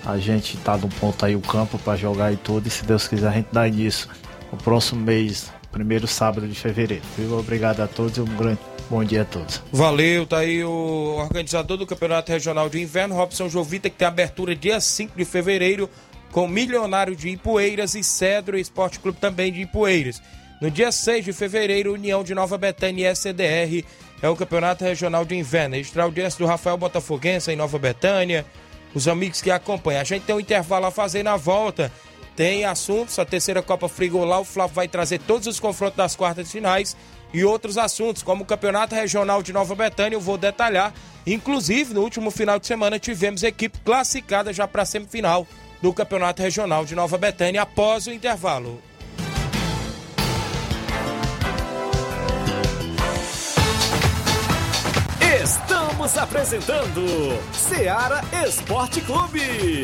A 0.06 0.18
gente 0.18 0.58
tá 0.58 0.78
no 0.78 0.88
ponto 0.88 1.26
aí 1.26 1.36
o 1.36 1.42
campo 1.42 1.78
para 1.80 1.98
jogar 1.98 2.32
e 2.32 2.38
tudo. 2.38 2.68
E 2.68 2.70
se 2.70 2.86
Deus 2.86 3.08
quiser, 3.08 3.30
a 3.30 3.32
gente 3.32 3.50
dá 3.52 3.68
início 3.68 4.10
no 4.52 4.58
próximo 4.58 5.02
mês, 5.02 5.52
primeiro 5.72 6.08
sábado 6.08 6.48
de 6.48 6.56
fevereiro. 6.56 7.04
Viu? 7.18 7.38
Obrigado 7.38 7.82
a 7.82 7.88
todos 7.88 8.18
e 8.18 8.22
um 8.22 8.26
grande 8.26 8.60
bom 8.90 9.04
dia 9.04 9.22
a 9.22 9.26
todos. 9.26 9.62
Valeu, 9.72 10.26
tá 10.26 10.40
aí 10.40 10.64
o 10.64 11.16
organizador 11.18 11.78
do 11.78 11.86
Campeonato 11.86 12.32
Regional 12.32 12.70
de 12.70 12.82
Inverno, 12.82 13.16
Robson 13.16 13.48
Jovita, 13.48 13.90
que 13.90 13.96
tem 13.96 14.08
abertura 14.08 14.56
dia 14.56 14.80
5 14.80 15.16
de 15.16 15.26
fevereiro 15.26 15.90
com 16.32 16.48
Milionário 16.48 17.16
de 17.16 17.30
Ipueiras 17.30 17.96
e 17.96 18.04
Cedro 18.04 18.58
Esporte 18.58 19.00
Clube 19.00 19.20
também 19.20 19.52
de 19.52 19.62
Ipueiras. 19.62 20.22
No 20.62 20.70
dia 20.70 20.92
6 20.92 21.26
de 21.26 21.34
fevereiro, 21.34 21.94
União 21.94 22.24
de 22.24 22.36
Nova 22.36 22.58
Betânia 22.58 23.10
e 23.10 23.12
SDR 23.16 23.86
é 24.22 24.28
o 24.28 24.36
Campeonato 24.36 24.84
Regional 24.84 25.24
de 25.24 25.36
Inverno. 25.36 25.76
Extra 25.76 26.04
audiência 26.04 26.38
do 26.38 26.46
Rafael 26.46 26.78
Botafoguense 26.78 27.52
em 27.52 27.56
Nova 27.56 27.80
Betânia, 27.80 28.46
os 28.94 29.08
amigos 29.08 29.42
que 29.42 29.50
acompanham. 29.50 30.02
A 30.02 30.04
gente 30.04 30.24
tem 30.24 30.36
um 30.36 30.40
intervalo 30.40 30.88
a 30.88 30.92
fazer 30.92 31.24
na 31.24 31.38
volta. 31.38 31.92
Tem 32.36 32.66
assuntos, 32.66 33.20
a 33.20 33.26
terceira 33.26 33.62
Copa 33.62 33.90
Frigolá, 33.90 34.40
o 34.40 34.46
Flávio 34.46 34.76
vai 34.76 34.88
trazer 34.88 35.20
todos 35.20 35.48
os 35.48 35.60
confrontos 35.60 35.98
das 35.98 36.16
quartas 36.16 36.52
finais 36.52 36.96
e 37.34 37.44
outros 37.44 37.78
assuntos, 37.78 38.24
como 38.24 38.44
o 38.44 38.46
Campeonato 38.46 38.96
Regional 38.96 39.44
de 39.44 39.54
Nova 39.54 39.76
Betânia, 39.76 40.16
eu 40.16 40.22
vou 40.22 40.38
detalhar. 40.38 40.94
Inclusive, 41.26 41.94
no 41.94 42.02
último 42.02 42.32
final 42.32 42.60
de 42.60 42.66
semana 42.66 42.98
tivemos 42.98 43.44
equipe 43.44 43.80
classificada 43.80 44.52
já 44.52 44.68
para 44.68 44.82
a 44.82 44.86
semifinal 44.86 45.48
do 45.82 45.94
Campeonato 45.94 46.42
Regional 46.42 46.86
de 46.86 46.96
Nova 46.96 47.18
Betânia 47.18 47.62
após 47.62 48.08
o 48.08 48.12
intervalo. 48.12 48.82
Estamos 55.42 56.18
apresentando 56.18 57.40
Seara 57.54 58.22
Esporte 58.46 59.02
Clube. 59.02 59.84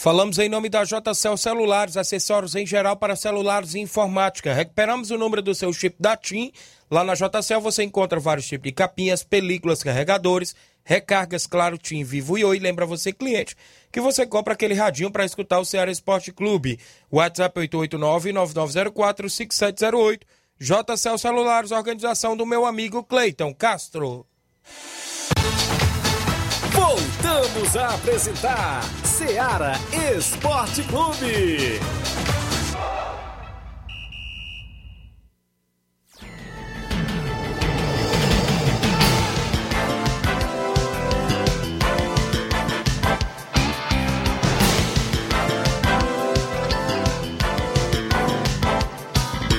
Falamos 0.00 0.38
em 0.38 0.48
nome 0.48 0.70
da 0.70 0.82
JCL 0.82 1.36
Celulares, 1.36 1.94
acessórios 1.94 2.54
em 2.54 2.64
geral 2.64 2.96
para 2.96 3.14
celulares 3.14 3.74
e 3.74 3.80
informática. 3.80 4.54
Recuperamos 4.54 5.10
o 5.10 5.18
número 5.18 5.42
do 5.42 5.54
seu 5.54 5.70
chip 5.74 5.94
da 6.00 6.16
TIM. 6.16 6.50
Lá 6.90 7.04
na 7.04 7.12
JCL 7.12 7.60
você 7.60 7.82
encontra 7.82 8.18
vários 8.18 8.46
tipos 8.46 8.64
de 8.64 8.72
capinhas, 8.72 9.22
películas, 9.22 9.82
carregadores, 9.82 10.56
recargas, 10.82 11.46
claro, 11.46 11.76
TIM, 11.76 12.02
Vivo 12.02 12.38
e 12.38 12.44
Oi. 12.46 12.58
Lembra 12.58 12.86
você, 12.86 13.12
cliente, 13.12 13.54
que 13.92 14.00
você 14.00 14.26
compra 14.26 14.54
aquele 14.54 14.72
radinho 14.72 15.10
para 15.10 15.26
escutar 15.26 15.60
o 15.60 15.66
Ceará 15.66 15.92
Esporte 15.92 16.32
Clube. 16.32 16.80
WhatsApp 17.12 17.60
889-9904-5708. 17.60 20.22
JCL 20.58 21.18
Celulares, 21.18 21.72
organização 21.72 22.34
do 22.34 22.46
meu 22.46 22.64
amigo 22.64 23.04
Cleiton 23.04 23.52
Castro. 23.52 24.24
Voltamos 26.72 27.76
a 27.76 27.96
apresentar 27.96 28.80
Seara 29.20 29.72
Esporte 30.16 30.82
Clube. 30.84 31.78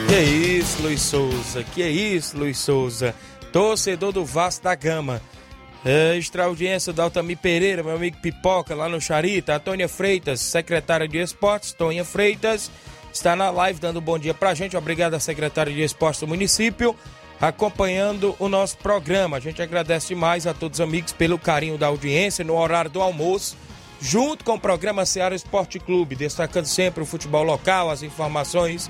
Que 0.07 0.19
isso, 0.19 0.81
Luiz 0.81 1.01
Souza? 1.01 1.63
Que 1.63 1.87
isso, 1.87 2.35
Luiz 2.35 2.57
Souza? 2.57 3.13
Torcedor 3.53 4.11
do 4.11 4.25
Vasco 4.25 4.63
da 4.63 4.73
Gama. 4.73 5.21
É, 5.83 6.15
extra 6.15 6.45
audiência 6.45 6.93
da 6.93 7.03
Altamir 7.03 7.37
Pereira, 7.37 7.81
meu 7.81 7.95
amigo 7.95 8.17
Pipoca, 8.17 8.75
lá 8.75 8.87
no 8.87 9.01
Charita. 9.01 9.59
Tônia 9.59 9.87
Freitas, 9.87 10.39
secretária 10.39 11.07
de 11.07 11.17
Esportes. 11.17 11.73
Tônia 11.73 12.05
Freitas 12.05 12.69
está 13.11 13.35
na 13.35 13.49
live 13.49 13.79
dando 13.79 13.97
um 13.97 14.01
bom 14.01 14.19
dia 14.19 14.33
pra 14.33 14.53
gente. 14.53 14.77
Obrigado 14.77 15.15
à 15.15 15.19
secretária 15.19 15.73
de 15.73 15.81
Esportes 15.81 16.19
do 16.19 16.27
município, 16.27 16.95
acompanhando 17.39 18.35
o 18.37 18.47
nosso 18.47 18.77
programa. 18.77 19.37
A 19.37 19.39
gente 19.39 19.59
agradece 19.59 20.09
demais 20.09 20.45
a 20.45 20.53
todos 20.53 20.79
os 20.79 20.85
amigos 20.85 21.13
pelo 21.13 21.39
carinho 21.39 21.79
da 21.79 21.87
audiência 21.87 22.45
no 22.45 22.55
horário 22.55 22.91
do 22.91 23.01
almoço, 23.01 23.57
junto 23.99 24.45
com 24.45 24.53
o 24.53 24.59
programa 24.59 25.03
Ceará 25.03 25.33
Esporte 25.33 25.79
Clube, 25.79 26.15
destacando 26.15 26.65
sempre 26.65 27.01
o 27.01 27.07
futebol 27.07 27.43
local, 27.43 27.89
as 27.89 28.03
informações 28.03 28.87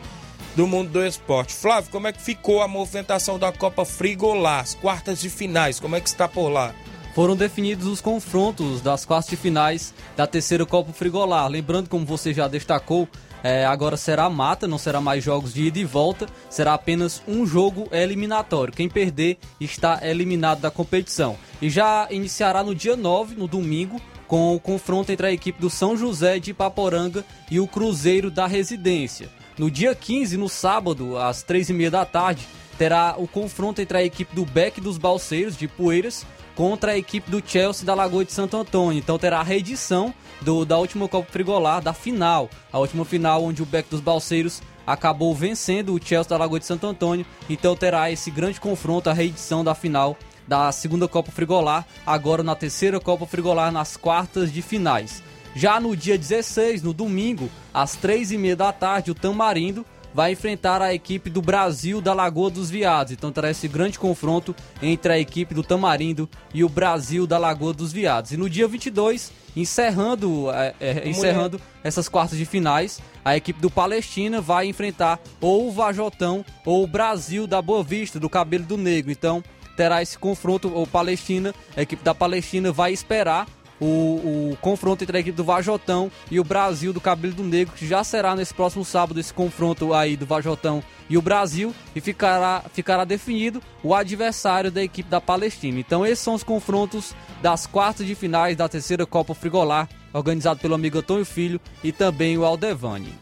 do 0.56 0.68
mundo 0.68 0.90
do 0.90 1.06
esporte. 1.06 1.54
Flávio, 1.54 1.92
como 1.92 2.08
é 2.08 2.12
que 2.12 2.22
ficou 2.22 2.62
a 2.62 2.68
movimentação 2.68 3.40
da 3.40 3.52
Copa 3.52 3.86
Frigolá, 3.86 4.60
as 4.60 4.76
quartas 4.76 5.22
de 5.22 5.30
finais? 5.30 5.80
Como 5.80 5.96
é 5.96 6.02
que 6.02 6.10
está 6.10 6.28
por 6.28 6.50
lá? 6.50 6.74
Foram 7.14 7.36
definidos 7.36 7.88
os 7.88 8.00
confrontos 8.00 8.82
das 8.82 9.04
quartas 9.04 9.30
de 9.30 9.36
finais 9.36 9.94
da 10.16 10.26
terceira 10.26 10.66
Copa 10.66 10.94
Frigolar. 10.94 11.48
Lembrando, 11.50 11.90
como 11.90 12.06
você 12.06 12.34
já 12.34 12.48
destacou, 12.48 13.08
é, 13.44 13.66
agora 13.66 13.98
será 13.98 14.30
mata, 14.30 14.68
não 14.68 14.78
será 14.78 15.02
mais 15.02 15.24
jogos 15.24 15.54
de 15.54 15.64
ida 15.64 15.80
e 15.80 15.84
volta, 15.84 16.28
será 16.50 16.74
apenas 16.74 17.22
um 17.28 17.46
jogo 17.46 17.88
eliminatório. 17.92 18.74
Quem 18.74 18.88
perder 18.88 19.38
está 19.60 20.00
eliminado 20.04 20.62
da 20.62 20.72
competição. 20.72 21.36
E 21.62 21.70
já 21.70 22.08
iniciará 22.10 22.64
no 22.64 22.74
dia 22.74 22.96
9, 22.96 23.36
no 23.36 23.48
domingo, 23.48 24.00
com 24.26 24.56
o 24.56 24.60
confronto 24.60 25.12
entre 25.12 25.28
a 25.28 25.34
equipe 25.34 25.60
do 25.60 25.70
São 25.70 25.98
José 25.98 26.40
de 26.40 26.52
Ipaporanga 26.52 27.26
e 27.50 27.60
o 27.60 27.68
Cruzeiro 27.68 28.32
da 28.32 28.48
Residência. 28.48 29.41
No 29.58 29.70
dia 29.70 29.94
15, 29.94 30.38
no 30.38 30.50
sábado, 30.50 31.18
às 31.18 31.44
3h30 31.44 31.90
da 31.90 32.06
tarde, 32.06 32.48
terá 32.78 33.16
o 33.18 33.28
confronto 33.28 33.82
entre 33.82 33.98
a 33.98 34.04
equipe 34.04 34.34
do 34.34 34.46
Beck 34.46 34.80
dos 34.82 34.98
Balseiros, 34.98 35.58
de 35.58 35.68
Poeiras, 35.68 36.26
contra 36.56 36.94
a 36.94 36.98
equipe 36.98 37.30
do 37.30 37.42
Chelsea 37.46 37.86
da 37.86 37.94
Lagoa 37.94 38.26
de 38.26 38.32
Santo 38.32 38.58
Antônio. 38.58 38.98
Então 38.98 39.18
terá 39.18 39.40
a 39.40 39.44
reedição 39.44 40.14
do, 40.42 40.66
da 40.66 40.78
última 40.78 41.08
Copa 41.08 41.32
Frigolar, 41.32 41.82
da 41.82 41.94
final. 41.94 42.50
A 42.72 42.80
última 42.80 43.06
final 43.06 43.44
onde 43.44 43.62
o 43.62 43.66
Beck 43.66 43.90
dos 43.90 44.00
Balseiros 44.00 44.62
acabou 44.86 45.34
vencendo 45.36 45.94
o 45.94 46.00
Chelsea 46.04 46.30
da 46.30 46.38
Lagoa 46.38 46.60
de 46.60 46.66
Santo 46.66 46.88
Antônio, 46.88 47.26
então 47.50 47.76
terá 47.76 48.12
esse 48.12 48.32
grande 48.32 48.60
confronto, 48.60 49.10
a 49.10 49.14
reedição 49.14 49.64
da 49.64 49.76
final 49.76 50.18
da 50.48 50.72
segunda 50.72 51.08
Copa 51.08 51.32
Frigolar, 51.32 51.86
agora 52.06 52.44
na 52.44 52.56
terceira 52.56 53.00
Copa 53.00 53.26
Frigolar, 53.26 53.72
nas 53.72 53.96
quartas 53.96 54.52
de 54.52 54.62
finais. 54.62 55.24
Já 55.56 55.80
no 55.80 55.96
dia 55.96 56.18
16, 56.18 56.82
no 56.82 56.94
domingo, 56.94 57.50
às 57.74 57.96
três 57.96 58.32
e 58.32 58.38
meia 58.38 58.56
da 58.56 58.72
tarde, 58.72 59.12
o 59.12 59.16
Tamarindo 59.16 59.86
vai 60.14 60.32
enfrentar 60.32 60.82
a 60.82 60.94
equipe 60.94 61.30
do 61.30 61.42
Brasil 61.42 62.02
da 62.02 62.14
Lagoa 62.14 62.50
dos 62.50 62.70
Viados. 62.70 63.14
Então 63.14 63.32
terá 63.32 63.50
esse 63.50 63.68
grande 63.68 63.98
confronto 63.98 64.56
entre 64.82 65.14
a 65.14 65.20
equipe 65.20 65.54
do 65.54 65.64
Tamarindo 65.64 66.30
e 66.54 66.64
o 66.64 66.70
Brasil 66.70 67.26
da 67.26 67.38
Lagoa 67.38 67.74
dos 67.74 67.92
Viados. 67.92 68.32
E 68.32 68.38
no 68.38 68.50
dia 68.50 68.68
22, 68.68 69.32
encerrando, 69.56 70.52
é, 70.52 70.74
é, 70.80 71.10
encerrando 71.10 71.60
essas 71.84 72.08
quartas 72.10 72.38
de 72.38 72.46
finais, 72.46 73.00
a 73.24 73.36
equipe 73.36 73.60
do 73.60 73.70
Palestina 73.70 74.42
vai 74.42 74.68
enfrentar 74.68 75.20
ou 75.40 75.68
o 75.68 75.72
Vajotão 75.72 76.46
ou 76.66 76.84
o 76.84 76.88
Brasil 76.88 77.48
da 77.48 77.62
Boa 77.62 77.84
Vista, 77.84 78.20
do 78.20 78.30
Cabelo 78.30 78.66
do 78.66 78.78
Negro. 78.78 79.12
Então 79.12 79.44
terá 79.76 80.02
esse 80.02 80.18
confronto, 80.18 80.68
o 80.68 80.86
Palestina, 80.86 81.56
a 81.76 81.82
equipe 81.82 82.04
da 82.04 82.14
Palestina 82.14 82.72
vai 82.72 82.92
esperar 82.92 83.48
o, 83.82 84.52
o, 84.52 84.58
confronto 84.62 85.04
entre 85.04 85.18
a 85.18 85.20
equipe 85.20 85.36
do 85.36 85.44
Vajotão 85.44 86.12
e 86.30 86.40
o 86.40 86.44
Brasil 86.44 86.94
do 86.94 87.02
Cabelo 87.02 87.34
do 87.34 87.44
Negro, 87.44 87.74
que 87.76 87.88
já 87.88 88.04
será 88.04 88.36
nesse 88.36 88.54
próximo 88.54 88.86
sábado 88.86 89.20
esse 89.20 89.34
confronto 89.34 89.92
aí 89.94 90.16
do 90.16 90.26
Vajotão 90.26 90.84
e 91.10 91.18
o 91.18 91.22
Brasil, 91.22 91.74
e 91.96 92.00
ficará, 92.00 92.64
ficará 92.72 93.04
definido 93.04 93.62
o 93.84 93.96
adversário 93.96 94.72
da 94.72 94.84
equipe 94.84 95.10
da 95.10 95.20
Palestina. 95.20 95.80
Então 95.80 96.06
esses 96.06 96.24
são 96.24 96.36
os 96.36 96.44
confrontos 96.44 97.16
das 97.42 97.66
quartas 97.66 98.06
de 98.06 98.14
finais 98.14 98.56
da 98.56 98.70
terceira 98.70 99.06
Copa 99.06 99.34
Frigolar, 99.34 99.90
organizado 100.14 100.60
pelo 100.60 100.76
amigo 100.76 101.00
Antônio 101.00 101.26
Filho 101.26 101.60
e 101.84 101.92
também 101.92 102.38
o 102.38 102.46
Aldevani. 102.46 103.14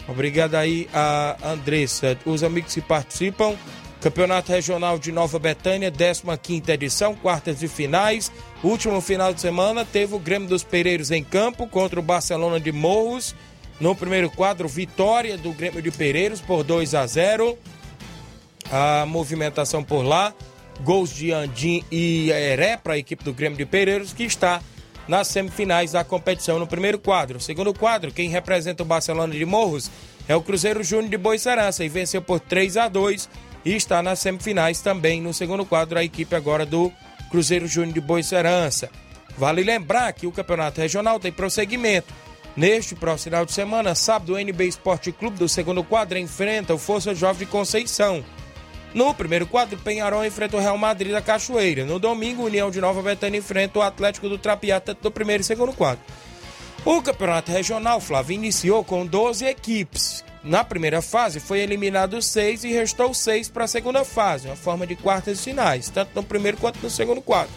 Obrigado 0.06 0.56
aí 0.56 0.86
a 0.92 1.38
Andressa. 1.42 2.18
Os 2.26 2.42
amigos 2.42 2.74
que 2.74 2.80
participam. 2.80 3.54
Campeonato 4.00 4.50
Regional 4.50 4.98
de 4.98 5.12
Nova 5.12 5.38
Betânia, 5.38 5.92
15 5.92 6.72
edição, 6.72 7.14
quartas 7.14 7.58
de 7.58 7.68
finais. 7.68 8.32
Último 8.64 8.98
final 9.02 9.34
de 9.34 9.42
semana 9.42 9.84
teve 9.84 10.14
o 10.14 10.18
Grêmio 10.18 10.48
dos 10.48 10.64
Pereiros 10.64 11.10
em 11.10 11.22
campo 11.22 11.66
contra 11.66 12.00
o 12.00 12.02
Barcelona 12.02 12.58
de 12.58 12.72
Morros. 12.72 13.34
No 13.78 13.94
primeiro 13.94 14.30
quadro, 14.30 14.66
vitória 14.66 15.36
do 15.36 15.52
Grêmio 15.52 15.82
de 15.82 15.90
Pereiros 15.90 16.40
por 16.40 16.64
2 16.64 16.94
a 16.94 17.06
0. 17.06 17.58
A 18.72 19.04
movimentação 19.04 19.84
por 19.84 20.02
lá, 20.02 20.32
gols 20.82 21.12
de 21.12 21.32
Andim 21.32 21.84
e 21.92 22.30
Heré 22.30 22.78
para 22.78 22.94
a 22.94 22.98
equipe 22.98 23.22
do 23.22 23.34
Grêmio 23.34 23.58
de 23.58 23.66
Pereiros 23.66 24.14
que 24.14 24.24
está 24.24 24.62
nas 25.06 25.28
semifinais 25.28 25.92
da 25.92 26.04
competição 26.04 26.58
no 26.58 26.66
primeiro 26.66 26.98
quadro. 26.98 27.38
Segundo 27.38 27.74
quadro, 27.74 28.12
quem 28.12 28.30
representa 28.30 28.82
o 28.82 28.86
Barcelona 28.86 29.34
de 29.34 29.44
Morros 29.44 29.90
é 30.26 30.34
o 30.34 30.40
Cruzeiro 30.40 30.82
Júnior 30.82 31.10
de 31.10 31.18
Boiçarança 31.18 31.84
e 31.84 31.88
venceu 31.88 32.22
por 32.22 32.40
3 32.40 32.76
a 32.78 32.88
2 32.88 33.28
e 33.64 33.74
está 33.74 34.02
nas 34.02 34.18
semifinais 34.18 34.80
também 34.80 35.20
no 35.20 35.34
segundo 35.34 35.64
quadro 35.64 35.98
a 35.98 36.04
equipe 36.04 36.34
agora 36.34 36.64
do 36.64 36.92
Cruzeiro 37.30 37.66
Júnior 37.66 37.94
de 37.94 38.00
Boicerança. 38.00 38.90
Vale 39.36 39.62
lembrar 39.62 40.12
que 40.12 40.26
o 40.26 40.32
Campeonato 40.32 40.80
Regional 40.80 41.18
tem 41.18 41.32
prosseguimento. 41.32 42.12
Neste 42.56 42.94
próximo 42.94 43.30
final 43.30 43.46
de 43.46 43.52
semana, 43.52 43.94
sábado, 43.94 44.34
o 44.34 44.38
NB 44.38 44.66
Esporte 44.66 45.12
Clube 45.12 45.38
do 45.38 45.48
segundo 45.48 45.84
quadro 45.84 46.18
enfrenta 46.18 46.74
o 46.74 46.78
Força 46.78 47.14
Jovem 47.14 47.46
de 47.46 47.52
Conceição. 47.52 48.24
No 48.92 49.14
primeiro 49.14 49.46
quadro, 49.46 49.78
Penharol 49.78 50.26
enfrenta 50.26 50.56
o 50.56 50.60
Real 50.60 50.76
Madrid 50.76 51.12
da 51.12 51.22
Cachoeira. 51.22 51.84
No 51.84 52.00
domingo, 52.00 52.44
União 52.44 52.70
de 52.70 52.80
Nova 52.80 53.00
Betânia 53.00 53.38
enfrenta 53.38 53.78
o 53.78 53.82
Atlético 53.82 54.28
do 54.28 54.36
Trapiata 54.36 54.94
do 54.94 55.10
primeiro 55.12 55.42
e 55.42 55.46
segundo 55.46 55.72
quadro. 55.72 56.02
O 56.84 57.00
Campeonato 57.00 57.52
Regional, 57.52 58.00
Flávio, 58.00 58.34
iniciou 58.34 58.82
com 58.82 59.06
12 59.06 59.44
equipes. 59.46 60.24
Na 60.42 60.64
primeira 60.64 61.02
fase 61.02 61.38
foi 61.38 61.60
eliminado 61.60 62.20
seis 62.22 62.64
e 62.64 62.72
restou 62.72 63.12
seis 63.12 63.48
para 63.48 63.64
a 63.64 63.68
segunda 63.68 64.04
fase, 64.04 64.48
uma 64.48 64.56
forma 64.56 64.86
de 64.86 64.96
quartas 64.96 65.38
e 65.38 65.42
finais, 65.42 65.90
tanto 65.90 66.12
no 66.14 66.22
primeiro 66.22 66.56
quanto 66.56 66.80
no 66.82 66.88
segundo 66.88 67.20
quadro. 67.20 67.52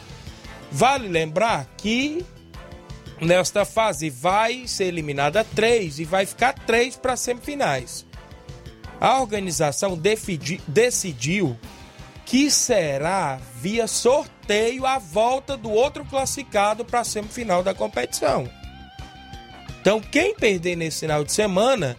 Vale 0.69 1.07
lembrar 1.07 1.65
que 1.77 2.25
nesta 3.21 3.63
fase 3.63 4.09
vai 4.09 4.67
ser 4.67 4.85
eliminada 4.85 5.45
três 5.55 5.97
e 5.97 6.03
vai 6.03 6.25
ficar 6.25 6.53
três 6.53 6.97
para 6.97 7.15
semifinais. 7.15 8.05
A 8.99 9.21
organização 9.21 9.97
decidiu 10.67 11.57
que 12.25 12.49
será 12.51 13.39
via 13.61 13.87
sorteio 13.87 14.85
a 14.85 14.97
volta 14.97 15.55
do 15.55 15.71
outro 15.71 16.03
classificado 16.03 16.83
para 16.83 17.01
a 17.01 17.05
semifinal 17.05 17.63
da 17.63 17.73
competição. 17.73 18.49
Então, 19.79 20.01
quem 20.01 20.35
perder 20.35 20.75
nesse 20.75 21.01
final 21.01 21.23
de 21.23 21.31
semana 21.31 21.97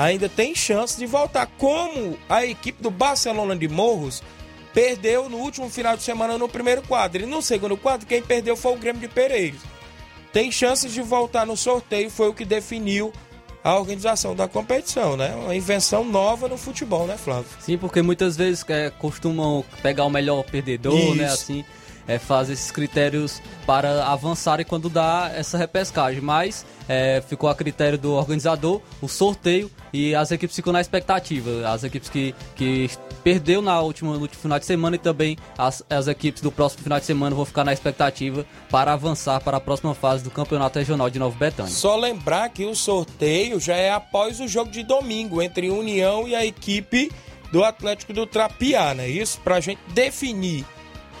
ainda 0.00 0.28
tem 0.28 0.54
chance 0.54 0.98
de 0.98 1.04
voltar. 1.04 1.46
Como 1.58 2.16
a 2.28 2.44
equipe 2.44 2.82
do 2.82 2.90
Barcelona 2.90 3.54
de 3.54 3.68
Morros 3.68 4.22
perdeu 4.72 5.28
no 5.28 5.36
último 5.36 5.68
final 5.68 5.96
de 5.96 6.02
semana 6.02 6.38
no 6.38 6.48
primeiro 6.48 6.80
quadro. 6.82 7.22
E 7.22 7.26
no 7.26 7.42
segundo 7.42 7.76
quadro, 7.76 8.06
quem 8.06 8.22
perdeu 8.22 8.56
foi 8.56 8.72
o 8.72 8.78
Grêmio 8.78 9.00
de 9.00 9.08
Pereiros. 9.08 9.60
Tem 10.32 10.50
chances 10.50 10.92
de 10.92 11.02
voltar 11.02 11.44
no 11.44 11.56
sorteio, 11.56 12.08
foi 12.08 12.28
o 12.28 12.34
que 12.34 12.44
definiu 12.44 13.12
a 13.62 13.76
organização 13.76 14.34
da 14.34 14.48
competição, 14.48 15.18
né? 15.18 15.34
Uma 15.34 15.54
invenção 15.54 16.02
nova 16.02 16.48
no 16.48 16.56
futebol, 16.56 17.06
né, 17.06 17.18
Flávio? 17.18 17.50
Sim, 17.58 17.76
porque 17.76 18.00
muitas 18.00 18.36
vezes 18.36 18.64
é, 18.68 18.88
costumam 18.90 19.62
pegar 19.82 20.04
o 20.06 20.10
melhor 20.10 20.44
perdedor, 20.44 20.94
né, 20.94 21.00
Isso. 21.00 21.16
né? 21.16 21.24
Assim, 21.26 21.64
é, 22.06 22.18
faz 22.18 22.50
esses 22.50 22.70
critérios 22.70 23.40
para 23.66 24.06
avançarem 24.06 24.64
quando 24.64 24.88
dá 24.88 25.30
essa 25.34 25.56
repescagem. 25.56 26.20
Mas 26.20 26.64
é, 26.88 27.22
ficou 27.26 27.48
a 27.48 27.54
critério 27.54 27.98
do 27.98 28.12
organizador 28.12 28.80
o 29.00 29.08
sorteio 29.08 29.70
e 29.92 30.14
as 30.14 30.30
equipes 30.30 30.56
ficam 30.56 30.72
na 30.72 30.80
expectativa. 30.80 31.68
As 31.68 31.84
equipes 31.84 32.08
que, 32.08 32.34
que 32.56 32.90
perdeu 33.22 33.62
na 33.62 33.80
última, 33.80 34.14
no 34.14 34.20
último 34.20 34.42
final 34.42 34.58
de 34.58 34.66
semana 34.66 34.96
e 34.96 34.98
também 34.98 35.36
as, 35.56 35.84
as 35.88 36.08
equipes 36.08 36.42
do 36.42 36.50
próximo 36.50 36.82
final 36.82 36.98
de 36.98 37.06
semana 37.06 37.34
vão 37.34 37.44
ficar 37.44 37.64
na 37.64 37.72
expectativa 37.72 38.44
para 38.70 38.92
avançar 38.92 39.40
para 39.40 39.58
a 39.58 39.60
próxima 39.60 39.94
fase 39.94 40.24
do 40.24 40.30
Campeonato 40.30 40.78
Regional 40.78 41.10
de 41.10 41.18
Nova 41.18 41.36
Betânia. 41.36 41.70
Só 41.70 41.96
lembrar 41.96 42.48
que 42.50 42.64
o 42.64 42.74
sorteio 42.74 43.60
já 43.60 43.76
é 43.76 43.92
após 43.92 44.40
o 44.40 44.48
jogo 44.48 44.70
de 44.70 44.82
domingo 44.82 45.40
entre 45.40 45.70
União 45.70 46.26
e 46.26 46.34
a 46.34 46.44
equipe 46.44 47.10
do 47.52 47.64
Atlético 47.64 48.12
do 48.12 48.26
Trapiá, 48.26 48.94
né? 48.94 49.08
Isso 49.08 49.40
para 49.40 49.56
a 49.56 49.60
gente 49.60 49.80
definir 49.88 50.64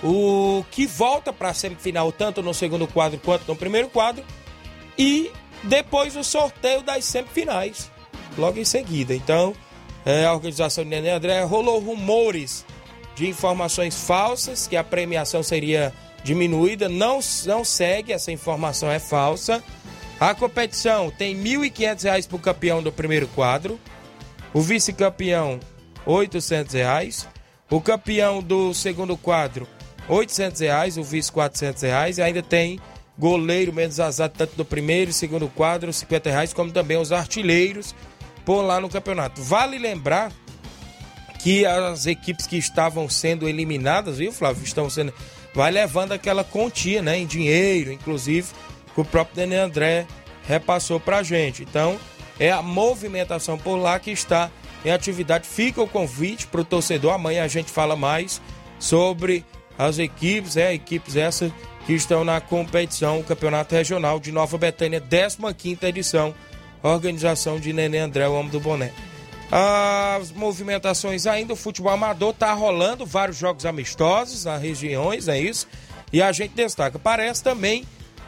o 0.02 0.64
que 0.70 0.86
volta 0.86 1.32
para 1.32 1.50
a 1.50 1.54
semifinal, 1.54 2.10
tanto 2.10 2.42
no 2.42 2.54
segundo 2.54 2.86
quadro 2.86 3.20
quanto 3.22 3.46
no 3.46 3.56
primeiro 3.56 3.88
quadro, 3.88 4.24
e 4.98 5.30
depois 5.62 6.16
o 6.16 6.24
sorteio 6.24 6.82
das 6.82 7.04
semifinais, 7.04 7.90
logo 8.36 8.58
em 8.58 8.64
seguida. 8.64 9.14
Então, 9.14 9.54
é, 10.04 10.24
a 10.24 10.32
organização 10.32 10.84
de 10.84 10.90
Nenê 10.90 11.10
André 11.10 11.42
rolou 11.42 11.78
rumores 11.78 12.64
de 13.14 13.28
informações 13.28 14.02
falsas, 14.02 14.66
que 14.66 14.76
a 14.76 14.84
premiação 14.84 15.42
seria 15.42 15.92
diminuída, 16.24 16.88
não, 16.88 17.20
não 17.44 17.64
segue, 17.64 18.12
essa 18.12 18.32
informação 18.32 18.90
é 18.90 18.98
falsa. 18.98 19.62
A 20.18 20.34
competição 20.34 21.10
tem 21.10 21.34
R$ 21.34 21.70
1.500 21.70 22.28
para 22.28 22.36
o 22.36 22.38
campeão 22.38 22.82
do 22.82 22.92
primeiro 22.92 23.26
quadro, 23.28 23.78
o 24.52 24.60
vice-campeão 24.60 25.60
R$ 26.06 26.12
800, 26.12 27.26
o 27.70 27.80
campeão 27.80 28.42
do 28.42 28.74
segundo 28.74 29.16
quadro 29.16 29.66
R$ 30.08 30.14
800, 30.14 30.96
o 30.96 31.02
vice 31.02 31.30
R$ 31.30 31.34
400 31.34 32.18
e 32.18 32.22
ainda 32.22 32.42
tem 32.42 32.80
goleiro 33.18 33.72
menos 33.72 34.00
azar 34.00 34.30
tanto 34.30 34.56
do 34.56 34.64
primeiro 34.64 35.10
e 35.10 35.14
segundo 35.14 35.48
quadro 35.48 35.92
50 35.92 36.30
reais, 36.30 36.52
como 36.54 36.72
também 36.72 36.96
os 36.96 37.12
artilheiros 37.12 37.94
por 38.44 38.62
lá 38.62 38.80
no 38.80 38.88
campeonato. 38.88 39.42
Vale 39.42 39.78
lembrar 39.78 40.32
que 41.40 41.64
as 41.66 42.06
equipes 42.06 42.46
que 42.46 42.56
estavam 42.56 43.08
sendo 43.08 43.48
eliminadas, 43.48 44.18
viu, 44.18 44.32
Flávio, 44.32 44.64
estão 44.64 44.88
sendo 44.88 45.12
vai 45.54 45.70
levando 45.70 46.12
aquela 46.12 46.44
quantia, 46.44 47.02
né, 47.02 47.18
em 47.18 47.26
dinheiro, 47.26 47.92
inclusive 47.92 48.48
que 48.94 49.00
o 49.00 49.04
próprio 49.04 49.36
Dani 49.36 49.56
André 49.56 50.06
repassou 50.46 50.98
para 51.00 51.18
a 51.18 51.22
gente. 51.22 51.62
Então, 51.62 51.98
é 52.38 52.50
a 52.50 52.62
movimentação 52.62 53.58
por 53.58 53.76
lá 53.76 53.98
que 53.98 54.10
está 54.10 54.50
em 54.84 54.90
atividade. 54.90 55.46
Fica 55.46 55.82
o 55.82 55.88
convite 55.88 56.46
para 56.46 56.60
o 56.60 56.64
torcedor. 56.64 57.12
Amanhã 57.12 57.44
a 57.44 57.48
gente 57.48 57.70
fala 57.70 57.96
mais 57.96 58.40
sobre 58.78 59.44
as 59.80 59.98
equipes, 59.98 60.58
é, 60.58 60.74
equipes 60.74 61.16
essas 61.16 61.50
que 61.86 61.94
estão 61.94 62.22
na 62.22 62.38
competição, 62.38 63.18
o 63.18 63.24
Campeonato 63.24 63.74
Regional 63.74 64.20
de 64.20 64.30
Nova 64.30 64.58
Betânia, 64.58 65.02
15 65.02 65.86
edição, 65.86 66.34
organização 66.82 67.58
de 67.58 67.72
Nenê 67.72 67.98
André, 67.98 68.28
o 68.28 68.34
homem 68.34 68.50
do 68.50 68.60
boné. 68.60 68.92
As 69.50 70.30
movimentações 70.32 71.26
ainda, 71.26 71.54
o 71.54 71.56
futebol 71.56 71.92
amador 71.92 72.30
está 72.30 72.52
rolando, 72.52 73.06
vários 73.06 73.38
jogos 73.38 73.64
amistosos 73.64 74.44
nas 74.44 74.60
regiões, 74.60 75.28
é 75.28 75.40
isso? 75.40 75.66
E 76.12 76.20
a 76.20 76.30
gente 76.30 76.52
destaca. 76.52 76.98
Parece 76.98 77.42
também 77.42 77.86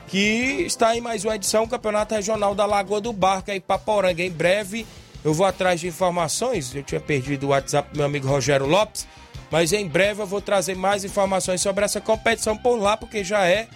que 0.08 0.64
está 0.66 0.96
em 0.96 1.02
mais 1.02 1.22
uma 1.22 1.36
edição, 1.36 1.64
o 1.64 1.68
Campeonato 1.68 2.14
Regional 2.14 2.54
da 2.54 2.64
Lagoa 2.64 3.00
do 3.00 3.12
Barco, 3.12 3.50
aí 3.50 3.60
Paporanga. 3.60 4.22
Em 4.22 4.30
breve 4.30 4.86
eu 5.22 5.34
vou 5.34 5.44
atrás 5.44 5.80
de 5.80 5.86
informações. 5.86 6.74
Eu 6.74 6.82
tinha 6.82 7.00
perdido 7.00 7.44
o 7.44 7.48
WhatsApp 7.50 7.92
do 7.92 7.98
meu 7.98 8.06
amigo 8.06 8.26
Rogério 8.26 8.66
Lopes, 8.66 9.06
mas 9.52 9.70
em 9.74 9.86
breve 9.86 10.22
eu 10.22 10.26
vou 10.26 10.40
trazer 10.40 10.74
mais 10.74 11.04
informações 11.04 11.60
sobre 11.60 11.84
essa 11.84 12.00
competição 12.00 12.56
por 12.56 12.76
lá, 12.76 12.96
porque 12.96 13.22
já 13.22 13.46
é 13.46 13.68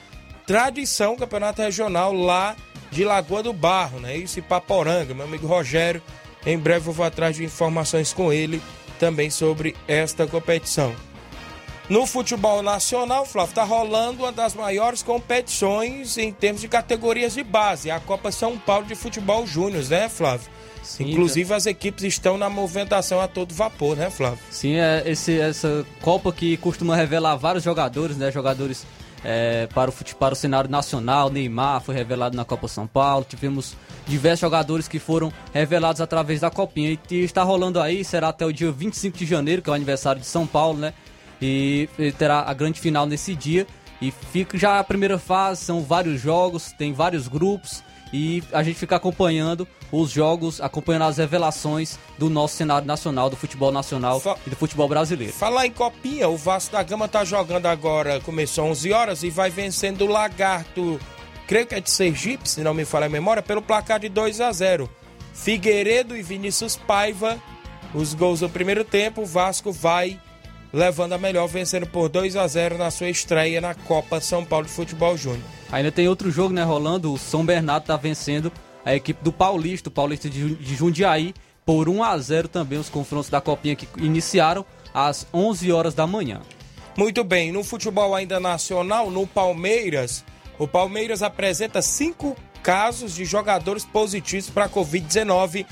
tradição 0.46 1.12
o 1.12 1.16
Campeonato 1.18 1.60
Regional 1.60 2.14
lá 2.14 2.56
de 2.90 3.04
Lagoa 3.04 3.42
do 3.42 3.52
Barro, 3.52 4.00
né? 4.00 4.16
Isso 4.16 4.38
e 4.38 4.42
Paporanga. 4.42 5.12
Meu 5.12 5.26
amigo 5.26 5.46
Rogério, 5.46 6.02
em 6.46 6.56
breve 6.56 6.88
eu 6.88 6.94
vou 6.94 7.04
atrás 7.04 7.36
de 7.36 7.44
informações 7.44 8.14
com 8.14 8.32
ele 8.32 8.62
também 8.98 9.28
sobre 9.28 9.76
esta 9.86 10.26
competição. 10.26 10.96
No 11.90 12.06
futebol 12.06 12.62
nacional, 12.62 13.26
Flávio, 13.26 13.50
está 13.50 13.62
rolando 13.62 14.22
uma 14.22 14.32
das 14.32 14.54
maiores 14.54 15.02
competições 15.02 16.16
em 16.16 16.32
termos 16.32 16.62
de 16.62 16.68
categorias 16.68 17.34
de 17.34 17.44
base, 17.44 17.90
a 17.90 18.00
Copa 18.00 18.32
São 18.32 18.58
Paulo 18.58 18.86
de 18.86 18.94
Futebol 18.94 19.46
Júnior, 19.46 19.84
né, 19.84 20.08
Flávio? 20.08 20.50
Sim, 20.86 21.10
Inclusive 21.10 21.52
as 21.52 21.66
equipes 21.66 22.04
estão 22.04 22.38
na 22.38 22.48
movimentação 22.48 23.20
a 23.20 23.26
todo 23.26 23.52
vapor, 23.52 23.96
né, 23.96 24.08
Flávio? 24.08 24.38
Sim, 24.50 24.76
é 24.76 25.02
esse, 25.04 25.38
essa 25.38 25.84
Copa 26.00 26.32
que 26.32 26.56
costuma 26.58 26.94
revelar 26.94 27.36
vários 27.36 27.64
jogadores, 27.64 28.16
né? 28.16 28.30
Jogadores 28.30 28.86
é, 29.24 29.66
para, 29.74 29.90
o, 29.90 29.92
para 30.14 30.32
o 30.32 30.36
cenário 30.36 30.70
nacional. 30.70 31.28
Neymar 31.28 31.80
foi 31.80 31.94
revelado 31.94 32.36
na 32.36 32.44
Copa 32.44 32.68
São 32.68 32.86
Paulo. 32.86 33.26
Tivemos 33.28 33.74
diversos 34.06 34.40
jogadores 34.40 34.86
que 34.86 35.00
foram 35.00 35.32
revelados 35.52 36.00
através 36.00 36.40
da 36.40 36.50
Copinha. 36.50 36.96
E 37.10 37.16
está 37.16 37.42
rolando 37.42 37.80
aí, 37.80 38.04
será 38.04 38.28
até 38.28 38.46
o 38.46 38.52
dia 38.52 38.70
25 38.70 39.18
de 39.18 39.26
janeiro, 39.26 39.62
que 39.62 39.68
é 39.68 39.72
o 39.72 39.74
aniversário 39.74 40.20
de 40.20 40.26
São 40.26 40.46
Paulo, 40.46 40.78
né? 40.78 40.94
e 41.40 41.88
terá 42.16 42.42
a 42.46 42.54
grande 42.54 42.80
final 42.80 43.06
nesse 43.06 43.34
dia. 43.34 43.66
E 44.00 44.10
fica 44.10 44.56
já 44.56 44.78
a 44.78 44.84
primeira 44.84 45.18
fase, 45.18 45.64
são 45.64 45.82
vários 45.82 46.20
jogos, 46.20 46.72
tem 46.72 46.92
vários 46.92 47.28
grupos 47.28 47.82
e 48.12 48.42
a 48.52 48.62
gente 48.62 48.78
fica 48.78 48.96
acompanhando 48.96 49.66
os 49.90 50.10
jogos, 50.10 50.60
acompanhando 50.60 51.04
as 51.04 51.18
revelações 51.18 51.98
do 52.18 52.28
nosso 52.28 52.56
cenário 52.56 52.86
nacional, 52.86 53.30
do 53.30 53.36
futebol 53.36 53.70
nacional 53.70 54.20
Fa 54.20 54.36
e 54.46 54.50
do 54.50 54.56
futebol 54.56 54.88
brasileiro. 54.88 55.32
Falar 55.32 55.66
em 55.66 55.70
copinha, 55.70 56.28
o 56.28 56.36
Vasco 56.36 56.72
da 56.72 56.82
Gama 56.82 57.08
tá 57.08 57.24
jogando 57.24 57.66
agora, 57.66 58.20
começou 58.20 58.66
11 58.66 58.92
horas 58.92 59.22
e 59.22 59.30
vai 59.30 59.50
vencendo 59.50 60.02
o 60.02 60.08
Lagarto, 60.08 61.00
creio 61.46 61.66
que 61.66 61.74
é 61.74 61.80
de 61.80 61.90
Sergipe, 61.90 62.48
se 62.48 62.62
não 62.62 62.74
me 62.74 62.84
falha 62.84 63.06
a 63.06 63.10
memória, 63.10 63.42
pelo 63.42 63.62
placar 63.62 64.00
de 64.00 64.08
2 64.08 64.40
a 64.40 64.52
0. 64.52 64.88
Figueiredo 65.32 66.16
e 66.16 66.22
Vinícius 66.22 66.76
Paiva, 66.76 67.38
os 67.94 68.14
gols 68.14 68.40
do 68.40 68.48
primeiro 68.48 68.84
tempo, 68.84 69.22
o 69.22 69.26
Vasco 69.26 69.70
vai 69.70 70.18
levando 70.72 71.12
a 71.12 71.18
melhor, 71.18 71.46
vencendo 71.46 71.86
por 71.86 72.08
2 72.08 72.36
a 72.36 72.46
0 72.46 72.76
na 72.76 72.90
sua 72.90 73.08
estreia 73.08 73.60
na 73.60 73.74
Copa 73.74 74.20
São 74.20 74.44
Paulo 74.44 74.66
de 74.66 74.72
Futebol 74.72 75.16
Júnior. 75.16 75.44
Ainda 75.70 75.90
tem 75.90 76.08
outro 76.08 76.30
jogo, 76.30 76.52
né, 76.52 76.62
rolando? 76.62 77.12
O 77.12 77.18
São 77.18 77.44
Bernardo 77.44 77.84
está 77.84 77.96
vencendo 77.96 78.52
a 78.86 78.94
equipe 78.94 79.22
do 79.22 79.32
Paulista, 79.32 79.88
o 79.88 79.92
Paulista 79.92 80.30
de 80.30 80.74
Jundiaí, 80.76 81.34
por 81.64 81.88
1 81.88 82.04
a 82.04 82.16
0 82.16 82.46
também 82.46 82.78
os 82.78 82.88
confrontos 82.88 83.28
da 83.28 83.40
Copinha 83.40 83.74
que 83.74 83.88
iniciaram 83.98 84.64
às 84.94 85.26
11 85.34 85.72
horas 85.72 85.92
da 85.92 86.06
manhã. 86.06 86.40
Muito 86.96 87.24
bem, 87.24 87.50
no 87.50 87.64
futebol 87.64 88.14
ainda 88.14 88.38
nacional, 88.38 89.10
no 89.10 89.26
Palmeiras, 89.26 90.24
o 90.56 90.68
Palmeiras 90.68 91.20
apresenta 91.20 91.82
cinco 91.82 92.36
casos 92.62 93.12
de 93.16 93.24
jogadores 93.24 93.84
positivos 93.84 94.48
para 94.48 94.66
a 94.66 94.68
Covid-19 94.68 95.66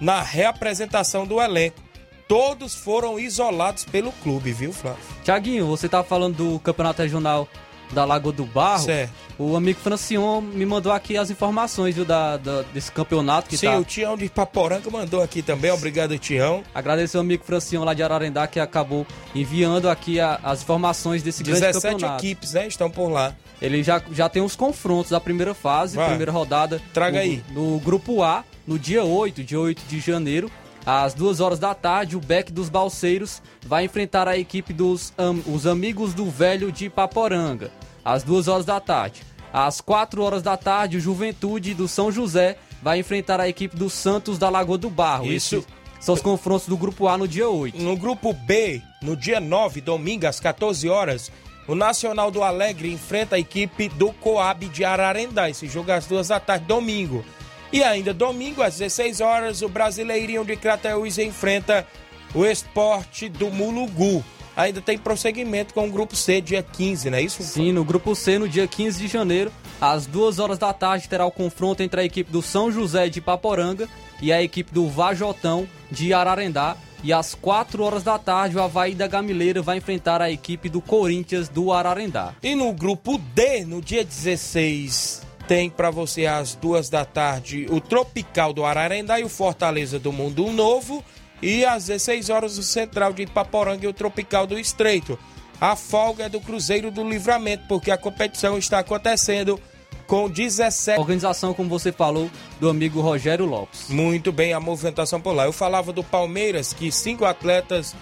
na 0.00 0.20
reapresentação 0.20 1.24
do 1.24 1.40
elenco 1.40 1.86
todos 2.28 2.74
foram 2.74 3.18
isolados 3.18 3.84
pelo 3.84 4.12
clube, 4.12 4.52
viu, 4.52 4.72
Flávio? 4.72 5.02
Tiaguinho, 5.24 5.66
você 5.66 5.88
tava 5.88 6.04
falando 6.04 6.36
do 6.36 6.58
campeonato 6.60 7.02
regional 7.02 7.48
da 7.92 8.04
Lagoa 8.04 8.32
do 8.32 8.44
Barro. 8.44 8.84
Certo. 8.84 9.12
O 9.38 9.54
amigo 9.54 9.78
Francion 9.80 10.40
me 10.40 10.64
mandou 10.64 10.90
aqui 10.92 11.16
as 11.16 11.30
informações 11.30 11.94
viu, 11.94 12.04
da, 12.04 12.38
da 12.38 12.62
desse 12.72 12.90
campeonato 12.90 13.48
que 13.48 13.56
Sim, 13.56 13.66
tá... 13.66 13.78
o 13.78 13.84
Tião 13.84 14.16
de 14.16 14.28
Paporanga 14.28 14.88
mandou 14.90 15.22
aqui 15.22 15.42
também. 15.42 15.70
Obrigado, 15.70 16.18
Tião. 16.18 16.62
Agradecer 16.74 17.18
ao 17.18 17.20
amigo 17.20 17.44
Francion 17.44 17.84
lá 17.84 17.92
de 17.92 18.02
Ararendá 18.02 18.46
que 18.46 18.58
acabou 18.58 19.06
enviando 19.34 19.90
aqui 19.90 20.18
a, 20.18 20.40
as 20.42 20.62
informações 20.62 21.22
desse 21.22 21.42
grande 21.42 21.60
campeonato. 21.60 21.98
17 21.98 22.24
equipes, 22.24 22.52
né, 22.54 22.66
estão 22.66 22.90
por 22.90 23.08
lá. 23.08 23.34
Ele 23.60 23.82
já, 23.82 24.02
já 24.12 24.28
tem 24.28 24.42
os 24.42 24.56
confrontos 24.56 25.10
da 25.10 25.20
primeira 25.20 25.54
fase, 25.54 25.96
Vai. 25.96 26.08
primeira 26.08 26.32
rodada. 26.32 26.80
Traga 26.92 27.18
no, 27.18 27.22
aí. 27.22 27.42
No 27.50 27.80
grupo 27.80 28.22
A, 28.22 28.44
no 28.66 28.78
dia 28.78 29.04
8, 29.04 29.42
dia 29.42 29.60
8 29.60 29.82
de 29.88 30.00
janeiro. 30.00 30.50
Às 30.86 31.14
duas 31.14 31.40
horas 31.40 31.58
da 31.58 31.74
tarde, 31.74 32.16
o 32.16 32.20
Beck 32.20 32.52
dos 32.52 32.68
Balseiros 32.68 33.42
vai 33.66 33.84
enfrentar 33.84 34.28
a 34.28 34.38
equipe 34.38 34.72
dos 34.72 35.12
am, 35.18 35.42
os 35.52 35.66
Amigos 35.66 36.14
do 36.14 36.30
Velho 36.30 36.70
de 36.70 36.88
Paporanga. 36.88 37.72
Às 38.04 38.22
duas 38.22 38.46
horas 38.46 38.64
da 38.64 38.78
tarde. 38.78 39.22
Às 39.52 39.80
quatro 39.80 40.22
horas 40.22 40.42
da 40.42 40.56
tarde, 40.56 40.96
o 40.96 41.00
Juventude 41.00 41.74
do 41.74 41.88
São 41.88 42.12
José 42.12 42.56
vai 42.80 43.00
enfrentar 43.00 43.40
a 43.40 43.48
equipe 43.48 43.76
dos 43.76 43.94
Santos 43.94 44.38
da 44.38 44.48
Lagoa 44.48 44.78
do 44.78 44.88
Barro. 44.88 45.26
Isso. 45.26 45.56
Esse 45.56 45.66
são 45.98 46.14
os 46.14 46.20
confrontos 46.20 46.68
do 46.68 46.76
grupo 46.76 47.08
A 47.08 47.18
no 47.18 47.26
dia 47.26 47.48
8. 47.48 47.82
No 47.82 47.96
grupo 47.96 48.32
B, 48.32 48.80
no 49.02 49.16
dia 49.16 49.40
9, 49.40 49.80
domingo, 49.80 50.28
às 50.28 50.38
14 50.38 50.88
horas, 50.88 51.32
o 51.66 51.74
Nacional 51.74 52.30
do 52.30 52.44
Alegre 52.44 52.92
enfrenta 52.92 53.34
a 53.34 53.38
equipe 53.40 53.88
do 53.88 54.12
Coab 54.12 54.68
de 54.68 54.84
Ararendá. 54.84 55.50
Esse 55.50 55.66
jogo 55.66 55.90
às 55.90 56.06
duas 56.06 56.28
da 56.28 56.38
tarde, 56.38 56.64
domingo. 56.66 57.24
E 57.72 57.82
ainda 57.82 58.14
domingo, 58.14 58.62
às 58.62 58.78
16 58.78 59.20
horas, 59.20 59.62
o 59.62 59.68
Brasileirinho 59.68 60.44
de 60.44 60.56
Crateús 60.56 61.18
enfrenta 61.18 61.86
o 62.34 62.44
esporte 62.44 63.28
do 63.28 63.50
Mulugu. 63.50 64.24
Ainda 64.56 64.80
tem 64.80 64.96
prosseguimento 64.96 65.74
com 65.74 65.86
o 65.86 65.90
grupo 65.90 66.16
C, 66.16 66.40
dia 66.40 66.62
15, 66.62 67.10
não 67.10 67.18
é 67.18 67.22
isso? 67.22 67.42
Sim, 67.42 67.72
no 67.72 67.84
grupo 67.84 68.14
C, 68.14 68.38
no 68.38 68.48
dia 68.48 68.66
15 68.66 68.98
de 68.98 69.06
janeiro, 69.06 69.52
às 69.78 70.06
2 70.06 70.38
horas 70.38 70.58
da 70.58 70.72
tarde, 70.72 71.08
terá 71.08 71.26
o 71.26 71.30
confronto 71.30 71.82
entre 71.82 72.00
a 72.00 72.04
equipe 72.04 72.32
do 72.32 72.40
São 72.40 72.72
José 72.72 73.10
de 73.10 73.20
Paporanga 73.20 73.86
e 74.22 74.32
a 74.32 74.42
equipe 74.42 74.72
do 74.72 74.88
Vajotão 74.88 75.68
de 75.90 76.14
Ararendá. 76.14 76.76
E 77.04 77.12
às 77.12 77.34
4 77.34 77.82
horas 77.82 78.02
da 78.02 78.18
tarde, 78.18 78.56
o 78.56 78.62
Havaí 78.62 78.94
da 78.94 79.06
Gamileira 79.06 79.60
vai 79.60 79.76
enfrentar 79.76 80.22
a 80.22 80.30
equipe 80.30 80.70
do 80.70 80.80
Corinthians 80.80 81.50
do 81.50 81.70
Ararendá. 81.70 82.32
E 82.42 82.54
no 82.54 82.72
grupo 82.72 83.18
D, 83.18 83.66
no 83.66 83.82
dia 83.82 84.02
16 84.02 85.25
tem 85.46 85.70
para 85.70 85.90
você 85.90 86.26
às 86.26 86.54
duas 86.54 86.88
da 86.88 87.04
tarde 87.04 87.66
o 87.70 87.80
Tropical 87.80 88.52
do 88.52 88.64
Ararendá 88.64 89.20
e 89.20 89.24
o 89.24 89.28
Fortaleza 89.28 89.98
do 89.98 90.12
Mundo 90.12 90.50
Novo. 90.52 91.04
E 91.42 91.64
às 91.64 91.86
16 91.86 92.30
horas 92.30 92.58
o 92.58 92.62
Central 92.62 93.12
de 93.12 93.22
Ipaporanga 93.22 93.84
e 93.84 93.88
o 93.88 93.92
Tropical 93.92 94.46
do 94.46 94.58
Estreito. 94.58 95.18
A 95.60 95.76
folga 95.76 96.24
é 96.24 96.28
do 96.28 96.40
Cruzeiro 96.40 96.90
do 96.90 97.08
Livramento, 97.08 97.64
porque 97.68 97.90
a 97.90 97.96
competição 97.96 98.58
está 98.58 98.78
acontecendo 98.78 99.60
com 100.06 100.28
17. 100.28 100.98
Organização, 100.98 101.52
como 101.52 101.68
você 101.68 101.92
falou, 101.92 102.30
do 102.60 102.68
amigo 102.68 103.00
Rogério 103.00 103.44
Lopes. 103.44 103.88
Muito 103.88 104.32
bem, 104.32 104.52
a 104.52 104.60
movimentação 104.60 105.20
por 105.20 105.32
lá. 105.32 105.44
Eu 105.44 105.52
falava 105.52 105.92
do 105.92 106.04
Palmeiras, 106.04 106.72
que 106.72 106.92
cinco 106.92 107.24
atletas 107.24 107.94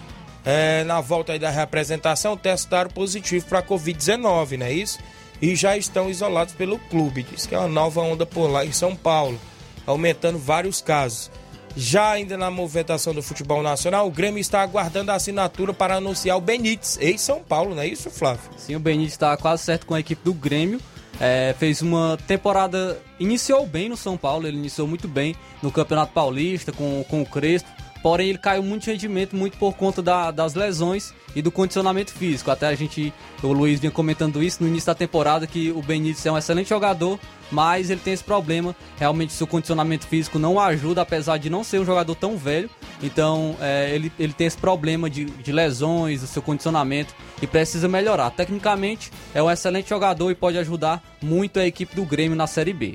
é, 0.45 0.83
na 0.83 1.01
volta 1.01 1.37
da 1.39 1.49
representação 1.49 2.37
testaram 2.37 2.89
positivo 2.89 3.45
para 3.45 3.59
a 3.59 3.63
Covid-19, 3.63 4.57
não 4.57 4.65
é 4.65 4.73
isso? 4.73 4.99
E 5.41 5.55
já 5.55 5.77
estão 5.77 6.09
isolados 6.09 6.53
pelo 6.53 6.79
clube. 6.79 7.23
Diz 7.23 7.45
que 7.45 7.55
é 7.55 7.59
uma 7.59 7.67
nova 7.67 8.01
onda 8.01 8.25
por 8.25 8.47
lá 8.47 8.65
em 8.65 8.71
São 8.71 8.95
Paulo, 8.95 9.39
aumentando 9.85 10.37
vários 10.37 10.81
casos. 10.81 11.31
Já 11.77 12.11
ainda 12.11 12.37
na 12.37 12.49
movimentação 12.49 13.13
do 13.13 13.21
futebol 13.21 13.61
nacional, 13.61 14.07
o 14.07 14.11
Grêmio 14.11 14.39
está 14.39 14.61
aguardando 14.61 15.11
a 15.11 15.15
assinatura 15.15 15.73
para 15.73 15.95
anunciar 15.95 16.37
o 16.37 16.41
Benítez, 16.41 16.97
ex-São 17.01 17.41
Paulo, 17.41 17.75
não 17.75 17.81
é 17.81 17.87
isso, 17.87 18.09
Flávio? 18.09 18.49
Sim, 18.55 18.75
o 18.75 18.79
Benítez 18.79 19.11
está 19.11 19.35
quase 19.35 19.63
certo 19.63 19.85
com 19.85 19.93
a 19.93 19.99
equipe 19.99 20.23
do 20.23 20.33
Grêmio. 20.33 20.79
É, 21.19 21.55
fez 21.57 21.81
uma 21.81 22.17
temporada. 22.27 22.97
Iniciou 23.19 23.65
bem 23.65 23.89
no 23.89 23.97
São 23.97 24.17
Paulo, 24.17 24.47
ele 24.47 24.57
iniciou 24.57 24.87
muito 24.87 25.07
bem 25.07 25.35
no 25.61 25.71
Campeonato 25.71 26.13
Paulista 26.13 26.71
com, 26.71 27.03
com 27.09 27.21
o 27.21 27.25
Crespo. 27.25 27.69
Porém, 28.05 28.29
ele 28.29 28.37
caiu 28.37 28.61
muito 28.61 28.83
de 28.83 28.91
rendimento, 28.91 29.35
muito 29.35 29.57
por 29.57 29.73
conta 29.73 29.99
da, 29.99 30.29
das 30.29 30.53
lesões 30.53 31.11
e 31.35 31.41
do 31.41 31.51
condicionamento 31.51 32.13
físico. 32.13 32.51
Até 32.51 32.67
a 32.67 32.75
gente, 32.75 33.11
o 33.41 33.51
Luiz 33.51 33.79
vinha 33.79 33.89
comentando 33.89 34.43
isso 34.43 34.61
no 34.61 34.69
início 34.69 34.85
da 34.85 34.93
temporada, 34.93 35.47
que 35.47 35.71
o 35.71 35.81
Benítez 35.81 36.23
é 36.23 36.31
um 36.31 36.37
excelente 36.37 36.69
jogador, 36.69 37.19
mas 37.49 37.89
ele 37.89 37.99
tem 37.99 38.13
esse 38.13 38.23
problema. 38.23 38.75
Realmente, 38.95 39.33
seu 39.33 39.47
condicionamento 39.47 40.05
físico 40.05 40.37
não 40.37 40.59
ajuda, 40.59 41.01
apesar 41.01 41.39
de 41.39 41.49
não 41.49 41.63
ser 41.63 41.79
um 41.79 41.83
jogador 41.83 42.13
tão 42.13 42.37
velho. 42.37 42.69
Então, 43.01 43.57
é, 43.59 43.89
ele, 43.95 44.11
ele 44.19 44.33
tem 44.33 44.45
esse 44.45 44.57
problema 44.57 45.09
de, 45.09 45.25
de 45.25 45.51
lesões, 45.51 46.21
do 46.21 46.27
seu 46.27 46.43
condicionamento 46.43 47.15
e 47.41 47.47
precisa 47.47 47.87
melhorar. 47.87 48.29
Tecnicamente, 48.29 49.11
é 49.33 49.41
um 49.41 49.49
excelente 49.49 49.89
jogador 49.89 50.29
e 50.29 50.35
pode 50.35 50.59
ajudar 50.59 51.03
muito 51.23 51.59
a 51.59 51.65
equipe 51.65 51.95
do 51.95 52.05
Grêmio 52.05 52.37
na 52.37 52.45
Série 52.45 52.71
B. 52.71 52.93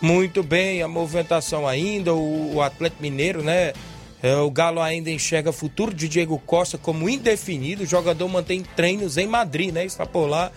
Muito 0.00 0.44
bem, 0.44 0.82
a 0.82 0.88
movimentação 0.88 1.66
ainda, 1.66 2.14
o, 2.14 2.54
o 2.54 2.62
Atlético 2.62 3.02
Mineiro, 3.02 3.42
né? 3.42 3.72
É, 4.22 4.34
o 4.36 4.50
Galo 4.50 4.80
ainda 4.80 5.10
enxerga 5.10 5.52
futuro 5.52 5.92
de 5.92 6.08
Diego 6.08 6.38
Costa 6.38 6.78
como 6.78 7.08
indefinido. 7.08 7.82
O 7.82 7.86
jogador 7.86 8.28
mantém 8.28 8.62
treinos 8.74 9.16
em 9.16 9.26
Madrid, 9.26 9.72
né? 9.72 9.84
Está 9.84 10.06
por 10.06 10.26
lá. 10.26 10.50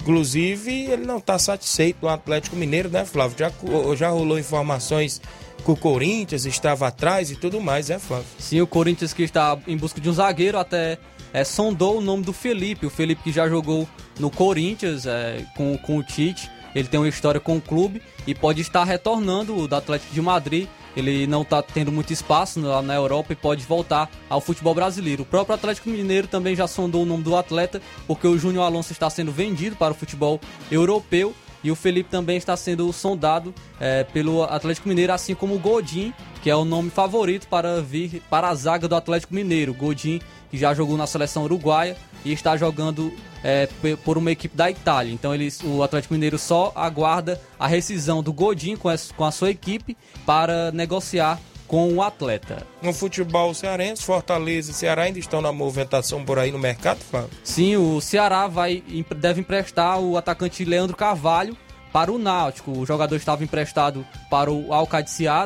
Inclusive, 0.00 0.72
ele 0.84 1.04
não 1.04 1.18
está 1.18 1.38
satisfeito 1.38 2.00
com 2.00 2.06
o 2.06 2.10
Atlético 2.10 2.54
Mineiro, 2.54 2.88
né, 2.88 3.04
Flávio? 3.04 3.36
Já, 3.38 3.50
já 3.96 4.10
rolou 4.10 4.38
informações 4.38 5.20
que 5.64 5.70
o 5.70 5.76
Corinthians 5.76 6.46
estava 6.46 6.86
atrás 6.86 7.30
e 7.30 7.36
tudo 7.36 7.60
mais, 7.60 7.88
né, 7.88 7.98
Flávio? 7.98 8.26
Sim, 8.38 8.60
o 8.60 8.66
Corinthians 8.68 9.12
que 9.12 9.24
está 9.24 9.58
em 9.66 9.76
busca 9.76 10.00
de 10.00 10.08
um 10.08 10.12
zagueiro 10.12 10.58
até 10.58 10.96
é, 11.32 11.42
sondou 11.42 11.98
o 11.98 12.00
nome 12.00 12.22
do 12.22 12.32
Felipe. 12.32 12.86
O 12.86 12.90
Felipe 12.90 13.22
que 13.24 13.32
já 13.32 13.48
jogou 13.48 13.88
no 14.20 14.30
Corinthians 14.30 15.06
é, 15.06 15.44
com, 15.56 15.76
com 15.78 15.96
o 15.96 16.04
Tite. 16.04 16.48
Ele 16.72 16.86
tem 16.86 17.00
uma 17.00 17.08
história 17.08 17.40
com 17.40 17.56
o 17.56 17.60
clube 17.60 18.00
e 18.26 18.34
pode 18.34 18.60
estar 18.60 18.84
retornando 18.84 19.66
do 19.66 19.74
Atlético 19.74 20.14
de 20.14 20.22
Madrid 20.22 20.68
ele 20.96 21.26
não 21.26 21.42
está 21.42 21.62
tendo 21.62 21.92
muito 21.92 22.12
espaço 22.12 22.60
lá 22.60 22.80
na 22.80 22.94
Europa 22.94 23.32
e 23.32 23.36
pode 23.36 23.64
voltar 23.64 24.10
ao 24.28 24.40
futebol 24.40 24.74
brasileiro. 24.74 25.22
O 25.22 25.26
próprio 25.26 25.54
Atlético 25.54 25.90
Mineiro 25.90 26.26
também 26.26 26.56
já 26.56 26.66
sondou 26.66 27.02
o 27.02 27.06
nome 27.06 27.22
do 27.22 27.36
atleta, 27.36 27.80
porque 28.06 28.26
o 28.26 28.38
Júnior 28.38 28.64
Alonso 28.64 28.92
está 28.92 29.10
sendo 29.10 29.30
vendido 29.30 29.76
para 29.76 29.92
o 29.92 29.96
futebol 29.96 30.40
europeu 30.70 31.34
e 31.62 31.70
o 31.70 31.76
Felipe 31.76 32.08
também 32.08 32.36
está 32.36 32.56
sendo 32.56 32.92
sondado 32.92 33.52
é, 33.80 34.04
pelo 34.04 34.44
Atlético 34.44 34.88
Mineiro, 34.88 35.12
assim 35.12 35.34
como 35.34 35.54
o 35.54 35.58
Godin, 35.58 36.14
que 36.42 36.48
é 36.48 36.54
o 36.54 36.64
nome 36.64 36.90
favorito 36.90 37.48
para 37.48 37.82
vir 37.82 38.22
para 38.30 38.48
a 38.48 38.54
zaga 38.54 38.86
do 38.86 38.94
Atlético 38.94 39.34
Mineiro. 39.34 39.74
Godin, 39.74 40.20
que 40.48 40.56
já 40.56 40.72
jogou 40.72 40.96
na 40.96 41.06
seleção 41.06 41.44
uruguaia 41.44 41.96
e 42.26 42.32
está 42.32 42.56
jogando 42.56 43.12
é, 43.44 43.68
por 44.04 44.18
uma 44.18 44.32
equipe 44.32 44.56
da 44.56 44.68
Itália. 44.68 45.12
Então 45.12 45.32
eles, 45.32 45.60
o 45.62 45.82
Atlético 45.82 46.14
Mineiro 46.14 46.38
só 46.38 46.72
aguarda 46.74 47.40
a 47.58 47.66
rescisão 47.68 48.22
do 48.22 48.32
Godin 48.32 48.76
com 48.76 48.88
a, 48.88 48.96
com 49.16 49.24
a 49.24 49.30
sua 49.30 49.50
equipe 49.50 49.96
para 50.26 50.72
negociar 50.72 51.40
com 51.68 51.92
o 51.92 52.02
atleta. 52.02 52.66
No 52.82 52.92
futebol 52.92 53.52
cearense, 53.54 54.02
Fortaleza 54.02 54.70
e 54.70 54.74
Ceará 54.74 55.02
ainda 55.02 55.18
estão 55.18 55.40
na 55.40 55.52
movimentação 55.52 56.24
por 56.24 56.38
aí 56.38 56.50
no 56.50 56.58
mercado, 56.58 56.98
Fábio? 56.98 57.30
Sim, 57.42 57.76
o 57.76 58.00
Ceará 58.00 58.46
vai, 58.46 58.82
deve 59.16 59.40
emprestar 59.40 59.98
o 59.98 60.16
atacante 60.16 60.64
Leandro 60.64 60.96
Carvalho 60.96 61.56
para 61.92 62.12
o 62.12 62.18
Náutico. 62.18 62.72
O 62.72 62.86
jogador 62.86 63.16
estava 63.16 63.42
emprestado 63.42 64.06
para 64.30 64.50
o 64.50 64.72
Al 64.72 64.88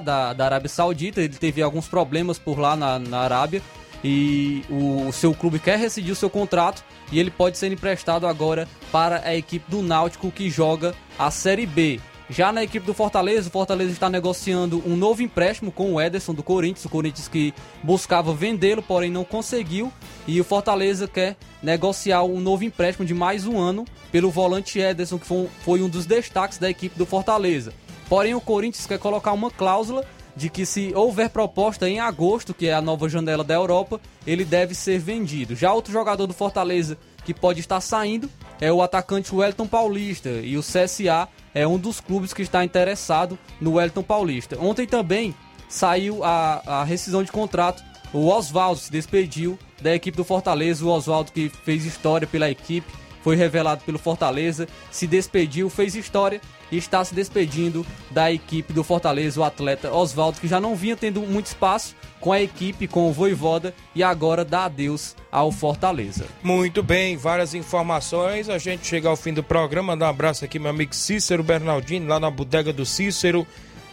da, 0.02 0.32
da 0.32 0.44
Arábia 0.44 0.68
Saudita. 0.68 1.20
Ele 1.20 1.34
teve 1.34 1.62
alguns 1.62 1.88
problemas 1.88 2.38
por 2.38 2.58
lá 2.58 2.76
na, 2.76 2.98
na 2.98 3.20
Arábia 3.20 3.62
e 4.02 4.64
o, 4.70 5.12
seu 5.12 5.34
clube 5.34 5.58
quer 5.58 5.78
rescindir 5.78 6.12
o 6.12 6.16
seu 6.16 6.30
contrato 6.30 6.84
e 7.12 7.18
ele 7.18 7.30
pode 7.30 7.58
ser 7.58 7.72
emprestado 7.72 8.26
agora 8.26 8.68
para 8.90 9.22
a 9.24 9.34
equipe 9.34 9.70
do 9.70 9.82
Náutico 9.82 10.30
que 10.30 10.48
joga 10.48 10.94
a 11.18 11.30
Série 11.30 11.66
B. 11.66 12.00
Já 12.30 12.52
na 12.52 12.62
equipe 12.62 12.86
do 12.86 12.94
Fortaleza, 12.94 13.48
o 13.48 13.50
Fortaleza 13.50 13.90
está 13.90 14.08
negociando 14.08 14.80
um 14.86 14.94
novo 14.94 15.20
empréstimo 15.20 15.72
com 15.72 15.94
o 15.94 16.00
Ederson 16.00 16.32
do 16.32 16.44
Corinthians, 16.44 16.84
o 16.84 16.88
Corinthians 16.88 17.26
que 17.26 17.52
buscava 17.82 18.32
vendê-lo, 18.32 18.80
porém 18.80 19.10
não 19.10 19.24
conseguiu, 19.24 19.92
e 20.28 20.40
o 20.40 20.44
Fortaleza 20.44 21.08
quer 21.08 21.36
negociar 21.60 22.22
um 22.22 22.38
novo 22.38 22.62
empréstimo 22.62 23.04
de 23.04 23.12
mais 23.12 23.48
um 23.48 23.58
ano 23.58 23.84
pelo 24.12 24.30
volante 24.30 24.78
Ederson, 24.78 25.18
que 25.18 25.26
foi 25.26 25.82
um 25.82 25.88
dos 25.88 26.06
destaques 26.06 26.56
da 26.56 26.70
equipe 26.70 26.96
do 26.96 27.04
Fortaleza. 27.04 27.74
Porém, 28.08 28.32
o 28.32 28.40
Corinthians 28.40 28.86
quer 28.86 29.00
colocar 29.00 29.32
uma 29.32 29.50
cláusula 29.50 30.06
de 30.36 30.48
que 30.48 30.64
se 30.64 30.92
houver 30.94 31.30
proposta 31.30 31.88
em 31.88 32.00
agosto, 32.00 32.54
que 32.54 32.66
é 32.66 32.74
a 32.74 32.80
nova 32.80 33.08
janela 33.08 33.44
da 33.44 33.54
Europa, 33.54 34.00
ele 34.26 34.44
deve 34.44 34.74
ser 34.74 34.98
vendido. 34.98 35.54
Já 35.54 35.72
outro 35.72 35.92
jogador 35.92 36.26
do 36.26 36.34
Fortaleza 36.34 36.96
que 37.24 37.34
pode 37.34 37.60
estar 37.60 37.80
saindo 37.80 38.28
é 38.60 38.72
o 38.72 38.82
atacante 38.82 39.34
Wellington 39.34 39.66
Paulista 39.66 40.30
e 40.30 40.56
o 40.56 40.62
CSA 40.62 41.28
é 41.54 41.66
um 41.66 41.78
dos 41.78 42.00
clubes 42.00 42.32
que 42.32 42.42
está 42.42 42.64
interessado 42.64 43.38
no 43.60 43.74
Wellington 43.74 44.02
Paulista. 44.02 44.58
Ontem 44.60 44.86
também 44.86 45.34
saiu 45.68 46.24
a, 46.24 46.62
a 46.66 46.84
rescisão 46.84 47.22
de 47.22 47.30
contrato. 47.30 47.82
O 48.12 48.26
Oswaldo 48.26 48.80
se 48.80 48.90
despediu 48.90 49.58
da 49.80 49.94
equipe 49.94 50.16
do 50.16 50.24
Fortaleza. 50.24 50.84
O 50.84 50.88
Oswaldo 50.88 51.32
que 51.32 51.48
fez 51.48 51.84
história 51.84 52.26
pela 52.26 52.50
equipe, 52.50 52.90
foi 53.22 53.36
revelado 53.36 53.82
pelo 53.84 53.98
Fortaleza, 53.98 54.68
se 54.90 55.06
despediu, 55.06 55.68
fez 55.70 55.94
história 55.94 56.40
e 56.70 56.76
está 56.76 57.04
se 57.04 57.14
despedindo 57.14 57.84
da 58.10 58.30
equipe 58.32 58.72
do 58.72 58.84
Fortaleza, 58.84 59.40
o 59.40 59.44
atleta 59.44 59.92
Oswaldo, 59.92 60.40
que 60.40 60.48
já 60.48 60.60
não 60.60 60.76
vinha 60.76 60.96
tendo 60.96 61.20
muito 61.22 61.46
espaço 61.46 61.96
com 62.20 62.32
a 62.32 62.40
equipe, 62.40 62.86
com 62.86 63.08
o 63.08 63.12
Voivoda 63.12 63.74
e 63.94 64.02
agora 64.02 64.44
dá 64.44 64.66
adeus 64.66 65.16
ao 65.32 65.50
Fortaleza. 65.50 66.26
Muito 66.42 66.82
bem, 66.82 67.16
várias 67.16 67.54
informações. 67.54 68.48
A 68.48 68.58
gente 68.58 68.86
chega 68.86 69.08
ao 69.08 69.16
fim 69.16 69.32
do 69.32 69.42
programa. 69.42 69.96
Dá 69.96 70.06
um 70.06 70.10
abraço 70.10 70.44
aqui, 70.44 70.58
meu 70.58 70.70
amigo 70.70 70.94
Cícero 70.94 71.42
Bernardino, 71.42 72.06
lá 72.06 72.20
na 72.20 72.30
bodega 72.30 72.72
do 72.72 72.84
Cícero, 72.84 73.46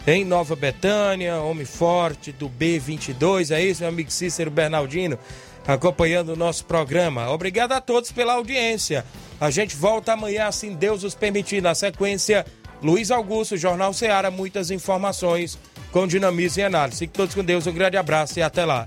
em 0.06 0.24
Nova 0.24 0.54
Betânia, 0.54 1.40
homem 1.40 1.64
forte 1.64 2.32
do 2.32 2.48
B22. 2.48 3.50
É 3.50 3.62
isso, 3.62 3.80
meu 3.80 3.88
amigo 3.88 4.10
Cícero 4.10 4.50
Bernardino, 4.50 5.18
acompanhando 5.68 6.30
o 6.30 6.36
nosso 6.36 6.64
programa. 6.64 7.30
Obrigado 7.30 7.72
a 7.72 7.80
todos 7.80 8.10
pela 8.10 8.32
audiência. 8.32 9.04
A 9.38 9.50
gente 9.50 9.76
volta 9.76 10.14
amanhã, 10.14 10.46
assim 10.46 10.74
Deus 10.74 11.04
os 11.04 11.14
permitir, 11.14 11.62
na 11.62 11.74
sequência 11.74 12.44
Luiz 12.82 13.10
Augusto, 13.10 13.56
Jornal 13.56 13.92
Ceará, 13.92 14.30
muitas 14.30 14.70
informações 14.70 15.58
com 15.92 16.06
dinamismo 16.06 16.62
e 16.62 16.64
análise. 16.64 17.00
Fiquem 17.00 17.12
todos 17.12 17.34
com 17.34 17.44
Deus, 17.44 17.66
um 17.66 17.72
grande 17.72 17.96
abraço 17.96 18.38
e 18.38 18.42
até 18.42 18.64
lá. 18.64 18.86